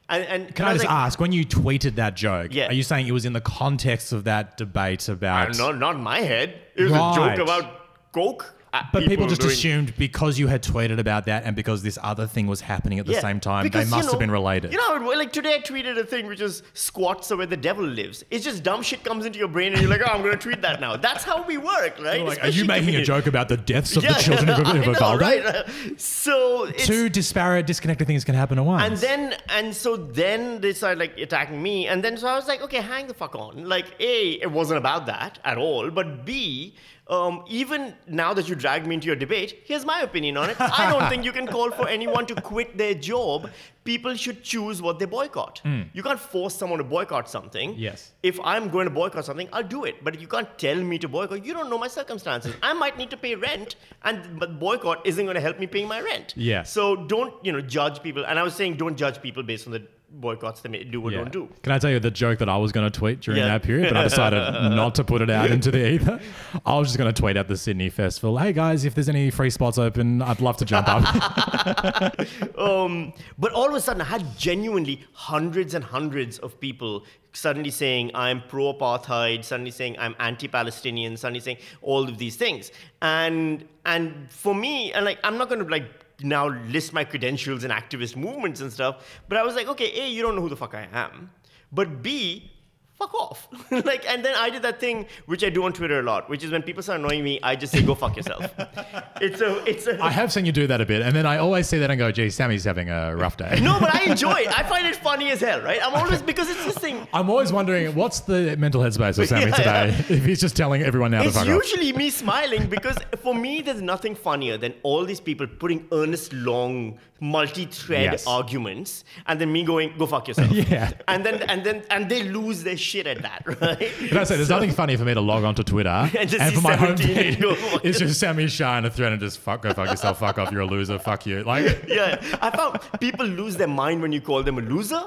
And, 0.10 0.24
and 0.34 0.56
Can 0.56 0.66
I 0.66 0.74
just 0.74 0.86
like, 0.86 0.92
ask, 1.06 1.20
when 1.20 1.32
you 1.32 1.46
tweeted 1.46 1.96
that 1.96 2.16
joke, 2.16 2.54
Yeah. 2.54 2.68
are 2.68 2.74
you 2.74 2.84
saying 2.84 3.08
it 3.08 3.12
was 3.14 3.26
in 3.26 3.34
the 3.34 3.42
context 3.42 4.12
of 4.12 4.26
that 4.26 4.58
debate 4.58 5.08
about? 5.08 5.52
Uh, 5.52 5.58
not, 5.64 5.78
not 5.78 5.96
in 5.96 6.04
my 6.04 6.20
head. 6.20 6.56
It 6.76 6.84
was 6.84 6.92
Right. 6.92 7.12
a 7.12 7.16
joke 7.36 7.40
about 7.48 8.12
coke. 8.12 8.54
Uh, 8.74 8.84
but 8.94 9.04
people, 9.06 9.28
just 9.28 9.42
doing- 9.42 9.54
assumed 9.54 9.98
because 9.98 10.38
you 10.38 10.48
had 10.48 10.62
tweeted 10.64 11.00
about 11.00 11.26
that 11.26 11.44
and 11.44 11.56
because 11.56 11.82
this 11.82 11.98
other 12.04 12.28
thing 12.28 12.46
was 12.48 12.62
happening 12.62 13.00
at 13.00 13.06
the 13.06 13.14
Yeah, 13.14 13.20
same 13.22 13.40
time, 13.40 13.64
because, 13.64 13.86
they 13.86 13.90
you 13.90 13.96
must 13.96 14.08
know- 14.08 14.12
have 14.14 14.20
been 14.20 14.32
related. 14.32 14.72
You 14.72 14.78
know, 14.78 15.08
like 15.10 15.32
today 15.32 15.56
I 15.56 15.60
tweeted 15.60 15.98
a 15.98 16.04
thing 16.06 16.28
which 16.28 16.42
is 16.42 16.62
squats 16.74 17.32
are 17.32 17.38
where 17.38 17.46
the 17.48 17.58
devil 17.58 17.84
lives. 17.86 18.24
It's 18.30 18.44
just 18.46 18.62
dumb 18.64 18.82
shit 18.84 19.04
comes 19.04 19.26
into 19.26 19.40
your 19.40 19.48
brain 19.48 19.74
and 19.74 19.82
you're 19.82 19.90
like, 19.90 20.02
oh, 20.06 20.12
I'm 20.12 20.22
going 20.22 20.34
to 20.34 20.38
tweet 20.38 20.62
that 20.62 20.80
now. 20.80 20.96
That's 20.98 21.24
how 21.24 21.44
we 21.44 21.58
work, 21.58 21.98
right? 22.00 22.24
like, 22.24 22.44
are 22.44 22.50
you 22.50 22.66
making 22.66 22.96
a 22.96 23.04
joke 23.04 23.28
about 23.28 23.50
the 23.50 23.58
deaths 23.58 23.96
of 23.98 24.04
Yeah, 24.04 24.14
the 24.14 24.20
children 24.28 24.50
of, 24.50 24.60
of 24.68 24.86
Uvalde? 24.86 25.22
right? 25.22 25.66
So 25.98 26.66
it's, 26.66 26.86
Two 26.86 27.10
disparate, 27.10 27.66
disconnected 27.66 28.08
things 28.08 28.24
can 28.24 28.36
happen 28.36 28.58
at 28.60 28.66
once. 28.66 28.84
and 28.84 28.98
then 28.98 29.36
and 29.50 29.76
so 29.76 29.96
then 29.98 30.62
they 30.62 30.74
started 30.74 31.00
like 31.00 31.18
attacking 31.18 31.62
me, 31.62 31.88
and 31.88 32.04
then 32.04 32.18
so 32.18 32.28
I 32.28 32.36
was 32.36 32.48
like, 32.48 32.62
okay, 32.62 32.82
hang 32.82 33.08
the 33.08 33.14
fuck 33.14 33.36
on. 33.36 33.68
Like, 33.68 33.88
a, 34.00 34.32
it 34.42 34.52
wasn't 34.52 34.78
about 34.78 35.06
that 35.08 35.40
at 35.44 35.58
all, 35.58 35.90
but 35.90 36.26
b. 36.26 36.76
Um, 37.08 37.44
even 37.50 37.96
now 38.06 38.36
that 38.36 38.48
you 38.48 38.56
dragged 38.60 38.86
me 38.86 38.96
into 38.96 39.08
your 39.08 39.16
debate, 39.16 39.64
here's 39.66 39.86
my 39.86 40.02
opinion 40.02 40.38
on 40.38 40.50
it. 40.50 40.58
I 40.60 40.92
don't 40.92 41.10
think 41.10 41.26
you 41.26 41.32
can 41.32 41.48
call 41.48 41.72
for 41.72 41.88
anyone 41.88 42.26
to 42.28 42.36
quit 42.36 42.78
their 42.78 42.94
job. 42.94 43.50
People 43.84 44.14
should 44.16 44.44
choose 44.44 44.82
what 44.82 45.00
they 45.00 45.06
boycott. 45.06 45.60
Hmm. 45.64 45.84
You 45.94 46.04
can't 46.04 46.20
force 46.20 46.56
someone 46.56 46.78
to 46.78 46.84
boycott 46.84 47.30
something. 47.30 47.74
Yes. 47.78 48.12
If 48.22 48.40
I'm 48.44 48.70
going 48.70 48.86
to 48.86 48.94
boycott 48.94 49.26
something, 49.26 49.50
I'll 49.52 49.64
do 49.64 49.86
it. 49.86 50.04
But 50.04 50.20
you 50.22 50.28
can't 50.28 50.58
tell 50.60 50.76
me 50.76 51.00
to 51.00 51.08
boycott. 51.08 51.46
You 51.46 51.54
don't 51.54 51.70
know 51.70 51.80
my 51.80 51.88
circumstances. 51.88 52.54
I 52.62 52.74
might 52.74 52.98
need 52.98 53.10
to 53.10 53.18
pay 53.18 53.36
rent, 53.36 53.78
and 54.04 54.40
but 54.40 54.60
boycott 54.60 55.06
isn't 55.06 55.26
going 55.26 55.36
to 55.36 55.42
help 55.42 55.60
me 55.60 55.66
paying 55.66 55.88
my 55.88 56.02
rent. 56.02 56.34
Yeah. 56.36 56.64
So 56.64 56.96
don't 56.96 57.34
you 57.44 57.52
know 57.52 57.62
judge 57.62 58.04
people. 58.04 58.26
And 58.26 58.38
I 58.38 58.44
was 58.44 58.54
saying 58.54 58.76
don't 58.76 58.98
judge 58.98 59.22
people 59.22 59.44
based 59.44 59.66
on 59.66 59.74
the 59.74 59.84
boycotts 60.12 60.62
they 60.62 60.70
may 60.70 60.84
do 60.84 61.02
or 61.04 61.12
Yeah. 61.12 61.20
don't 61.20 61.32
do. 61.32 61.50
Can 61.64 61.72
I 61.72 61.78
tell 61.80 61.90
you 61.92 62.00
the 62.00 62.12
joke 62.12 62.40
that 62.40 62.50
I 62.50 62.58
was 62.58 62.72
going 62.72 62.90
to 62.90 63.00
tweet 63.00 63.22
during 63.22 63.40
Yeah. 63.40 63.48
that 63.48 63.64
period, 63.64 63.90
but 63.90 63.98
I 63.98 64.04
decided 64.04 64.38
not 64.76 64.96
to 64.96 65.04
put 65.04 65.22
it 65.22 65.30
out 65.30 65.52
into 65.52 65.72
the 65.72 65.88
ether? 65.88 66.20
I 66.66 66.78
was 66.78 66.88
just 66.88 66.98
going 66.98 67.14
to 67.14 67.22
tweet 67.22 67.38
at 67.38 67.48
the 67.48 67.56
Sydney 67.58 67.90
Festival, 67.90 68.38
hey 68.38 68.52
guys, 68.54 68.86
if 68.86 68.96
there's 68.96 69.10
any 69.10 69.30
free 69.30 69.50
spots 69.50 69.78
open, 69.78 70.22
I'd 70.22 70.42
love 70.42 70.58
to 70.58 70.66
jump 70.66 70.88
up. 70.90 71.04
Um, 72.58 73.14
but 73.38 73.54
all 73.54 73.68
of 73.70 73.74
a 73.74 73.80
sudden, 73.80 74.02
I 74.02 74.06
had 74.06 74.38
genuinely 74.38 75.04
hundreds 75.14 75.74
and 75.74 75.84
hundreds 75.84 76.40
of 76.40 76.60
people 76.60 77.06
suddenly 77.32 77.70
saying 77.72 78.12
I'm 78.14 78.42
pro-apartheid, 78.48 79.44
suddenly 79.46 79.72
saying 79.72 79.96
I'm 79.98 80.16
anti-Palestinian, 80.20 81.16
suddenly 81.18 81.40
saying 81.40 81.58
all 81.82 82.04
of 82.10 82.18
these 82.18 82.36
things. 82.36 82.72
And 83.02 83.66
and 83.86 84.28
for 84.32 84.54
me, 84.54 84.92
and 84.94 85.06
like 85.06 85.20
I'm 85.24 85.38
not 85.38 85.48
going 85.50 85.64
to 85.64 85.70
like 85.72 85.86
now 86.22 86.48
list 86.48 86.94
my 86.94 87.04
credentials 87.04 87.64
in 87.64 87.72
activist 87.72 88.16
movements 88.16 88.62
and 88.62 88.72
stuff. 88.72 89.06
But 89.28 89.38
I 89.38 89.44
was 89.44 89.56
like, 89.56 89.68
okay, 89.68 89.92
a 90.02 90.10
you 90.10 90.22
don't 90.22 90.36
know 90.36 90.42
who 90.42 90.50
the 90.50 90.58
fuck 90.58 90.74
I 90.74 90.88
am, 90.92 91.32
but 91.72 92.02
b 92.02 92.52
fuck 93.00 93.14
off. 93.16 93.48
like, 93.72 94.08
and 94.08 94.24
then 94.24 94.36
I 94.36 94.50
did 94.50 94.62
that 94.64 94.80
thing 94.80 95.06
which 95.26 95.44
I 95.44 95.50
do 95.50 95.64
on 95.64 95.74
Twitter 95.74 96.00
a 96.00 96.04
lot, 96.04 96.30
which 96.30 96.44
is 96.44 96.52
when 96.52 96.62
people 96.62 96.84
start 96.84 97.00
annoying 97.00 97.24
me, 97.24 97.40
I 97.42 97.56
just 97.56 97.74
say, 97.74 97.82
go 97.82 97.96
fuck 97.96 98.18
yourself. 98.18 98.46
it's 99.22 99.42
a, 99.42 99.64
it's 99.68 99.88
a. 99.88 100.04
I 100.04 100.10
have 100.12 100.32
seen 100.32 100.46
you 100.46 100.52
do 100.52 100.68
that 100.68 100.82
a 100.82 100.86
bit, 100.86 101.02
and 101.02 101.16
then 101.16 101.26
I 101.26 101.38
always 101.38 101.68
see 101.68 101.78
that 101.80 101.90
and 101.90 101.98
go, 101.98 102.12
gee, 102.12 102.30
Sami's 102.30 102.66
having 102.66 102.90
a 102.90 103.16
rough 103.16 103.38
day. 103.38 103.60
No, 103.64 103.80
but 103.80 103.96
I 103.96 104.04
enjoy 104.04 104.34
it. 104.42 104.60
I 104.60 104.64
find 104.74 104.86
it 104.86 104.98
funny 104.98 105.32
as 105.32 105.40
hell, 105.40 105.62
right? 105.62 105.80
I'm 105.82 105.96
always 105.96 106.22
because 106.22 106.50
it's 106.50 106.66
this 106.66 106.78
thing. 106.78 107.08
I'm 107.14 107.30
always 107.30 107.54
wondering 107.54 107.96
what's 107.96 108.20
the 108.20 108.56
mental 108.58 108.82
headspace 108.82 109.18
of 109.18 109.28
Sammy 109.28 109.46
Yeah, 109.46 109.56
today 109.56 109.88
yeah. 110.10 110.18
if 110.18 110.26
he's 110.26 110.42
just 110.42 110.58
telling 110.58 110.82
everyone 110.84 111.12
now 111.12 111.24
to 111.24 111.32
fuck 111.32 111.48
off. 111.48 111.48
It's 111.48 111.72
usually 111.72 111.94
me 111.94 112.10
smiling 112.10 112.68
because 112.68 112.98
for 113.24 113.34
me, 113.34 113.62
there's 113.62 113.82
nothing 113.82 114.14
funnier 114.14 114.58
than 114.58 114.74
all 114.84 115.06
these 115.06 115.22
people 115.22 115.48
putting 115.48 115.88
earnest, 115.94 116.34
long, 116.34 117.00
multi-thread 117.22 118.12
Yes. 118.12 118.28
arguments, 118.28 119.04
and 119.28 119.40
then 119.40 119.52
me 119.52 119.64
going, 119.64 119.94
"Go 119.98 120.06
fuck 120.06 120.28
yourself." 120.28 120.52
Yeah. 120.52 120.92
And 121.08 121.26
then 121.26 121.42
and 121.44 121.64
then 121.64 121.84
and 121.90 122.10
they 122.10 122.24
lose 122.24 122.64
their 122.64 122.78
shit 122.78 122.89
at 122.96 123.22
that, 123.22 123.44
right? 123.62 123.92
Can 124.10 124.18
I 124.18 124.24
say, 124.24 124.36
there's 124.36 124.50
nothing 124.50 124.72
funny 124.72 124.96
for 124.96 125.06
me 125.06 125.14
to 125.14 125.22
log 125.22 125.44
onto 125.44 125.64
Twitter 125.64 125.90
and, 126.18 126.30
see 126.30 126.38
for 126.38 126.62
my 126.62 126.76
home 126.76 126.98
17 126.98 127.18
and 127.18 127.38
feed, 127.38 127.82
it's 127.84 128.00
just 128.00 128.20
Sami 128.20 128.48
Shah 128.48 128.78
in 128.78 128.86
a 128.86 128.90
thread 128.90 129.12
and 129.12 129.22
just 129.22 129.40
fuck, 129.40 129.62
go 129.62 129.74
fuck 129.74 129.90
yourself, 129.90 130.20
fuck 130.20 130.38
off, 130.38 130.52
you're 130.52 130.62
a 130.62 130.66
loser, 130.66 130.98
fuck 131.00 131.26
you. 131.26 131.44
Like, 131.44 131.86
yeah, 131.88 132.22
I 132.42 132.50
found 132.56 132.80
people 133.00 133.26
lose 133.26 133.56
their 133.58 133.68
mind 133.68 134.02
when 134.02 134.12
you 134.12 134.22
call 134.22 134.44
them 134.44 134.58
a 134.58 134.62
loser, 134.62 135.04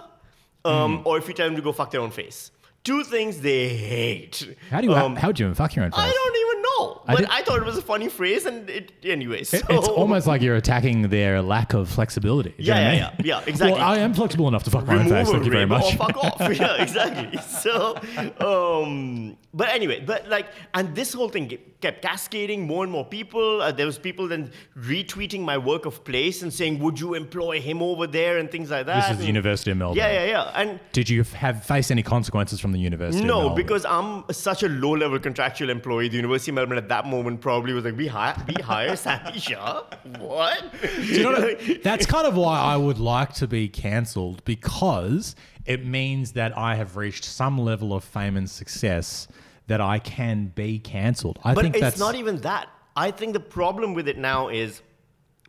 um, 0.64 0.98
Hmm. 0.98 1.06
or 1.06 1.18
if 1.18 1.26
you 1.28 1.34
tell 1.34 1.46
them 1.46 1.56
to 1.56 1.62
go 1.62 1.72
fuck 1.72 1.90
their 1.90 2.00
own 2.00 2.10
face. 2.10 2.50
Two 2.84 3.04
things 3.04 3.40
they 3.40 3.68
hate. 3.68 4.56
how 4.70 4.80
do 4.80 4.88
you, 4.88 4.94
Um, 4.94 5.14
how 5.14 5.30
do 5.30 5.40
you 5.42 5.46
even 5.46 5.54
fuck 5.54 5.76
your 5.76 5.84
own 5.84 5.92
face? 5.92 6.00
I 6.00 6.10
don't 6.10 6.36
even 6.36 6.62
know. 6.62 7.02
but 7.06 7.16
did- 7.18 7.28
I, 7.30 7.42
thought 7.42 7.58
it 7.58 7.64
was 7.64 7.78
a 7.78 7.82
funny 7.82 8.08
phrase, 8.08 8.44
and 8.44 8.68
it 8.68 8.90
anyway. 9.04 9.44
So 9.44 9.58
It- 9.58 9.64
it's 9.70 9.86
almost 9.88 10.26
like 10.26 10.42
you're 10.42 10.56
attacking 10.56 11.08
their 11.08 11.42
lack 11.42 11.74
of 11.74 11.88
flexibility. 11.88 12.54
You 12.58 12.64
Yeah, 12.66 12.74
I 12.74 12.80
yeah, 12.80 12.90
mean? 12.90 12.98
yeah, 12.98 13.10
yeah, 13.24 13.40
exactly. 13.46 13.78
Well, 13.78 13.88
I 13.88 13.98
am 13.98 14.14
flexible 14.14 14.48
enough 14.48 14.64
to 14.64 14.70
fuck 14.70 14.84
my 14.86 14.94
own 14.98 15.08
face. 15.08 15.30
Thank 15.30 15.44
you 15.44 15.50
very 15.52 15.66
much. 15.66 15.94
or 15.94 15.96
fuck 15.96 16.16
off. 16.16 16.40
yeah, 16.58 16.82
exactly. 16.82 17.38
So, 17.62 17.96
um, 18.40 19.36
but 19.54 19.68
anyway, 19.68 20.00
but 20.00 20.28
like, 20.28 20.46
and 20.74 20.94
this 20.94 21.12
whole 21.12 21.28
thing 21.28 21.58
kept 21.82 22.00
cascading. 22.00 22.66
More 22.66 22.84
and 22.84 22.92
more 22.92 23.04
people. 23.04 23.60
Uh, 23.60 23.72
there 23.72 23.84
was 23.84 23.98
people 23.98 24.28
then 24.28 24.50
retweeting 24.78 25.40
my 25.40 25.58
work 25.58 25.84
of 25.84 26.04
place 26.04 26.42
and 26.42 26.52
saying, 26.52 26.78
"Would 26.78 26.98
you 26.98 27.14
employ 27.14 27.60
him 27.60 27.82
over 27.82 28.06
there?" 28.06 28.38
and 28.38 28.50
things 28.50 28.70
like 28.70 28.86
that. 28.86 29.08
This 29.08 29.10
is 29.12 29.18
the 29.18 29.26
University 29.26 29.72
of 29.72 29.76
Melbourne. 29.76 29.98
Yeah, 29.98 30.12
yeah, 30.12 30.24
yeah. 30.26 30.52
And 30.54 30.80
Did 30.92 31.10
you 31.10 31.22
have 31.24 31.64
faced 31.64 31.90
any 31.90 32.02
consequences 32.02 32.60
from 32.60 32.72
the 32.72 32.78
University? 32.78 33.24
no, 33.24 33.40
Melbourne? 33.40 33.56
because 33.56 33.84
I'm 33.84 34.24
such 34.30 34.62
a 34.62 34.68
low-level 34.68 35.18
contractual 35.18 35.68
employee. 35.70 36.08
The 36.08 36.16
University 36.16 36.50
of 36.52 36.54
Melbourne 36.54 36.78
at 36.78 36.88
that 36.88 37.06
moment 37.06 37.40
probably 37.40 37.74
was 37.74 37.84
like, 37.84 37.96
"We 37.96 38.06
hire, 38.06 38.36
we 38.48 38.62
hire 38.62 38.96
Sami 38.96 39.38
Shah? 39.38 39.82
What?" 40.18 40.64
You 41.02 41.24
know 41.24 41.32
what? 41.32 41.60
That's 41.82 42.06
kind 42.06 42.26
of 42.26 42.36
why 42.36 42.58
I 42.58 42.76
would 42.76 42.98
like 42.98 43.34
to 43.34 43.46
be 43.46 43.68
cancelled 43.68 44.44
because 44.44 45.34
it 45.66 45.84
means 45.86 46.32
that 46.32 46.56
I 46.56 46.74
have 46.76 46.96
reached 46.96 47.24
some 47.24 47.58
level 47.58 47.92
of 47.94 48.04
fame 48.04 48.36
and 48.36 48.48
success 48.48 49.28
that 49.68 49.80
I 49.80 49.98
can 49.98 50.46
be 50.54 50.78
cancelled. 50.78 51.38
I 51.44 51.54
But 51.54 51.62
think 51.62 51.76
it's 51.76 51.98
not 51.98 52.14
even 52.14 52.38
that. 52.38 52.68
I 52.96 53.10
think 53.10 53.32
the 53.32 53.40
problem 53.40 53.94
with 53.94 54.08
it 54.08 54.18
now 54.18 54.48
is 54.48 54.82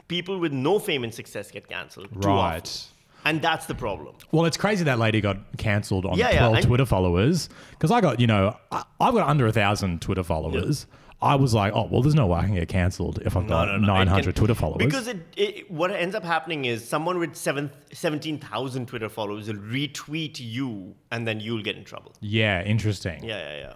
people 0.07 0.39
with 0.39 0.53
no 0.53 0.79
fame 0.79 1.03
and 1.03 1.13
success 1.13 1.51
get 1.51 1.67
cancelled. 1.67 2.09
too 2.21 2.27
Right. 2.29 2.57
often. 2.57 2.89
And 3.25 3.41
that's 3.41 3.65
the 3.67 3.75
problem. 3.75 4.15
Well, 4.31 4.45
it's 4.45 4.57
crazy 4.57 4.83
that 4.83 4.99
lady 4.99 5.21
got 5.21 5.37
cancelled 5.57 6.05
on 6.05 6.17
Yeah, 6.17 6.29
yeah, 6.31 6.39
12 6.39 6.55
and- 6.55 6.65
Twitter 6.67 6.85
followers 6.85 7.47
because 7.71 7.89
I 7.89 8.01
got, 8.01 8.19
you 8.19 8.27
know, 8.27 8.55
I, 8.71 8.83
I've 8.99 9.13
got 9.13 9.27
under 9.27 9.47
a 9.47 9.51
thousand 9.53 10.01
Twitter 10.01 10.23
followers. 10.23 10.85
I 11.23 11.35
was 11.35 11.53
like, 11.53 11.73
oh, 11.73 11.87
well, 11.89 12.01
there's 12.01 12.15
no 12.15 12.27
way 12.27 12.39
I 12.39 12.43
can 12.45 12.55
get 12.55 12.67
cancelled 12.67 13.19
if 13.25 13.35
I've 13.37 13.47
got 13.47 13.67
No, 13.67 13.77
no, 13.77 13.87
no. 13.87 13.93
900 13.93 14.23
can- 14.23 14.33
Twitter 14.33 14.53
followers. 14.55 14.77
Because 14.85 15.07
it, 15.07 15.17
it, 15.37 15.71
what 15.71 15.89
ends 15.91 16.15
up 16.15 16.23
happening 16.23 16.65
is 16.65 16.87
someone 16.87 17.17
with 17.19 17.35
seven, 17.35 17.71
17,000 17.93 18.87
Twitter 18.87 19.09
followers 19.09 19.47
will 19.47 19.55
retweet 19.55 20.39
you 20.39 20.95
and 21.11 21.27
then 21.27 21.39
you'll 21.39 21.63
get 21.63 21.75
in 21.77 21.83
trouble. 21.83 22.13
yeah, 22.21 22.61
interesting. 22.63 23.23
Yeah, 23.23 23.37
yeah, 23.39 23.57
yeah. 23.59 23.73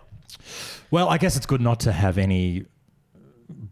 Well, 0.91 1.09
I 1.09 1.17
guess 1.17 1.35
it's 1.35 1.45
good 1.45 1.61
not 1.61 1.79
to 1.81 1.91
have 1.91 2.17
any 2.17 2.65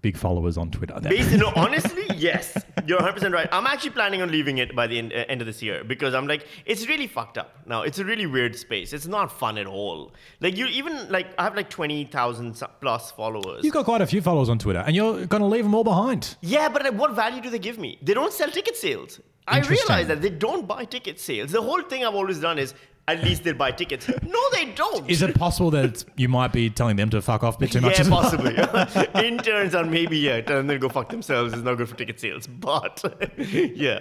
big 0.02 0.18
followers 0.18 0.58
on 0.58 0.72
Twitter. 0.72 0.98
Basically, 1.02 1.38
no, 1.38 1.52
honestly, 1.56 2.06
yes, 2.16 2.58
you're 2.86 3.00
100% 3.00 3.34
right. 3.34 3.48
I'm 3.52 3.66
actually 3.66 3.92
planning 3.92 4.22
on 4.22 4.32
leaving 4.32 4.58
it 4.58 4.76
by 4.76 4.88
the 4.88 4.98
end, 4.98 5.14
uh, 5.14 5.26
end 5.28 5.42
of 5.42 5.48
this 5.48 5.62
year 5.62 5.84
because 5.84 6.14
I'm 6.14 6.28
like, 6.28 6.48
it's 6.66 6.88
really 6.88 7.08
fucked 7.08 7.38
up. 7.38 7.56
Now, 7.66 7.82
it's 7.82 8.00
a 8.00 8.06
really 8.06 8.26
weird 8.26 8.56
space. 8.56 8.94
It's 8.94 9.08
not 9.08 9.32
fun 9.32 9.58
at 9.58 9.68
all. 9.68 10.14
Like, 10.40 10.58
you 10.58 10.68
even, 10.68 11.10
like, 11.12 11.28
I 11.38 11.44
have 11.44 11.56
like 11.56 11.70
20,000 11.70 12.62
plus 12.82 13.12
followers. 13.12 13.64
You've 13.64 13.74
got 13.74 13.86
quite 13.86 14.02
a 14.02 14.08
few 14.08 14.22
followers 14.22 14.50
on 14.50 14.60
Twitter, 14.60 14.84
and 14.86 14.96
you're 14.96 15.26
going 15.26 15.42
to 15.42 15.48
leave 15.48 15.64
them 15.64 15.76
all 15.76 15.84
behind. 15.84 16.38
Yeah, 16.42 16.70
but 16.70 16.84
like, 16.84 16.94
what 16.94 17.12
value 17.12 17.42
do 17.42 17.50
they 17.50 17.60
give 17.60 17.78
me? 17.78 17.98
They 18.02 18.14
don't 18.14 18.34
sell 18.34 18.50
ticket 18.50 18.76
sales. 18.78 19.20
I 19.48 19.60
realize 19.60 20.08
that 20.08 20.22
they 20.22 20.32
don't 20.32 20.68
buy 20.68 20.86
ticket 20.86 21.20
sales. 21.20 21.52
The 21.52 21.62
whole 21.62 21.84
thing 21.84 22.04
I've 22.04 22.16
always 22.16 22.40
done 22.40 22.58
is 22.58 22.74
at 23.08 23.24
least 23.24 23.44
they 23.44 23.52
buy 23.54 23.72
tickets. 23.72 24.08
No, 24.24 24.39
they 24.54 24.72
don't. 24.74 25.10
Is 25.10 25.22
it 25.22 25.36
possible 25.36 25.70
that 25.72 26.04
you 26.15 26.28
might 26.28 26.52
be 26.52 26.70
telling 26.70 26.96
them 26.96 27.10
to 27.12 27.22
fuck 27.22 27.44
off 27.44 27.58
a 27.58 27.60
bit 27.60 27.72
too 27.72 27.82
much? 27.82 28.00
yeah, 28.00 28.10
possibly. 28.10 28.56
Interns 29.28 29.76
are 29.76 29.84
maybe 29.86 30.18
yeah, 30.18 30.41
telling 30.41 30.68
them 30.68 30.76
to 30.76 30.80
go 30.80 30.89
fuck 30.89 31.10
themselves 31.10 31.54
is 31.54 31.62
not 31.63 31.76
good 31.76 31.88
for 31.89 31.96
ticket 31.96 32.20
sales. 32.20 32.48
But 32.48 33.04
yeah, 33.38 34.00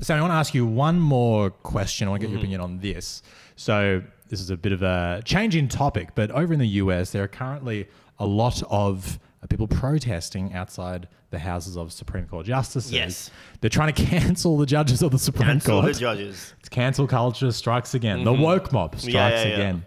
So 0.00 0.14
I 0.14 0.20
want 0.20 0.30
to 0.32 0.36
ask 0.36 0.54
you 0.54 0.66
one 0.66 1.00
more 1.00 1.50
question. 1.50 2.06
I 2.08 2.10
want 2.12 2.20
to 2.20 2.26
get 2.28 2.32
Mm-hmm. 2.32 2.38
your 2.38 2.40
opinion 2.40 2.60
on 2.60 2.78
this. 2.78 3.22
So 3.56 4.02
this 4.28 4.40
is 4.40 4.50
a 4.50 4.56
bit 4.56 4.72
of 4.72 4.82
a 4.82 5.20
change 5.24 5.56
in 5.56 5.68
topic, 5.68 6.10
but 6.14 6.30
over 6.30 6.52
in 6.52 6.58
the 6.60 6.68
US, 6.82 7.10
there 7.10 7.22
are 7.24 7.28
currently 7.28 7.88
a 8.18 8.26
lot 8.26 8.62
of 8.70 9.18
people 9.48 9.66
protesting 9.68 10.52
outside 10.54 11.08
the 11.30 11.38
houses 11.38 11.76
of 11.76 11.92
Supreme 11.92 12.26
Court 12.26 12.46
justices. 12.46 12.92
Yes. 12.92 13.30
They're 13.60 13.70
trying 13.70 13.92
to 13.92 14.04
cancel 14.06 14.56
the 14.56 14.66
judges 14.66 15.02
of 15.02 15.10
the 15.10 15.18
Supreme 15.18 15.46
Court. 15.46 15.52
cancel 15.54 15.80
Court. 15.82 15.94
the 15.94 16.00
judges. 16.00 16.54
It's 16.60 16.68
cancel 16.68 17.06
culture 17.06 17.50
strikes 17.52 17.94
again. 17.94 18.24
The 18.24 18.32
woke 18.32 18.72
mob 18.72 18.98
strikes 18.98 19.14
Mm-hmm. 19.14 19.16
yeah, 19.16 19.44
yeah. 19.44 19.54
again. 19.54 19.84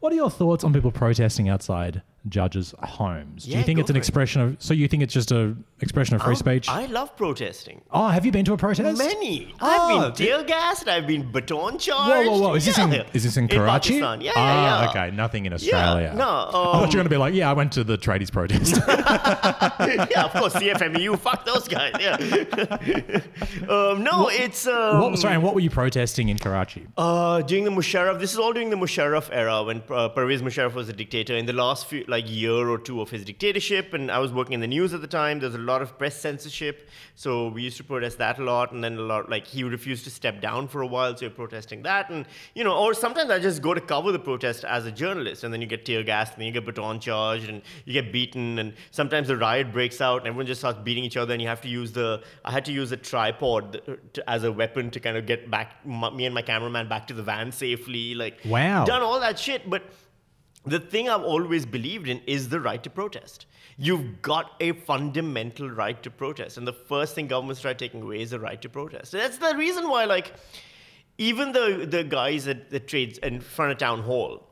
What 0.00 0.12
are 0.12 0.16
your 0.16 0.30
thoughts 0.30 0.64
on 0.64 0.72
people 0.72 0.90
protesting 0.92 1.48
outside 1.48 2.02
judges' 2.28 2.74
homes? 2.82 3.44
Do 3.44 3.50
you 3.56 3.62
think 3.62 3.78
it's 3.78 3.90
an 3.90 3.94
for 3.94 3.98
it. 3.98 4.00
expression 4.00 4.40
of? 4.42 4.56
So 4.62 4.74
you 4.74 4.88
think 4.88 5.02
it's 5.02 5.14
just 5.14 5.32
a 5.32 5.56
expression 5.80 6.14
of 6.16 6.22
free 6.22 6.32
Um, 6.32 6.36
speech? 6.36 6.68
I 6.68 6.86
love 6.86 7.16
protesting. 7.16 7.82
oh, 7.90 8.08
have 8.08 8.24
you 8.24 8.32
been 8.32 8.44
to 8.44 8.52
a 8.52 8.56
protest? 8.56 8.98
Many. 8.98 9.54
Oh, 9.60 9.66
I've 9.68 9.88
been 10.16 10.26
did- 10.26 10.32
tear 10.32 10.44
gassed. 10.44 10.88
I've 10.88 11.06
been 11.06 11.30
baton 11.30 11.78
charged. 11.78 12.26
whoa, 12.28 12.32
whoa! 12.32 12.40
whoa! 12.48 12.54
Is 12.54 12.64
this 12.66 12.78
in 12.78 12.92
is 13.12 13.24
this 13.24 13.36
in 13.36 13.48
Karachi? 13.48 14.00
Pakistan. 14.00 14.20
Yeah, 14.20 14.32
ah, 14.36 14.40
yeah, 14.40 14.82
yeah. 14.82 14.90
okay. 14.90 15.16
Nothing 15.16 15.46
in 15.46 15.52
Australia. 15.52 16.10
Yeah, 16.12 16.18
no, 16.18 16.28
I 16.28 16.50
thought 16.50 16.54
you 16.54 16.70
um, 16.70 16.80
were 16.80 16.92
going 16.92 17.04
to 17.04 17.10
be 17.10 17.16
like, 17.16 17.34
yeah, 17.34 17.50
I 17.50 17.52
went 17.52 17.72
to 17.72 17.84
the 17.84 17.98
tradies 17.98 18.30
protest. 18.30 18.76
yeah, 20.10 20.24
of 20.24 20.32
course, 20.32 20.54
CFMEU. 20.54 21.18
Fuck 21.18 21.44
those 21.44 21.68
guys. 21.68 21.92
Yeah. 22.00 22.16
um, 23.68 24.02
no, 24.02 24.28
it's. 24.30 24.66
Um, 24.66 25.00
what, 25.00 25.18
sorry, 25.18 25.34
and 25.34 25.42
what 25.42 25.54
were 25.54 25.60
you 25.60 25.70
protesting 25.70 26.28
in 26.28 26.38
Karachi? 26.38 26.86
Uh, 26.96 27.42
during 27.42 27.64
the 27.64 27.70
Musharraf, 27.70 28.18
this 28.18 28.32
is 28.32 28.38
all 28.38 28.52
during 28.52 28.70
the 28.70 28.76
Musharraf 28.76 29.28
era 29.32 29.62
when 29.62 29.82
uh, 29.90 30.08
Pervez 30.08 30.42
Musharraf 30.42 30.74
was 30.74 30.88
a 30.88 30.92
dictator. 30.92 31.36
In 31.36 31.46
the 31.46 31.52
last 31.52 31.86
few, 31.86 32.04
like 32.12 32.30
year 32.30 32.68
or 32.68 32.78
two 32.78 33.00
of 33.00 33.10
his 33.10 33.24
dictatorship, 33.24 33.92
and 33.94 34.10
I 34.10 34.18
was 34.20 34.32
working 34.32 34.52
in 34.52 34.60
the 34.60 34.66
news 34.68 34.94
at 34.94 35.00
the 35.00 35.06
time. 35.08 35.40
There's 35.40 35.56
a 35.56 35.58
lot 35.72 35.82
of 35.82 35.98
press 35.98 36.14
censorship, 36.20 36.88
so 37.16 37.48
we 37.48 37.62
used 37.62 37.76
to 37.78 37.84
protest 37.84 38.18
that 38.18 38.38
a 38.38 38.44
lot. 38.44 38.70
And 38.72 38.84
then 38.84 38.96
a 38.98 39.02
lot, 39.02 39.28
like 39.28 39.46
he 39.46 39.64
refused 39.64 40.04
to 40.04 40.10
step 40.10 40.40
down 40.40 40.68
for 40.68 40.82
a 40.82 40.86
while, 40.86 41.16
so 41.16 41.22
you're 41.22 41.30
protesting 41.30 41.82
that. 41.82 42.10
And 42.10 42.26
you 42.54 42.62
know, 42.62 42.76
or 42.76 42.94
sometimes 42.94 43.30
I 43.30 43.38
just 43.40 43.62
go 43.62 43.74
to 43.74 43.80
cover 43.80 44.12
the 44.12 44.18
protest 44.20 44.64
as 44.64 44.86
a 44.86 44.92
journalist, 44.92 45.42
and 45.42 45.52
then 45.52 45.60
you 45.60 45.66
get 45.66 45.84
tear 45.84 46.02
gassed, 46.04 46.34
and 46.34 46.40
then 46.40 46.46
you 46.46 46.52
get 46.52 46.64
baton 46.66 47.00
charged, 47.00 47.48
and 47.48 47.62
you 47.86 47.92
get 47.92 48.12
beaten, 48.12 48.58
and 48.60 48.74
sometimes 48.92 49.26
the 49.28 49.36
riot 49.36 49.72
breaks 49.72 50.00
out, 50.00 50.18
and 50.18 50.28
everyone 50.28 50.46
just 50.46 50.60
starts 50.60 50.78
beating 50.84 51.02
each 51.04 51.16
other, 51.16 51.32
and 51.32 51.42
you 51.42 51.48
have 51.48 51.62
to 51.62 51.68
use 51.68 51.90
the. 51.92 52.22
I 52.44 52.50
had 52.52 52.64
to 52.66 52.72
use 52.72 52.92
a 52.92 52.96
tripod 52.98 53.80
to, 54.14 54.30
as 54.30 54.44
a 54.44 54.52
weapon 54.52 54.90
to 54.90 55.00
kind 55.00 55.16
of 55.16 55.26
get 55.26 55.50
back 55.50 55.76
m- 55.84 56.14
me 56.16 56.26
and 56.26 56.34
my 56.34 56.42
cameraman 56.42 56.88
back 56.88 57.06
to 57.08 57.14
the 57.14 57.22
van 57.22 57.50
safely. 57.52 58.14
Like, 58.14 58.38
Wow. 58.44 58.84
done 58.84 59.02
all 59.02 59.18
that 59.20 59.38
shit, 59.38 59.68
but. 59.68 59.82
The 60.64 60.78
thing 60.78 61.08
I've 61.08 61.22
always 61.22 61.66
believed 61.66 62.08
in 62.08 62.20
is 62.26 62.48
the 62.48 62.60
right 62.60 62.82
to 62.82 62.90
protest. 62.90 63.46
You've 63.78 64.22
got 64.22 64.52
a 64.60 64.72
fundamental 64.72 65.68
right 65.68 66.00
to 66.02 66.10
protest, 66.10 66.56
and 66.56 66.66
the 66.66 66.72
first 66.72 67.14
thing 67.14 67.26
governments 67.26 67.62
try 67.62 67.74
taking 67.74 68.02
away 68.02 68.20
is 68.22 68.30
the 68.30 68.38
right 68.38 68.60
to 68.62 68.68
protest. 68.68 69.12
That's 69.12 69.38
the 69.38 69.56
reason 69.56 69.88
why, 69.88 70.04
like, 70.04 70.34
even 71.18 71.52
the 71.52 71.86
the 71.88 72.04
guys 72.04 72.46
at 72.46 72.70
the 72.70 72.78
trades 72.78 73.18
in 73.18 73.40
front 73.40 73.72
of 73.72 73.78
town 73.78 74.02
hall, 74.02 74.50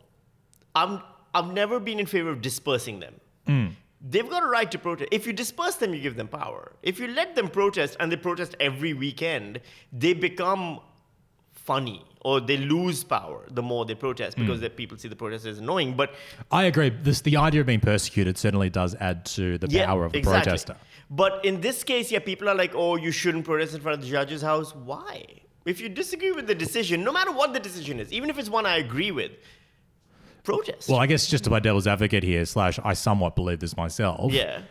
I'm 0.75 1.03
I've 1.33 1.53
never 1.53 1.79
been 1.79 2.01
in 2.01 2.07
favor 2.07 2.31
of 2.31 2.41
dispersing 2.41 2.99
them. 3.01 3.15
Mm. 3.47 3.73
They've 4.01 4.29
got 4.29 4.43
a 4.43 4.47
right 4.47 4.71
to 4.71 4.79
protest. 4.79 5.11
If 5.13 5.27
you 5.27 5.33
disperse 5.33 5.77
them, 5.77 5.93
you 5.95 6.01
give 6.01 6.17
them 6.17 6.29
power. 6.29 6.73
If 6.83 6.99
you 6.99 7.09
let 7.09 7.35
them 7.35 7.49
protest 7.49 7.97
and 8.01 8.11
they 8.11 8.17
protest 8.17 8.57
every 8.59 8.95
weekend, 8.95 9.61
they 9.93 10.15
become 10.15 10.81
funny 11.65 12.05
or 12.23 12.41
they 12.41 12.57
lose 12.57 13.03
power 13.03 13.47
the 13.51 13.63
more 13.63 13.85
they 13.85 13.95
protest 13.95 14.37
because 14.37 14.59
mm. 14.59 14.63
the 14.63 14.71
people 14.71 14.99
see 14.99 15.09
the 15.09 15.17
protest 15.17 15.47
as 15.47 15.59
annoying. 15.59 15.95
But 15.95 16.15
I 16.51 16.65
agree. 16.65 16.91
This 16.91 17.21
the 17.21 17.37
idea 17.37 17.61
of 17.63 17.67
being 17.67 17.81
persecuted 17.81 18.37
certainly 18.37 18.71
does 18.71 18.95
add 18.97 19.25
to 19.37 19.59
the 19.59 19.69
yeah, 19.69 19.87
power 19.87 20.05
of 20.05 20.15
a 20.15 20.19
exactly. 20.19 20.51
protester. 20.51 20.77
But 21.11 21.45
in 21.45 21.61
this 21.61 21.83
case, 21.83 22.13
yeah, 22.13 22.21
people 22.21 22.49
are 22.49 22.55
like, 22.55 22.73
oh, 22.75 22.97
you 22.97 23.11
shouldn't 23.11 23.45
protest 23.45 23.75
in 23.75 23.81
front 23.81 23.99
of 23.99 24.05
the 24.05 24.11
judge's 24.11 24.43
house. 24.43 24.75
Why? 24.75 25.25
If 25.65 25.81
you 25.81 25.89
disagree 25.89 26.33
with 26.33 26.47
the 26.47 26.55
decision, 26.55 27.03
no 27.05 27.13
matter 27.13 27.33
what 27.33 27.53
the 27.53 27.61
decision 27.61 28.01
is, 28.01 28.13
even 28.13 28.31
if 28.31 28.39
it's 28.39 28.49
one 28.49 28.65
I 28.65 28.79
agree 28.79 29.11
with, 29.11 29.33
protest. 30.45 30.89
Well, 30.89 30.99
I 30.99 31.07
guess 31.07 31.27
just 31.27 31.45
to 31.45 31.51
play 31.51 31.61
devil's 31.61 31.87
advocate 31.87 32.23
here, 32.23 32.45
slash, 32.45 32.79
I 32.83 32.95
somewhat 32.95 33.35
believe 33.37 33.61
this 33.61 33.77
myself. 33.77 34.33
yeah. 34.33 34.63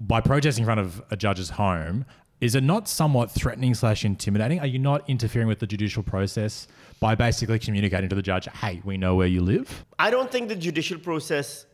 By 0.00 0.20
protesting 0.20 0.62
in 0.62 0.66
front 0.66 0.78
of 0.78 1.02
a 1.10 1.16
judge's 1.16 1.50
home, 1.50 2.04
is 2.40 2.54
it 2.54 2.62
not 2.62 2.88
somewhat 2.88 3.30
threatening 3.30 3.74
slash 3.74 4.04
intimidating? 4.04 4.60
Are 4.60 4.66
you 4.66 4.78
not 4.78 5.08
interfering 5.08 5.48
with 5.48 5.58
the 5.58 5.66
judicial 5.66 6.02
process 6.02 6.68
by 7.00 7.14
basically 7.14 7.58
communicating 7.58 8.08
to 8.08 8.14
the 8.16 8.22
judge, 8.22 8.46
hey, 8.60 8.80
we 8.84 8.96
know 8.96 9.14
where 9.16 9.26
you 9.26 9.40
live? 9.40 9.84
I 9.98 10.10
don't 10.10 10.30
think 10.30 10.48
the 10.48 10.56
judicial 10.56 10.98
process 10.98 11.66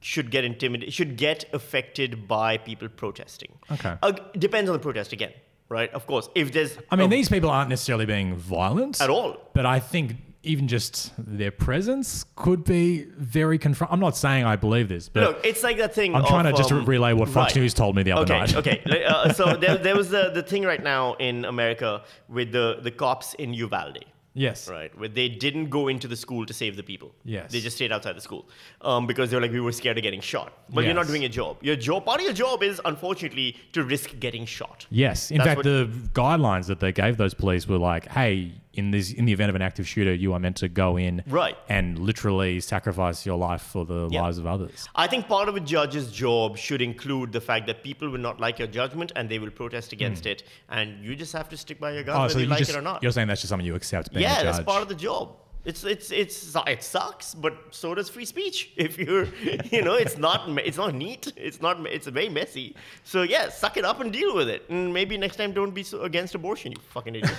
should 0.00 0.30
get 0.30 0.44
intimidated, 0.44 0.92
should 0.92 1.16
get 1.16 1.44
affected 1.52 2.26
by 2.28 2.58
people 2.58 2.88
protesting. 2.88 3.52
Okay. 3.72 3.94
Uh, 4.02 4.12
depends 4.38 4.68
on 4.70 4.74
the 4.74 4.78
protest 4.82 5.12
again, 5.12 5.32
right? 5.68 5.92
Of 5.92 6.06
course, 6.06 6.28
if 6.34 6.52
there's 6.52 6.76
I 6.90 6.96
mean, 6.96 7.06
a- 7.06 7.16
these 7.16 7.28
people 7.28 7.50
aren't 7.50 7.70
necessarily 7.70 8.06
being 8.06 8.36
violent 8.36 9.00
at 9.00 9.10
all. 9.10 9.36
But 9.54 9.66
I 9.66 9.80
think 9.80 10.16
even 10.44 10.68
just 10.68 11.12
their 11.18 11.50
presence 11.50 12.24
could 12.36 12.64
be 12.64 13.04
very 13.16 13.58
confront. 13.58 13.92
I'm 13.92 14.00
not 14.00 14.16
saying 14.16 14.44
I 14.44 14.56
believe 14.56 14.88
this, 14.88 15.08
but 15.08 15.22
Look, 15.22 15.44
it's 15.44 15.62
like 15.62 15.78
that 15.78 15.94
thing. 15.94 16.14
I'm 16.14 16.24
trying 16.24 16.44
to 16.44 16.52
just 16.52 16.70
um, 16.70 16.84
relay 16.84 17.12
what 17.12 17.28
Fox 17.28 17.54
right. 17.54 17.62
News 17.62 17.74
told 17.74 17.96
me 17.96 18.02
the 18.02 18.12
other 18.12 18.22
okay, 18.22 18.38
night. 18.38 18.56
Okay, 18.56 19.04
uh, 19.08 19.32
so 19.32 19.56
there, 19.56 19.76
there 19.76 19.96
was 19.96 20.10
the, 20.10 20.30
the 20.30 20.42
thing 20.42 20.62
right 20.64 20.82
now 20.82 21.14
in 21.14 21.44
America 21.44 22.02
with 22.28 22.52
the, 22.52 22.78
the 22.82 22.90
cops 22.90 23.34
in 23.34 23.54
Uvalde. 23.54 24.04
yes. 24.34 24.68
Right, 24.68 24.96
where 24.98 25.08
they 25.08 25.28
didn't 25.28 25.70
go 25.70 25.88
into 25.88 26.08
the 26.08 26.16
school 26.16 26.44
to 26.46 26.52
save 26.52 26.76
the 26.76 26.82
people. 26.82 27.14
Yes. 27.24 27.52
they 27.52 27.60
just 27.60 27.76
stayed 27.76 27.92
outside 27.92 28.16
the 28.16 28.20
school 28.20 28.48
um, 28.82 29.06
because 29.06 29.30
they 29.30 29.36
were 29.36 29.42
like, 29.42 29.52
we 29.52 29.60
were 29.60 29.72
scared 29.72 29.96
of 29.96 30.02
getting 30.02 30.20
shot. 30.20 30.52
But 30.68 30.84
you're 30.84 30.94
not 30.94 31.06
doing 31.06 31.22
your 31.22 31.30
job. 31.30 31.58
Your 31.62 31.76
job, 31.76 32.04
part 32.04 32.20
of 32.20 32.24
your 32.24 32.34
job 32.34 32.62
is 32.62 32.80
unfortunately 32.84 33.56
to 33.72 33.84
risk 33.84 34.18
getting 34.20 34.44
shot. 34.44 34.86
Yes. 34.90 35.30
In 35.30 35.38
That's 35.38 35.48
fact, 35.48 35.64
the 35.64 35.88
guidelines 36.12 36.66
that 36.66 36.80
they 36.80 36.92
gave 36.92 37.16
those 37.16 37.34
police 37.34 37.66
were 37.68 37.78
like, 37.78 38.08
hey, 38.08 38.52
in 38.76 38.90
this 38.90 39.12
in 39.12 39.24
the 39.24 39.32
event 39.32 39.50
of 39.50 39.56
an 39.56 39.62
active 39.62 39.86
shooter, 39.86 40.12
you 40.14 40.32
are 40.32 40.38
meant 40.38 40.56
to 40.56 40.68
go 40.68 40.96
in 40.96 41.22
Right. 41.26 41.56
and 41.68 41.98
literally 41.98 42.60
sacrifice 42.60 43.24
your 43.26 43.36
life 43.36 43.62
for 43.62 43.84
the 43.84 44.08
Yeah. 44.10 44.22
lives 44.22 44.38
of 44.38 44.46
others. 44.46 44.88
I 44.94 45.06
think 45.06 45.28
part 45.28 45.48
of 45.48 45.56
a 45.56 45.60
judge's 45.60 46.10
job 46.12 46.56
should 46.56 46.82
include 46.82 47.32
the 47.32 47.40
fact 47.40 47.66
that 47.66 47.82
people 47.82 48.08
will 48.08 48.18
not 48.18 48.40
like 48.40 48.58
your 48.58 48.68
judgment 48.68 49.12
and 49.16 49.28
they 49.28 49.38
will 49.38 49.50
protest 49.50 49.92
against 49.92 50.24
hmm. 50.24 50.30
it, 50.30 50.42
and 50.68 51.04
you 51.04 51.14
just 51.14 51.32
have 51.32 51.48
to 51.50 51.56
stick 51.56 51.80
by 51.80 51.92
your 51.92 52.02
guns. 52.02 52.18
Oh, 52.18 52.22
whether 52.22 52.32
so 52.32 52.38
you 52.38 52.44
you 52.44 52.50
like 52.50 52.58
just, 52.58 52.70
it 52.70 52.76
or 52.76 52.82
not. 52.82 53.02
you're 53.02 53.12
saying 53.12 53.28
that's 53.28 53.40
just 53.40 53.50
something 53.50 53.66
you 53.66 53.74
accept 53.74 54.12
being 54.12 54.26
a 54.26 54.28
yeah, 54.28 54.42
that's 54.42 54.60
part 54.60 54.82
of 54.82 54.88
the 54.88 54.94
job. 54.94 55.36
It's 55.64 55.82
it's 55.82 56.10
it's 56.10 56.54
it 56.66 56.82
sucks, 56.82 57.34
but 57.34 57.54
so 57.70 57.94
does 57.94 58.10
free 58.10 58.26
speech. 58.26 58.72
If 58.84 58.98
you're, 58.98 59.26
you 59.70 59.82
know, 59.82 59.94
it's 59.94 60.18
not 60.18 60.46
it's 60.58 60.76
not 60.76 60.94
neat. 60.94 61.32
It's 61.36 61.62
not 61.62 61.80
it's 61.86 62.06
very 62.06 62.28
messy. 62.28 62.76
So 63.02 63.22
yeah, 63.22 63.48
suck 63.48 63.78
it 63.78 63.84
up 63.84 64.00
and 64.00 64.12
deal 64.12 64.34
with 64.34 64.48
it. 64.48 64.68
And 64.68 64.92
maybe 64.92 65.16
next 65.16 65.36
time 65.36 65.52
don't 65.52 65.70
be 65.70 65.82
so 65.82 66.02
against 66.02 66.34
abortion, 66.34 66.72
you 66.72 66.78
fucking 66.90 67.14
idiot. 67.14 67.34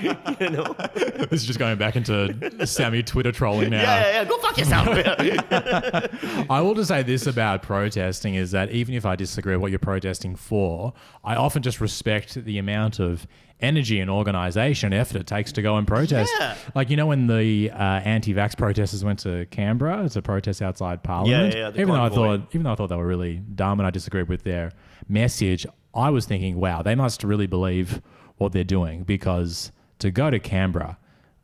you 0.40 0.50
know? 0.50 0.74
this 1.28 1.42
is 1.42 1.44
just 1.44 1.58
going 1.58 1.76
back 1.76 1.96
into 1.96 2.66
Sami 2.66 3.02
Twitter 3.02 3.30
trolling 3.30 3.70
now. 3.70 3.82
Yeah, 3.82 4.00
yeah, 4.00 4.12
yeah. 4.12 4.24
Go 4.24 4.38
fuck 4.38 4.56
yourself. 4.56 4.88
I 6.50 6.60
will 6.62 6.74
just 6.74 6.88
say 6.88 7.02
this 7.02 7.26
about 7.26 7.62
protesting 7.62 8.36
is 8.36 8.52
that 8.52 8.70
even 8.70 8.94
if 8.94 9.04
I 9.04 9.16
disagree 9.16 9.54
with 9.54 9.62
what 9.62 9.70
you're 9.70 9.78
protesting 9.78 10.34
for, 10.34 10.94
I 11.24 11.36
often 11.36 11.62
just 11.62 11.80
respect 11.80 12.42
the 12.42 12.56
amount 12.56 13.00
of 13.00 13.26
energy 13.60 14.00
and 14.00 14.10
organization 14.10 14.92
effort 14.92 15.16
it 15.16 15.26
takes 15.26 15.52
to 15.52 15.62
go 15.62 15.76
and 15.76 15.86
protest. 15.86 16.32
Yeah. 16.38 16.56
Like, 16.74 16.90
you 16.90 16.96
know, 16.96 17.06
when 17.06 17.26
the 17.26 17.70
uh, 17.70 17.76
anti 17.76 18.34
vax 18.34 18.56
protesters 18.56 19.04
went 19.04 19.20
to 19.20 19.46
Canberra 19.46 20.08
to 20.08 20.22
protest 20.22 20.62
outside 20.62 21.02
Parliament? 21.02 21.54
yeah, 21.54 21.70
the 21.70 21.80
even, 21.80 21.94
though 21.94 22.02
I 22.02 22.08
thought, 22.08 22.42
even 22.52 22.64
though 22.64 22.72
I 22.72 22.74
thought 22.74 22.88
they 22.88 22.96
were 22.96 23.06
really 23.06 23.36
dumb 23.54 23.80
and 23.80 23.86
I 23.86 23.90
disagreed 23.90 24.28
with 24.28 24.44
their 24.44 24.72
message, 25.08 25.66
I 25.94 26.10
was 26.10 26.26
thinking, 26.26 26.58
wow, 26.58 26.82
they 26.82 26.94
must 26.94 27.24
really 27.24 27.46
believe 27.46 28.00
what 28.36 28.52
they're 28.52 28.64
doing 28.64 29.02
because 29.02 29.72
to 29.98 30.10
go 30.10 30.30
to 30.30 30.38
Canberra 30.38 30.98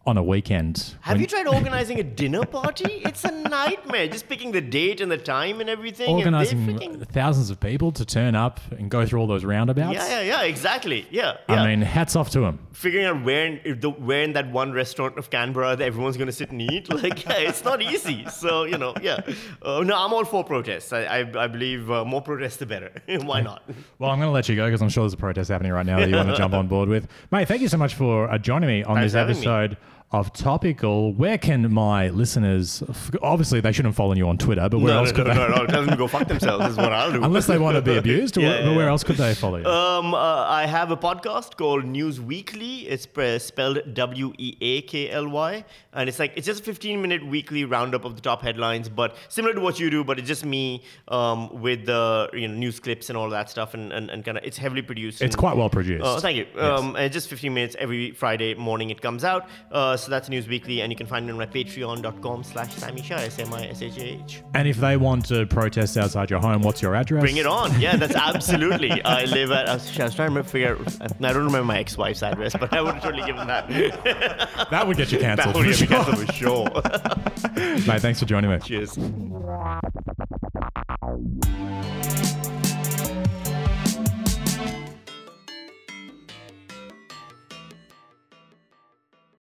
on 0.07 0.17
a 0.17 0.23
weekend. 0.23 0.95
Have 1.01 1.21
you 1.21 1.27
tried 1.27 1.47
organizing 1.49 1.99
a 1.99 2.03
dinner 2.05 2.45
party? 2.47 3.03
It's 3.05 3.25
a 3.25 3.31
nightmare. 3.33 4.07
Just 4.09 4.29
picking 4.29 4.53
the 4.53 4.61
date 4.61 5.01
and 5.01 5.11
the 5.11 5.19
time 5.19 5.61
and 5.61 5.69
everything. 5.69 6.07
and 6.09 6.17
organizing 6.19 6.67
freaking- 6.67 7.07
thousands 7.09 7.51
of 7.51 7.59
people 7.59 7.91
to 7.93 8.05
turn 8.05 8.35
up 8.37 8.61
and 8.79 8.91
go 8.91 9.05
through 9.05 9.21
all 9.21 9.27
those 9.27 9.45
roundabouts. 9.45 9.95
yeah, 9.95 10.21
yeah, 10.21 10.21
yeah, 10.23 10.43
exactly. 10.43 11.07
Yeah, 11.11 11.37
yeah. 11.49 11.63
I 11.63 11.67
mean, 11.67 11.83
hats 11.83 12.15
off 12.15 12.31
to 12.31 12.45
him. 12.45 12.59
figuring 12.73 13.07
out 13.07 13.25
where 13.25 13.47
in, 13.47 13.61
if 13.65 13.81
the, 13.81 13.91
where 13.91 14.23
in 14.23 14.33
that 14.35 14.51
one 14.53 14.73
restaurant 14.73 15.19
of 15.19 15.31
Canberra 15.31 15.75
that 15.77 15.85
everyone's 15.85 16.17
going 16.17 16.27
to 16.27 16.33
sit 16.33 16.51
and 16.51 16.63
eat. 16.63 16.87
Like, 16.97 17.25
yeah, 17.27 17.39
it's 17.39 17.63
not 17.63 17.83
easy. 17.83 18.27
So, 18.31 18.65
you 18.65 18.79
know, 18.79 18.95
yeah. 19.03 19.21
Uh, 19.61 19.83
no, 19.83 19.97
I'm 19.97 20.13
all 20.15 20.25
for 20.25 20.43
protests. 20.45 20.93
I, 20.93 21.01
I, 21.03 21.45
I 21.45 21.47
believe 21.47 21.91
uh, 21.91 22.05
more 22.05 22.23
protests, 22.23 22.57
the 22.57 22.67
better. 22.67 22.91
Why 23.23 23.41
not? 23.41 23.63
Well, 23.99 24.11
I'm 24.11 24.19
going 24.19 24.29
to 24.29 24.33
let 24.33 24.49
you 24.49 24.57
go 24.57 24.67
because 24.67 24.83
I'm 24.83 24.89
sure 24.91 25.05
there's 25.05 25.15
a 25.15 25.17
protest 25.17 25.51
happening 25.51 25.73
right 25.73 25.87
now 25.87 25.99
that 25.99 26.09
you 26.11 26.17
want 26.17 26.29
to 26.29 26.37
jump 26.37 26.53
on 26.55 26.69
board 26.69 26.89
with. 26.89 27.09
Mate, 27.31 27.49
thank 27.49 27.63
you 27.63 27.69
so 27.69 27.79
much 27.79 27.95
for 27.95 28.31
uh, 28.31 28.37
joining 28.37 28.69
me 28.69 28.83
on 28.85 28.97
Thanks 28.97 29.13
this 29.15 29.19
episode. 29.19 29.71
me. 29.73 29.77
Of 30.13 30.33
Topical. 30.33 31.13
Where 31.15 31.37
can 31.37 31.73
my 31.73 32.09
listeners, 32.11 32.83
obviously 33.23 33.61
they 33.61 33.73
shouldn't 33.73 33.97
follow 33.97 34.15
you 34.15 34.29
on 34.29 34.39
Twitter, 34.39 34.69
but 34.69 34.79
where 34.79 34.95
no, 34.95 35.01
else 35.01 35.11
no, 35.11 35.17
could 35.17 35.27
no, 35.27 35.35
they, 35.35 35.41
no, 35.41 35.57
no. 35.63 35.67
Tell 35.67 35.81
them 35.83 35.91
to 35.91 35.97
go 35.97 36.07
fuck 36.07 36.29
themselves 36.29 36.65
is 36.69 36.77
what 36.77 36.93
I'll 36.93 37.11
do. 37.13 37.25
unless 37.25 37.47
they 37.49 37.59
want 37.59 37.75
to 37.75 37.83
be 37.83 37.97
abused, 38.03 38.37
Yeah, 38.37 38.49
where- 38.49 38.61
yeah, 38.63 38.77
where 38.77 38.85
yeah. 38.87 38.91
else 38.93 39.03
could 39.03 39.17
they 39.17 39.35
follow 39.35 39.59
you? 39.59 39.67
Um, 39.67 40.15
uh, 40.15 40.19
I 40.47 40.65
have 40.67 40.93
a 40.93 40.97
podcast 40.97 41.57
called 41.57 41.85
News 41.85 42.21
Weakly. 42.21 42.89
It's 42.89 43.05
pre- 43.05 43.41
spelled 43.41 43.81
W 43.95 44.33
E 44.39 44.57
A 44.61 44.83
K 44.83 45.11
L 45.11 45.29
Y, 45.29 45.65
and 45.93 46.09
it's 46.09 46.21
like 46.21 46.33
it's 46.37 46.47
just 46.47 46.61
a 46.61 46.65
15 46.65 47.03
minute 47.03 47.27
weekly 47.27 47.65
roundup 47.65 48.05
of 48.05 48.15
the 48.15 48.23
top 48.23 48.43
headlines, 48.43 48.89
but 48.89 49.17
similar 49.29 49.55
to 49.55 49.61
what 49.61 49.81
you 49.81 49.91
do, 49.91 50.05
but 50.05 50.21
it's 50.21 50.29
just 50.29 50.45
me 50.45 50.85
um, 51.09 51.61
with 51.61 51.85
the 51.85 52.31
you 52.33 52.47
know 52.47 52.55
news 52.55 52.79
clips 52.79 53.11
and 53.11 53.19
all 53.19 53.29
that 53.31 53.51
stuff, 53.51 53.75
and, 53.75 53.93
and, 53.93 54.09
and 54.11 54.25
kind 54.25 54.39
of 54.39 54.45
it's 54.45 54.57
heavily 54.57 54.83
produced. 54.83 55.21
it's 55.21 55.35
and- 55.35 55.39
quite 55.41 55.57
well 55.57 55.69
produced. 55.69 56.05
Oh, 56.07 56.21
thank 56.21 56.37
you. 56.39 56.47
Um, 56.61 56.95
and 56.95 57.13
just 57.13 57.29
15 57.29 57.53
minutes 57.53 57.75
every 57.79 58.13
Friday 58.13 58.55
morning 58.55 58.91
it 58.91 59.03
comes 59.03 59.25
out. 59.25 59.49
Uh, 59.73 59.96
Uh, 59.97 59.99
so 59.99 60.11
that's 60.11 60.29
News 60.29 60.47
Weakly, 60.47 60.83
and 60.83 60.93
you 60.93 60.97
can 60.97 61.07
find 61.07 61.25
me 61.25 61.33
on 61.33 61.39
my 61.39 61.47
patreon.com 61.47 62.45
slash 62.45 62.75
Sami 62.75 63.01
Shah, 63.01 63.15
S-M-I-S-H-A-H. 63.15 64.43
and 64.53 64.69
if 64.69 64.77
they 64.77 64.99
want 64.99 65.25
to 65.27 65.47
protest 65.47 65.97
outside 65.97 66.29
your 66.29 66.39
home, 66.39 66.61
what's 66.61 66.83
your 66.83 66.95
address? 66.95 67.23
Bring 67.23 67.39
it 67.39 67.47
on. 67.47 67.81
Yeah, 67.81 67.97
that's 67.97 68.15
absolutely. 68.15 68.91
I 69.05 69.25
live 69.25 69.53
at, 69.53 69.71
I 69.71 69.75
was, 69.75 69.99
I 69.99 70.05
was 70.05 70.15
trying 70.15 70.35
to 70.35 70.45
figure 70.45 70.77
out, 70.77 71.01
I 71.01 71.33
don't 71.33 71.47
remember 71.47 71.65
my 71.65 71.79
ex-wife's 71.79 72.23
address, 72.23 72.55
but 72.61 72.75
I 72.75 72.83
would 72.83 72.93
have 72.93 73.03
totally 73.03 73.25
given 73.25 73.47
that. 73.47 73.67
That 74.71 74.87
would 74.87 74.99
get 74.99 75.13
you 75.13 75.19
cancelled. 75.19 75.55
that 75.55 75.59
would 75.59 75.67
get 75.67 75.77
sure. 75.77 75.87
canceled 75.87 76.27
for 76.27 76.33
sure. 76.33 77.87
Mate, 77.87 78.03
thanks 78.03 78.21
for 78.21 78.27
joining 78.27 78.51
me. 78.51 78.59
Cheers. 78.59 78.99